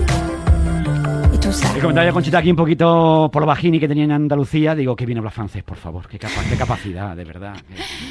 Tout 1.46 1.52
ça. 1.54 1.76
El 1.76 1.82
comentario 1.82 2.08
de 2.10 2.14
Conchita 2.14 2.40
aquí 2.40 2.50
un 2.50 2.56
poquito 2.56 3.30
por 3.32 3.42
lo 3.44 3.46
bajini 3.46 3.80
que 3.80 3.88
tenía 3.88 4.06
en 4.06 4.12
Andalucía. 4.12 4.74
Digo, 4.74 4.96
que 4.96 5.06
bien 5.06 5.20
habla 5.20 5.30
francés, 5.30 5.62
por 5.64 5.78
favor. 5.78 6.08
Qué, 6.08 6.18
capa- 6.18 6.42
qué 6.50 6.56
capacidad, 6.58 7.16
de 7.16 7.24
verdad. 7.24 7.56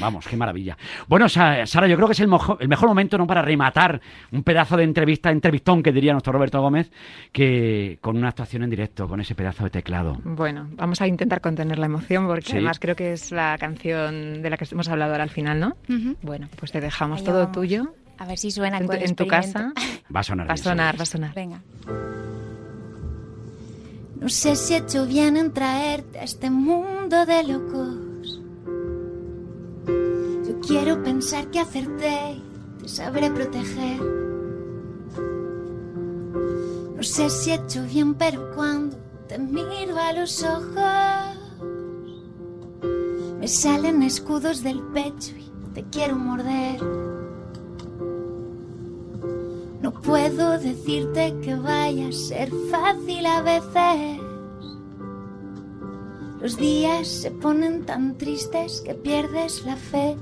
Vamos, 0.01 0.25
qué 0.29 0.37
maravilla. 0.37 0.77
Bueno, 1.09 1.29
Sa- 1.29 1.67
Sara, 1.67 1.89
yo 1.89 1.97
creo 1.97 2.07
que 2.07 2.13
es 2.13 2.21
el, 2.21 2.29
mojo- 2.29 2.57
el 2.61 2.69
mejor 2.69 2.89
momento 2.89 3.19
¿no? 3.19 3.27
para 3.27 3.43
rematar 3.43 4.01
un 4.31 4.45
pedazo 4.45 4.77
de 4.77 4.85
entrevista, 4.85 5.31
entrevistón 5.33 5.83
que 5.83 5.91
diría 5.91 6.13
nuestro 6.13 6.33
Roberto 6.33 6.61
Gómez, 6.61 6.93
que 7.33 7.99
con 8.01 8.17
una 8.17 8.29
actuación 8.29 8.63
en 8.63 8.71
directo, 8.71 9.09
con 9.09 9.21
ese 9.21 9.35
pedazo 9.35 9.65
de 9.65 9.71
teclado. 9.71 10.17
Bueno, 10.23 10.69
vamos 10.77 11.01
a 11.01 11.09
intentar 11.09 11.41
contener 11.41 11.79
la 11.81 11.87
emoción 11.87 12.27
porque 12.29 12.45
Sí. 12.47 12.53
además 12.53 12.79
creo 12.79 12.95
que 12.95 13.13
es 13.15 13.33
la 13.33 13.57
canción 13.59 14.43
de 14.43 14.51
la 14.51 14.57
que 14.57 14.65
hemos 14.71 14.89
hablado 14.89 15.11
ahora 15.13 15.25
al 15.25 15.31
final, 15.31 15.59
¿no? 15.59 15.77
Bueno, 16.23 16.49
pues 16.57 16.71
te 16.71 16.81
dejamos 16.81 17.25
todo 17.25 17.41
vamos. 17.41 17.53
tuyo. 17.53 17.95
A 18.17 18.27
ver 18.27 18.39
si 18.39 18.53
suena 18.53 18.79
En 18.79 18.89
en 18.93 19.17
tu 19.17 19.27
casa. 19.27 19.73
Va 20.15 20.21
a 20.21 20.23
sonar 20.23 20.49
va 20.49 20.55
a 20.55 20.57
sonar, 20.57 20.97
va 20.97 21.03
a 21.03 21.07
sonar. 21.07 21.35
Venga. 21.35 21.61
No 24.21 24.29
sé 24.29 24.57
si 24.57 24.75
he 24.75 24.79
hecho 24.79 25.07
bien 25.07 25.37
en 25.37 25.53
traerte 25.53 26.19
a 26.19 26.25
este 26.25 26.51
mundo 26.51 27.27
de 27.27 27.45
locos. 27.45 28.41
Yo 30.47 30.61
quiero 30.61 31.03
pensar 31.03 31.51
que 31.51 31.61
acerté 31.61 32.33
y 32.33 32.83
te 32.83 32.89
sabré 32.89 33.31
proteger. 33.31 34.01
No 36.97 37.03
sé 37.03 37.29
si 37.29 37.51
he 37.51 37.55
hecho 37.55 37.85
bien, 37.85 38.15
pero 38.15 38.55
cuando 38.55 38.97
te 39.29 39.39
miro 39.39 39.99
a 39.99 40.13
los 40.13 40.43
ojos, 40.43 41.37
me 43.39 43.49
salen 43.49 44.03
escudos 44.03 44.63
del 44.63 44.81
pecho 44.95 45.35
y 45.37 45.51
te 45.75 45.85
quiero 45.91 46.17
morder. 46.17 46.81
No 49.85 49.93
puedo 49.93 50.59
decirte 50.59 51.37
que 51.43 51.57
vaya 51.57 52.09
a 52.09 52.13
ser 52.13 52.51
fácil 52.71 53.27
a 53.27 53.43
veces. 53.43 54.19
Los 56.41 56.57
días 56.57 57.07
se 57.07 57.31
ponen 57.31 57.85
tan 57.85 58.17
tristes 58.17 58.81
que 58.81 58.95
pierdes 58.95 59.63
la 59.67 59.77
fe. 59.77 60.17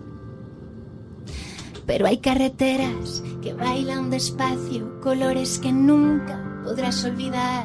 Pero 1.87 2.09
hay 2.09 2.19
carreteras 2.19 3.23
que 3.41 3.55
bailan 3.55 4.11
despacio, 4.11 5.01
colores 5.01 5.61
que 5.61 5.71
nunca 5.71 6.61
podrás 6.65 7.05
olvidar. 7.05 7.65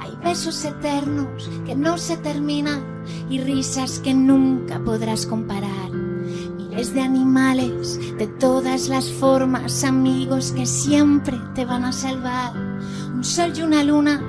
Hay 0.00 0.14
besos 0.22 0.62
eternos 0.62 1.48
que 1.64 1.74
no 1.74 1.96
se 1.96 2.18
terminan 2.18 2.84
y 3.30 3.40
risas 3.40 3.98
que 4.00 4.12
nunca 4.12 4.78
podrás 4.84 5.24
comparar. 5.24 5.89
Miles 6.80 6.94
de 6.94 7.02
animales 7.02 8.16
de 8.16 8.26
todas 8.26 8.88
las 8.88 9.06
formas, 9.06 9.84
amigos 9.84 10.52
que 10.52 10.64
siempre 10.64 11.38
te 11.54 11.66
van 11.66 11.84
a 11.84 11.92
salvar. 11.92 12.54
Un 13.14 13.22
sol 13.22 13.52
y 13.54 13.60
una 13.60 13.84
luna 13.84 14.22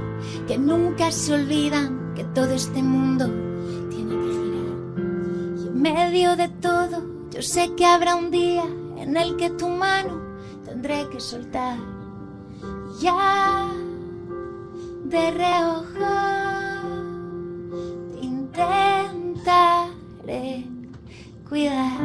que 0.50 0.58
nunca 0.58 1.14
se 1.14 1.34
olvidan 1.34 2.14
que 2.14 2.26
todo 2.26 2.52
este 2.52 2.84
mundo 2.84 3.28
tiene 3.90 4.16
que 4.16 4.34
girar. 4.34 4.76
Y 5.64 5.68
en 5.68 5.82
medio 5.82 6.36
de 6.36 6.50
todo, 6.50 7.02
yo 7.32 7.42
sé 7.42 7.74
que 7.76 7.86
habrá 7.86 8.18
un 8.18 8.32
día 8.32 8.66
en 8.98 9.16
el 9.16 9.38
que 9.38 9.52
tu 9.52 9.70
mano 9.70 10.20
tendré 10.66 11.08
que 11.08 11.22
soltar. 11.22 11.78
Ya 13.00 13.70
de 15.06 15.32
reojo 15.32 16.06
te 18.12 18.26
intentaré 18.26 19.32
cuidar. 21.52 22.00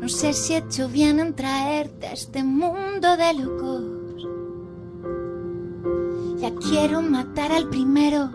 No 0.00 0.08
sé 0.08 0.32
si 0.32 0.54
he 0.54 0.58
hecho 0.58 0.88
bien 0.88 1.18
en 1.18 1.34
traerte 1.34 2.06
a 2.06 2.12
este 2.12 2.44
mundo 2.44 3.16
de 3.16 3.34
locos. 3.34 3.82
Ya 6.40 6.54
quiero 6.54 7.02
matar 7.02 7.50
al 7.50 7.68
primero 7.68 8.30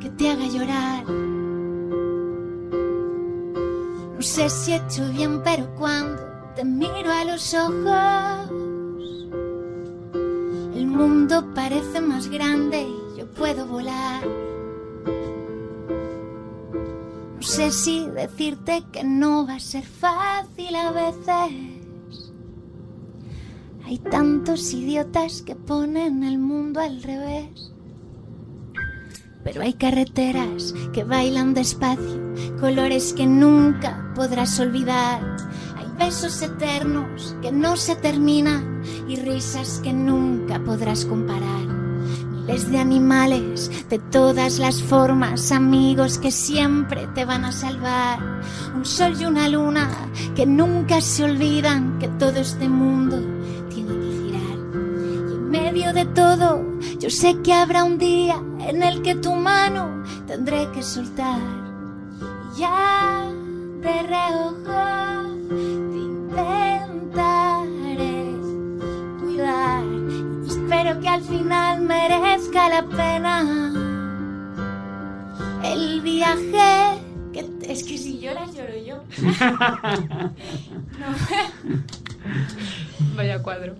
que 0.00 0.08
te 0.08 0.30
haga 0.30 0.46
llorar. 0.46 1.04
No 4.16 4.22
sé 4.22 4.48
si 4.48 4.72
he 4.72 4.76
hecho 4.76 5.06
bien, 5.10 5.42
pero 5.42 5.68
cuando 5.74 6.27
te 6.58 6.64
miro 6.64 7.12
a 7.12 7.24
los 7.24 7.54
ojos, 7.54 8.50
el 10.74 10.88
mundo 10.88 11.54
parece 11.54 12.00
más 12.00 12.28
grande 12.28 12.82
y 12.82 13.20
yo 13.20 13.30
puedo 13.30 13.64
volar. 13.68 14.26
No 17.36 17.42
sé 17.42 17.70
si 17.70 18.08
decirte 18.08 18.82
que 18.90 19.04
no 19.04 19.46
va 19.46 19.54
a 19.54 19.60
ser 19.60 19.84
fácil 19.84 20.74
a 20.74 20.90
veces. 20.90 21.54
Hay 23.84 23.98
tantos 24.10 24.72
idiotas 24.72 25.42
que 25.42 25.54
ponen 25.54 26.24
el 26.24 26.38
mundo 26.38 26.80
al 26.80 27.04
revés. 27.04 27.70
Pero 29.44 29.62
hay 29.62 29.74
carreteras 29.74 30.74
que 30.92 31.04
bailan 31.04 31.54
despacio, 31.54 32.34
colores 32.58 33.12
que 33.12 33.28
nunca 33.28 34.12
podrás 34.16 34.58
olvidar. 34.58 35.47
Besos 35.98 36.40
eternos 36.42 37.34
que 37.42 37.50
no 37.50 37.76
se 37.76 37.96
terminan 37.96 38.82
y 39.08 39.16
risas 39.16 39.80
que 39.82 39.92
nunca 39.92 40.60
podrás 40.60 41.04
comparar. 41.04 41.66
Miles 41.66 42.70
de 42.70 42.78
animales 42.78 43.70
de 43.90 43.98
todas 43.98 44.58
las 44.58 44.80
formas, 44.80 45.50
amigos 45.50 46.18
que 46.18 46.30
siempre 46.30 47.08
te 47.14 47.24
van 47.24 47.44
a 47.44 47.52
salvar. 47.52 48.20
Un 48.76 48.84
sol 48.84 49.16
y 49.20 49.26
una 49.26 49.48
luna 49.48 49.90
que 50.36 50.46
nunca 50.46 51.00
se 51.00 51.24
olvidan 51.24 51.98
que 51.98 52.08
todo 52.08 52.38
este 52.38 52.68
mundo 52.68 53.18
tiene 53.68 53.94
que 53.94 54.12
girar. 54.22 54.58
Y 54.72 55.34
en 55.34 55.50
medio 55.50 55.92
de 55.92 56.04
todo, 56.04 56.64
yo 57.00 57.10
sé 57.10 57.42
que 57.42 57.52
habrá 57.52 57.82
un 57.82 57.98
día 57.98 58.40
en 58.60 58.82
el 58.82 59.02
que 59.02 59.16
tu 59.16 59.34
mano 59.34 60.04
tendré 60.26 60.70
que 60.70 60.82
soltar. 60.82 61.40
Ya 62.56 63.24
de 63.82 64.02
reojo 64.02 65.87
intentaré 66.38 68.34
cuidar. 69.20 69.84
Espero 70.46 71.00
que 71.00 71.08
al 71.08 71.22
final 71.22 71.80
merezca 71.82 72.68
la 72.68 72.82
pena 72.86 73.72
el 75.64 76.00
viaje. 76.02 76.98
Que 77.32 77.42
te- 77.44 77.72
Es 77.72 77.82
que 77.84 77.98
si 77.98 78.18
lloras, 78.20 78.54
lloro 78.54 78.76
yo. 78.84 79.02
Vaya 83.16 83.42
cuadro. 83.42 83.74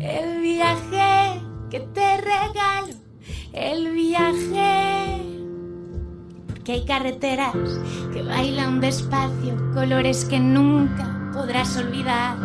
El 0.00 0.40
viaje 0.40 1.40
que 1.70 1.80
te 1.80 2.16
regalo, 2.18 2.94
el 3.52 3.92
viaje. 3.92 5.41
Porque 6.62 6.74
hay 6.74 6.84
carreteras 6.84 7.56
que 8.12 8.22
bailan 8.22 8.80
despacio, 8.80 9.56
colores 9.74 10.24
que 10.24 10.38
nunca 10.38 11.32
podrás 11.32 11.76
olvidar. 11.76 12.36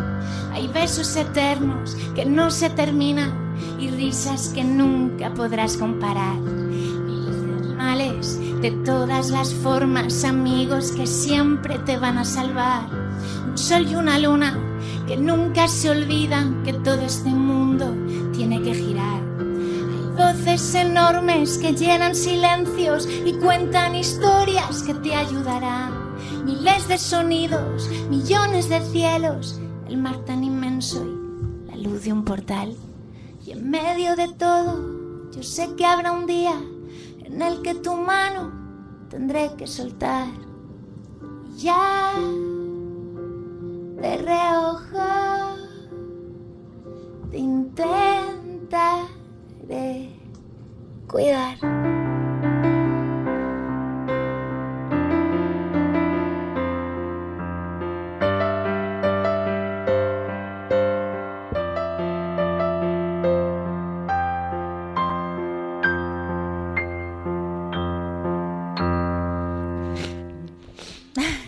Hay 0.52 0.66
besos 0.66 1.14
eternos 1.14 1.96
que 2.16 2.24
no 2.24 2.50
se 2.50 2.68
terminan 2.68 3.54
y 3.78 3.90
risas 3.90 4.48
que 4.48 4.64
nunca 4.64 5.32
podrás 5.32 5.76
comparar. 5.76 6.34
Miles 6.34 7.46
de 7.46 7.52
animales 7.52 8.60
de 8.60 8.72
todas 8.84 9.30
las 9.30 9.54
formas, 9.54 10.24
amigos 10.24 10.90
que 10.90 11.06
siempre 11.06 11.78
te 11.78 11.96
van 11.96 12.18
a 12.18 12.24
salvar. 12.24 12.88
Un 13.48 13.56
sol 13.56 13.86
y 13.88 13.94
una 13.94 14.18
luna 14.18 14.58
que 15.06 15.16
nunca 15.16 15.68
se 15.68 15.90
olvidan 15.90 16.64
que 16.64 16.72
todo 16.72 17.02
este 17.02 17.28
mundo 17.30 17.94
tiene 18.32 18.62
que 18.62 18.74
girar. 18.74 18.87
Enormes 20.58 21.56
que 21.58 21.72
llenan 21.72 22.16
silencios 22.16 23.08
y 23.24 23.32
cuentan 23.34 23.94
historias 23.94 24.82
que 24.82 24.92
te 24.92 25.14
ayudarán. 25.14 26.16
Miles 26.44 26.88
de 26.88 26.98
sonidos, 26.98 27.88
millones 28.10 28.68
de 28.68 28.80
cielos, 28.80 29.60
el 29.88 29.98
mar 29.98 30.16
tan 30.24 30.42
inmenso 30.42 31.06
y 31.06 31.68
la 31.68 31.76
luz 31.76 32.02
de 32.02 32.12
un 32.12 32.24
portal. 32.24 32.74
Y 33.46 33.52
en 33.52 33.70
medio 33.70 34.16
de 34.16 34.26
todo, 34.34 35.30
yo 35.30 35.44
sé 35.44 35.76
que 35.76 35.86
habrá 35.86 36.10
un 36.10 36.26
día 36.26 36.60
en 37.24 37.40
el 37.40 37.62
que 37.62 37.76
tu 37.76 37.94
mano 37.94 38.50
tendré 39.10 39.52
que 39.56 39.68
soltar. 39.68 40.26
Y 41.54 41.58
ya 41.58 42.14
de 43.96 44.16
reojo 44.18 45.06
te 47.30 47.38
intentaré 47.38 49.08
cuidar. 51.08 51.58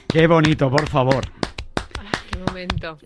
Qué 0.09 0.27
bonito, 0.27 0.69
por 0.69 0.89
favor. 0.89 1.25
Qué 2.31 2.39
momento. 2.39 2.99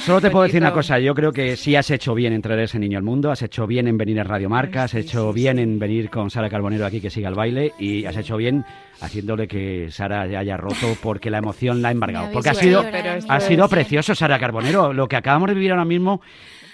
Solo 0.00 0.20
te 0.20 0.30
puedo 0.30 0.44
decir 0.44 0.62
una 0.62 0.72
cosa, 0.72 0.98
yo 0.98 1.14
creo 1.14 1.30
que 1.30 1.56
sí 1.56 1.76
has 1.76 1.90
hecho 1.90 2.14
bien 2.14 2.32
en 2.32 2.40
traer 2.40 2.60
ese 2.60 2.78
niño 2.78 2.96
al 2.96 3.04
mundo, 3.04 3.30
has 3.30 3.42
hecho 3.42 3.66
bien 3.66 3.86
en 3.86 3.98
venir 3.98 4.18
a 4.18 4.24
Radio 4.24 4.48
Marca, 4.48 4.84
has 4.84 4.94
hecho 4.94 5.32
bien 5.32 5.58
en 5.58 5.78
venir 5.78 6.08
con 6.08 6.30
Sara 6.30 6.48
Carbonero 6.48 6.86
aquí 6.86 7.00
que 7.00 7.10
siga 7.10 7.28
el 7.28 7.34
baile 7.34 7.74
y 7.78 8.06
has 8.06 8.16
hecho 8.16 8.38
bien 8.38 8.64
haciéndole 9.00 9.46
que 9.46 9.88
Sara 9.90 10.26
ya 10.26 10.40
haya 10.40 10.56
roto 10.56 10.96
porque 11.02 11.30
la 11.30 11.38
emoción 11.38 11.82
la 11.82 11.88
ha 11.88 11.92
embargado. 11.92 12.32
Porque 12.32 12.48
ha 12.48 12.54
sido, 12.54 12.82
ha 13.28 13.40
sido 13.40 13.68
precioso, 13.68 14.14
Sara 14.14 14.38
Carbonero. 14.38 14.92
Lo 14.94 15.06
que 15.06 15.16
acabamos 15.16 15.48
de 15.48 15.54
vivir 15.54 15.72
ahora 15.72 15.84
mismo 15.84 16.22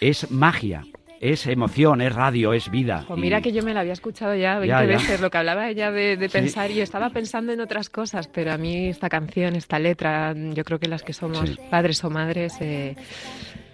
es 0.01 0.31
magia, 0.31 0.85
es 1.21 1.47
emoción, 1.47 2.01
es 2.01 2.14
radio, 2.14 2.53
es 2.53 2.71
vida. 2.71 3.05
Pues 3.09 3.19
mira 3.21 3.39
Y- 3.39 3.43
que 3.43 3.53
yo 3.53 3.62
me 3.62 3.73
la 3.75 3.81
había 3.81 3.93
escuchado 3.95 4.35
ya 4.35 4.59
20 4.59 4.69
Ya, 4.69 4.81
ya. 4.81 4.87
veces, 4.87 5.21
lo 5.21 5.31
que 5.31 5.39
hablaba 5.39 5.69
ella 5.69 5.91
de, 5.91 6.17
de 6.17 6.29
Sí. 6.29 6.33
pensar, 6.39 6.71
y 6.71 6.75
yo 6.77 6.83
estaba 6.83 7.11
pensando 7.11 7.53
en 7.53 7.61
otras 7.61 7.89
cosas, 7.91 8.29
pero 8.29 8.53
a 8.53 8.59
mí 8.59 8.89
esta 8.89 9.09
canción, 9.09 9.57
esta 9.57 9.79
letra, 9.79 10.35
yo 10.35 10.64
creo 10.64 10.79
que 10.79 10.89
las 10.89 11.03
que 11.03 11.12
somos 11.12 11.49
Sí. 11.49 11.57
padres 11.71 12.03
o 12.05 12.11
madres, 12.11 12.55
eh, 12.61 12.97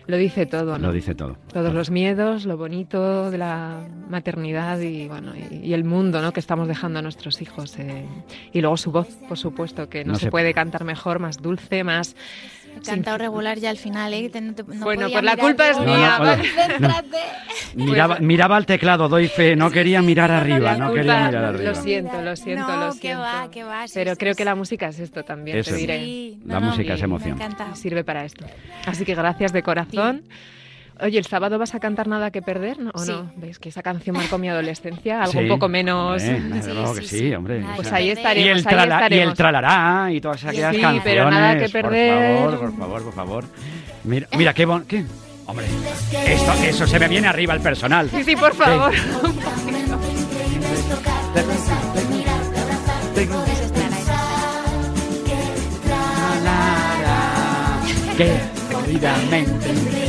lo 0.08 0.16
dice 0.16 0.46
todo, 0.46 0.78
¿no? 0.78 0.88
Lo 0.88 0.92
dice 0.92 1.14
todo. 1.14 1.36
Todos 1.52 1.72
los 1.72 1.90
miedos, 1.90 2.44
lo 2.44 2.56
bonito 2.56 3.30
de 3.30 3.38
la 3.38 3.80
maternidad 4.10 4.80
y 4.80 5.06
bueno 5.06 5.32
y, 5.36 5.56
y 5.68 5.74
el 5.74 5.84
mundo 5.84 6.20
¿no? 6.20 6.32
que 6.32 6.40
estamos 6.40 6.66
dejando 6.66 6.98
a 6.98 7.02
nuestros 7.02 7.40
hijos. 7.40 7.78
eh. 7.78 8.04
Y 8.52 8.60
luego 8.60 8.76
su 8.76 8.90
voz, 8.90 9.08
por 9.28 9.38
supuesto, 9.38 9.88
que 9.88 10.04
no, 10.04 10.12
No 10.14 10.18
se 10.18 10.24
se- 10.26 10.30
puede 10.32 10.52
cantar 10.54 10.84
mejor, 10.84 11.20
más 11.20 11.38
dulce, 11.40 11.84
más... 11.84 12.16
He 12.76 12.80
cantado 12.84 13.18
regular 13.18 13.58
ya 13.58 13.70
al 13.70 13.76
final, 13.76 14.12
¿eh? 14.14 14.30
No 14.40 14.54
te- 14.54 14.62
no 14.64 14.84
Bueno, 14.84 15.02
podía 15.02 15.14
pues 15.20 15.24
la 15.24 15.36
culpa 15.36 15.68
es 15.70 15.76
No, 15.78 15.84
no, 15.84 15.94
mía. 15.96 16.14
joder. 16.18 16.38
Concéntrate. 16.38 17.18
Miraba, 17.74 18.18
miraba 18.18 18.56
al 18.56 18.66
teclado, 18.66 19.08
doy 19.08 19.28
fe, 19.28 19.56
no 19.56 19.70
quería 19.70 20.02
mirar 20.02 20.30
arriba, 20.30 20.76
no 20.76 20.92
quería 20.92 21.12
Culpa- 21.14 21.26
mirar 21.28 21.44
arriba. 21.44 21.70
Lo 21.70 21.74
siento, 21.74 22.20
lo 22.22 22.36
siento, 22.36 22.66
No, 22.68 22.86
lo 22.86 22.92
siento. 22.92 23.20
va, 23.22 23.50
que 23.50 23.64
va, 23.64 23.86
sí, 23.86 23.94
Pero 23.94 24.10
sí, 24.12 24.16
creo 24.18 24.34
sí. 24.34 24.38
que 24.38 24.44
la 24.44 24.54
música 24.54 24.88
es 24.88 24.98
esto 24.98 25.22
también, 25.22 25.58
Eso 25.58 25.70
te 25.70 25.76
es. 25.76 25.80
diré. 25.80 25.98
Sí, 26.00 26.38
La 26.44 26.60
música 26.60 26.94
es 26.94 27.02
emoción. 27.02 27.38
Me. 27.38 27.76
Sirve 27.76 28.04
para 28.04 28.24
esto. 28.24 28.44
Así 28.86 29.04
que 29.04 29.14
gracias 29.14 29.52
de 29.52 29.62
corazón. 29.62 30.24
Oye, 31.02 31.18
¿el 31.18 31.26
sábado 31.26 31.58
vas 31.58 31.74
a 31.74 31.80
cantar 31.80 32.06
Nada 32.06 32.30
que 32.30 32.42
perder? 32.42 32.78
¿no? 32.78 32.90
¿O 32.94 32.98
Sí. 33.00 33.10
no? 33.10 33.30
¿Veis 33.36 33.58
que 33.58 33.68
esa 33.70 33.82
canción 33.82 34.16
marcó 34.16 34.38
mi 34.38 34.48
adolescencia? 34.48 35.20
Algo 35.22 35.32
Sí, 35.32 35.38
un 35.38 35.48
poco 35.48 35.68
menos... 35.68 36.22
hombre, 36.22 36.62
Sí, 36.62 36.70
que 36.70 37.02
sí, 37.02 37.06
sí, 37.08 37.18
sí. 37.18 37.34
hombre. 37.34 37.64
O 37.64 37.76
Pues 37.76 37.88
sea, 37.88 37.98
ahí 37.98 38.06
y 38.06 38.10
estaremos, 38.10 38.64
el, 38.66 38.92
ahí 38.92 39.14
y 39.14 39.18
el 39.18 39.34
tralará 39.34 40.12
y 40.12 40.20
todas 40.20 40.44
aquellas 40.44 40.74
Sí, 40.74 40.80
canciones. 40.80 41.02
pero 41.04 41.30
nada 41.30 41.58
que 41.58 41.68
perder. 41.68 42.36
Por 42.42 42.52
favor, 42.52 42.60
por 42.70 42.78
favor, 42.78 43.02
por 43.04 43.12
favor. 43.14 43.44
Mira, 44.04 44.28
mira 44.36 44.54
qué 44.54 44.64
bon... 44.64 44.84
¿Qué? 44.84 45.04
Hombre, 45.44 45.66
esto, 46.26 46.52
eso 46.64 46.86
se 46.86 46.98
me 47.00 47.08
viene 47.08 47.26
arriba 47.26 47.52
el 47.54 47.60
personal. 47.60 48.08
Sí, 48.08 48.22
sí, 48.22 48.36
por 48.36 48.54
favor. 48.54 48.92
Que 58.16 58.30
queridamente. 58.70 60.01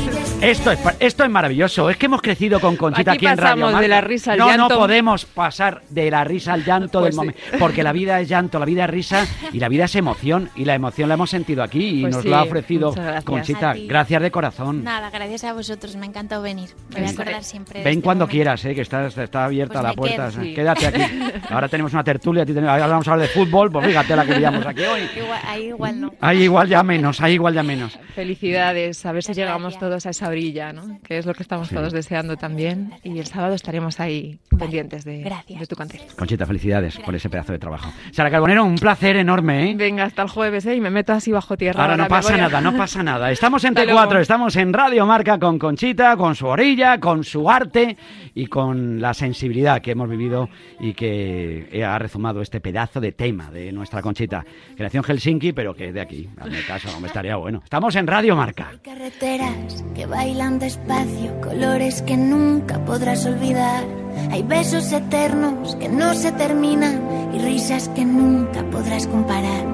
Esto 0.44 0.72
es, 0.72 0.80
esto 1.00 1.24
es 1.24 1.30
maravilloso. 1.30 1.90
Es 1.90 1.96
que 1.96 2.08
hemos 2.08 2.22
crecido 2.22 2.60
con 2.60 2.76
Conchita 2.76 3.14
aquí, 3.14 3.26
Aquí 3.26 3.34
en 3.34 3.38
Radio 3.38 3.66
pasamos 3.66 3.70
de 3.70 3.74
Marca. 3.74 3.88
la 3.88 4.02
risa 4.02 4.34
al 4.34 4.40
no, 4.40 4.48
llanto. 4.50 4.70
No 4.70 4.78
podemos 4.78 5.26
pasar 5.26 5.82
de 5.90 6.12
la 6.12 6.24
risa 6.26 6.52
al 6.54 6.66
llanto 6.66 7.00
Pues 7.00 7.06
del 7.06 7.12
sí. 7.14 7.18
momento. 7.18 7.40
Porque 7.60 7.82
la 7.82 7.94
vida 7.94 8.20
es 8.20 8.28
llanto, 8.28 8.60
la 8.60 8.66
vida 8.66 8.84
es 8.84 8.90
risa 8.90 9.26
y 9.54 9.60
la 9.60 9.70
vida 9.70 9.86
es 9.86 9.96
emoción. 9.96 10.50
Y 10.56 10.66
la 10.66 10.76
emoción 10.76 11.08
la 11.08 11.14
hemos 11.16 11.30
sentido 11.30 11.64
aquí 11.64 12.00
y 12.00 12.02
Pues 12.02 12.16
nos 12.16 12.24
sí, 12.24 12.30
lo 12.30 12.36
ha 12.36 12.44
ofrecido 12.44 12.92
gracias. 12.92 13.24
Conchita. 13.24 13.74
Gracias 13.88 14.22
de 14.22 14.32
corazón. 14.32 14.84
Nada, 14.84 15.10
gracias 15.12 15.46
a 15.46 15.54
vosotros, 15.54 15.96
me 15.96 16.06
ha 16.06 16.10
encantado 16.10 16.42
venir. 16.42 16.72
Me 16.90 16.96
voy 16.96 17.04
a 17.04 17.06
Ven- 17.06 17.22
acordar 17.22 17.44
siempre. 17.46 17.80
de 17.80 17.86
Ven 17.86 17.94
este 17.94 18.04
cuando 18.04 18.26
momento. 18.26 18.32
quieras, 18.36 18.66
eh, 18.66 18.76
que 18.76 18.82
está, 18.82 19.08
está 19.08 19.46
abierta 19.46 19.74
Pues 19.80 19.84
la 19.86 19.94
puerta. 19.94 20.30
quedo, 20.30 20.44
sí. 20.44 20.54
Quédate 20.54 20.88
aquí. 20.88 21.02
Ahora 21.52 21.70
tenemos 21.70 21.94
una 21.94 22.04
tertulia, 22.04 22.44
a 22.44 22.46
ti 22.46 22.54
te- 22.54 22.60
ahora 22.60 22.88
vamos 22.88 23.08
a 23.08 23.14
hablar 23.14 23.28
de 23.30 23.34
fútbol, 23.34 23.72
pues 23.72 23.86
fíjate 23.88 24.14
la 24.16 24.26
que 24.26 24.34
veíamos 24.34 24.66
aquí 24.66 24.82
hoy. 24.82 25.02
Igual, 25.16 25.40
ahí 25.48 25.64
igual 25.68 26.02
no. 26.02 26.14
Ahí 26.20 26.44
igual 26.44 26.68
ya 26.68 26.84
menos, 26.84 27.22
ahí 27.22 27.34
igual 27.36 27.54
ya 27.54 27.64
menos. 27.64 27.98
Felicidades, 28.14 29.06
a 29.06 29.12
ver 29.14 29.24
si 29.24 29.34
llegamos 29.34 29.80
todos 29.80 30.06
a 30.06 30.10
esa 30.10 30.30
orilla, 30.34 30.74
¿no? 30.74 31.00
Que 31.04 31.18
es 31.18 31.26
lo 31.26 31.34
que 31.34 31.42
estamos 31.44 31.70
Sí. 31.70 31.76
todos 31.76 31.94
deseando 31.94 32.36
también. 32.38 32.94
Y 33.04 33.18
el 33.18 33.26
sábado 33.26 33.56
estaremos 33.56 34.00
ahí 34.00 34.40
Vale, 34.52 34.60
pendientes 34.66 35.06
de, 35.06 35.22
gracias. 35.22 35.60
de 35.62 35.68
tu 35.68 35.76
concierto. 35.76 36.14
Conchita, 36.18 36.46
felicidades 36.46 36.98
por 37.00 37.16
ese 37.16 37.30
pedazo 37.30 37.54
de 37.54 37.60
trabajo. 37.60 37.92
Sara 38.12 38.30
Carbonero, 38.30 38.64
un 38.66 38.76
placer 38.76 39.16
enorme, 39.16 39.72
¿eh? 39.72 39.76
Venga, 39.76 40.04
hasta 40.04 40.22
el 40.24 40.30
jueves, 40.30 40.66
¿eh? 40.66 40.76
Y 40.76 40.82
me 40.82 40.90
meto 40.90 41.14
así 41.14 41.32
bajo 41.32 41.56
tierra. 41.58 41.82
Ahora 41.84 41.98
no 41.98 42.04
me 42.04 42.10
pasa 42.10 42.34
a- 42.34 42.38
nada, 42.38 42.62
no 42.62 42.76
pasa 42.76 43.02
nada. 43.04 43.32
Estamos 43.32 43.64
en 43.64 43.70
Hasta 43.78 43.84
T4, 43.92 43.94
luego. 44.10 44.18
estamos 44.22 44.56
en 44.58 44.74
Radio 44.74 45.06
Marca 45.06 45.40
con 45.40 45.58
Conchita, 45.58 46.18
con 46.18 46.36
su 46.36 46.48
orilla, 46.48 47.00
con 47.00 47.24
su 47.24 47.50
arte 47.50 47.96
y 48.36 48.48
con 48.48 49.00
la 49.02 49.14
sensibilidad 49.14 49.82
que 49.82 49.92
hemos 49.92 50.10
vivido 50.10 50.50
y 50.80 50.94
que 50.94 51.84
ha 51.88 51.98
rezumado 52.00 52.42
este 52.42 52.60
pedazo 52.60 53.00
de 53.00 53.12
tema 53.12 53.52
de 53.52 53.72
nuestra 53.72 54.02
Conchita. 54.02 54.46
Creación 54.76 55.04
Helsinki, 55.04 55.54
pero 55.54 55.74
que 55.74 55.90
es 55.90 55.94
de 55.94 56.02
aquí. 56.02 56.30
Hazme 56.40 56.62
caso, 56.66 57.00
me 57.00 57.08
estaría 57.08 57.36
bueno. 57.36 57.62
Estamos 57.64 57.96
en 57.96 58.08
Radio 58.08 58.36
Marca. 58.36 58.70
Hay 58.72 58.78
carreteras 58.80 59.84
que 59.96 60.06
bailan 60.14 60.60
despacio, 60.60 61.42
colores 61.42 62.04
que 62.04 62.16
nunca 62.16 62.78
podrás 62.86 63.26
olvidar. 63.26 63.84
Hay 64.30 64.44
besos 64.44 64.92
eternos 64.92 65.76
que 65.78 65.90
no 65.90 66.14
se 66.14 66.32
terminan 66.34 67.02
y 67.34 67.40
risas 67.40 67.90
que 67.90 68.06
nunca 68.06 68.64
podrás 68.70 69.08
comparar. 69.08 69.66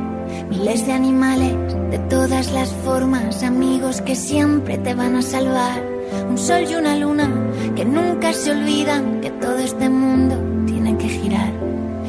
Miles 0.50 0.86
de 0.88 0.94
animales 0.94 1.54
de 1.92 2.00
todas 2.10 2.54
las 2.54 2.70
formas, 2.86 3.44
amigos 3.44 4.02
que 4.02 4.16
siempre 4.16 4.78
te 4.78 4.94
van 4.94 5.18
a 5.18 5.22
salvar. 5.22 5.84
Un 6.30 6.38
sol 6.38 6.64
y 6.70 6.76
una 6.76 6.96
luna 6.96 7.30
que 7.76 7.84
nunca 7.84 8.32
se 8.32 8.52
olvidan 8.52 9.20
que 9.20 9.32
todo 9.32 9.58
este 9.58 9.90
mundo 9.90 10.36
tiene 10.66 10.98
que 10.98 11.10
girar. 11.10 11.52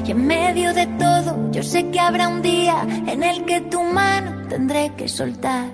Y 0.06 0.12
en 0.12 0.24
medio 0.24 0.72
de 0.72 0.86
todo, 0.86 1.50
yo 1.50 1.64
sé 1.64 1.90
que 1.90 1.98
habrá 1.98 2.28
un 2.28 2.42
día 2.42 2.86
en 3.08 3.24
el 3.24 3.44
que 3.44 3.60
tu 3.62 3.82
mano 3.82 4.46
tendré 4.48 4.92
que 4.96 5.08
soltar. 5.08 5.66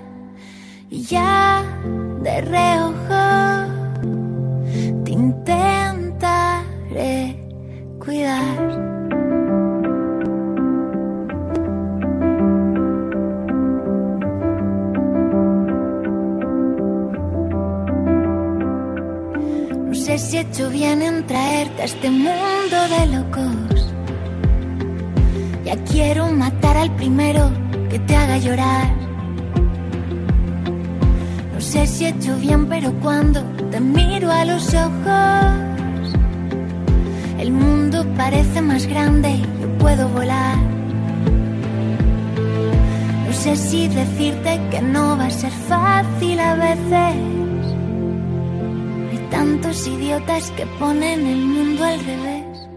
Y 0.89 1.03
ya 1.03 1.63
de 2.27 2.41
reojo 2.41 3.23
te 5.05 5.11
intentaré 5.11 6.35
cuidar. 8.03 8.57
No 19.85 19.93
sé 19.95 20.17
si 20.17 20.37
he 20.37 20.41
hecho 20.41 20.69
bien 20.69 21.01
en 21.01 21.25
traerte 21.25 21.81
a 21.81 21.85
este 21.85 22.09
mundo 22.09 22.77
de 22.93 23.01
locos. 23.15 23.93
Ya 25.63 25.75
quiero 25.85 26.29
matar 26.31 26.75
al 26.75 26.93
primero 26.97 27.49
que 27.89 27.99
te 27.99 28.15
haga 28.17 28.37
llorar. 28.37 28.96
No 31.67 31.73
sé 31.73 31.85
si 31.85 32.05
he 32.05 32.09
hecho 32.11 32.33
bien, 32.37 32.65
pero 32.67 32.93
cuando 33.01 33.43
te 33.71 33.81
miro 33.81 34.31
a 34.31 34.45
los 34.45 34.73
ojos, 34.73 36.13
el 37.39 37.51
mundo 37.51 38.05
parece 38.15 38.61
más 38.61 38.87
grande 38.87 39.31
y 39.31 39.41
yo 39.41 39.77
puedo 39.77 40.07
volar. 40.07 40.55
No 43.25 43.33
sé 43.33 43.57
si 43.57 43.89
decirte 43.89 44.61
que 44.71 44.81
no 44.81 45.17
va 45.17 45.25
a 45.25 45.29
ser 45.29 45.51
fácil 45.51 46.39
a 46.39 46.55
veces. 46.55 47.15
Hay 49.11 49.27
tantos 49.29 49.85
idiotas 49.87 50.49
que 50.51 50.65
ponen 50.79 51.27
el 51.27 51.45
mundo 51.47 51.83
al 51.83 51.99
revés. 51.99 52.69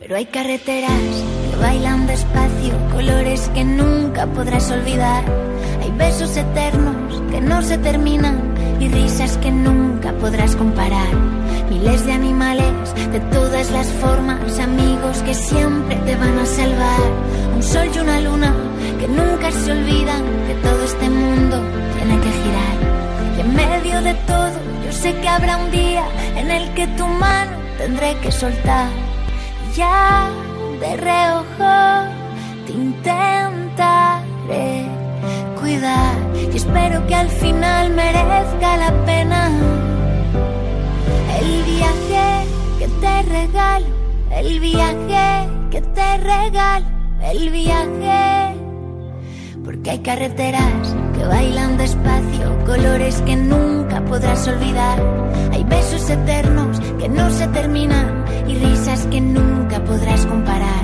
Pero 0.00 0.16
hay 0.16 0.26
carreteras 0.26 1.27
bailan 1.60 2.06
despacio, 2.06 2.74
colores 2.92 3.50
que 3.54 3.64
nunca 3.64 4.26
podrás 4.26 4.70
olvidar. 4.70 5.24
Hay 5.82 5.90
besos 5.92 6.36
eternos 6.36 6.96
que 7.30 7.40
no 7.40 7.62
se 7.62 7.78
terminan 7.78 8.54
y 8.80 8.88
risas 8.88 9.36
que 9.38 9.50
nunca 9.50 10.12
podrás 10.14 10.56
comparar. 10.56 11.08
Miles 11.70 12.06
de 12.06 12.12
animales 12.12 12.72
de 13.12 13.20
todas 13.32 13.70
las 13.70 13.86
formas, 13.88 14.58
amigos 14.58 15.18
que 15.22 15.34
siempre 15.34 15.96
te 15.96 16.16
van 16.16 16.38
a 16.38 16.46
salvar. 16.46 17.00
Un 17.54 17.62
sol 17.62 17.88
y 17.94 17.98
una 17.98 18.20
luna 18.20 18.54
que 19.00 19.08
nunca 19.08 19.50
se 19.50 19.72
olvidan 19.72 20.22
que 20.46 20.54
todo 20.62 20.84
este 20.84 21.10
mundo 21.10 21.60
tiene 21.96 22.20
que 22.20 22.30
girar. 22.42 22.76
Y 23.36 23.40
en 23.40 23.54
medio 23.54 24.00
de 24.02 24.14
todo, 24.26 24.52
yo 24.84 24.92
sé 24.92 25.14
que 25.20 25.28
habrá 25.28 25.56
un 25.58 25.70
día 25.70 26.04
en 26.36 26.50
el 26.50 26.72
que 26.74 26.86
tu 26.88 27.06
mano 27.06 27.52
tendré 27.78 28.16
que 28.22 28.32
soltar. 28.32 28.88
Ya 29.76 30.30
de 30.80 30.96
reojo 30.96 32.08
te 32.66 32.72
intentaré 32.72 34.18
cuidar. 35.60 36.16
Y 36.52 36.56
espero 36.56 37.06
que 37.06 37.14
al 37.14 37.28
final 37.28 37.90
merezca 37.90 38.76
la 38.76 39.04
pena 39.04 39.50
el 41.40 41.62
viaje 41.64 42.46
que 42.78 42.88
te 43.00 43.22
regalo, 43.22 43.86
el 44.30 44.60
viaje 44.60 45.48
que 45.70 45.80
te 45.80 46.16
regalo, 46.18 46.86
el 47.22 47.50
viaje. 47.50 48.54
Porque 49.64 49.90
hay 49.90 49.98
carreteras 49.98 50.94
que 51.18 51.24
bailan 51.24 51.76
despacio, 51.76 52.56
colores 52.64 53.20
que 53.22 53.34
nunca 53.34 54.00
podrás 54.04 54.46
olvidar. 54.46 54.98
Hay 55.52 55.64
besos 55.64 56.08
eternos 56.08 56.80
que 56.98 57.08
no 57.08 57.28
se 57.30 57.46
terminan 57.48 58.24
y 58.46 58.54
risas 58.54 59.06
que 59.06 59.20
nunca 59.20 59.82
podrás 59.84 60.24
comparar. 60.26 60.82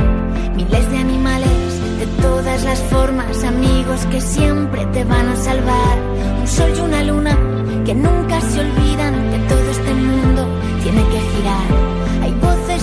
Miles 0.57 0.91
de 0.91 0.99
animales 0.99 1.71
de 2.01 2.07
todas 2.21 2.65
las 2.65 2.81
formas, 2.95 3.45
amigos 3.45 4.05
que 4.11 4.21
siempre 4.21 4.85
te 4.87 5.05
van 5.05 5.29
a 5.29 5.37
salvar. 5.37 5.97
Un 6.41 6.49
sol 6.49 6.73
y 6.77 6.81
una 6.81 7.03
luna 7.03 7.39
que 7.85 7.95
nunca 7.95 8.41
se 8.41 8.61
olvidan 8.61 9.15
que 9.31 9.39
todo 9.51 9.71
este 9.71 9.95
mundo 9.95 10.49
tiene 10.83 11.03
que 11.13 11.21
girar. 11.33 11.67
Hay 12.23 12.33
voces 12.35 12.83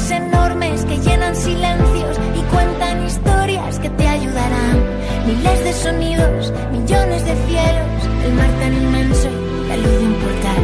enormes 0.52 0.86
que 0.86 0.98
llenan 0.98 1.36
silencios 1.36 2.20
y 2.36 2.42
cuentan 2.54 3.06
historias 3.06 3.80
que 3.80 3.90
te 3.90 4.08
ayudarán. 4.08 4.80
Miles 5.26 5.64
de 5.64 5.74
sonidos, 5.74 6.54
millones 6.72 7.26
de 7.26 7.36
cielos, 7.48 8.26
el 8.26 8.34
mar 8.34 8.50
tan 8.60 8.74
inmenso, 8.74 9.30
la 9.68 9.78
luz 9.78 9.92
de 9.92 10.06
un 10.06 10.14
portal. 10.14 10.64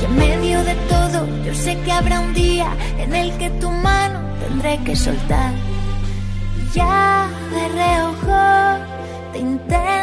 Y 0.00 0.04
en 0.04 0.16
medio 0.16 0.64
de 0.64 0.74
todo, 0.88 1.44
yo 1.44 1.54
sé 1.54 1.78
que 1.80 1.92
habrá 1.92 2.20
un 2.20 2.34
día 2.34 2.68
en 2.98 3.14
el 3.14 3.36
que 3.38 3.50
tu 3.50 3.70
mano 3.70 4.20
tendré 4.40 4.78
que 4.84 4.96
soltar. 4.96 5.52
Y 6.58 6.76
ya 6.76 7.28
de 7.52 7.68
reojo 7.68 8.84
te 9.32 9.38
intentaré 9.38 9.97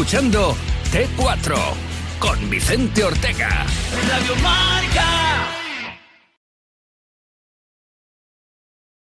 escuchando 0.00 0.56
T4 0.90 1.54
con 2.18 2.48
Vicente 2.48 3.04
Ortega. 3.04 3.66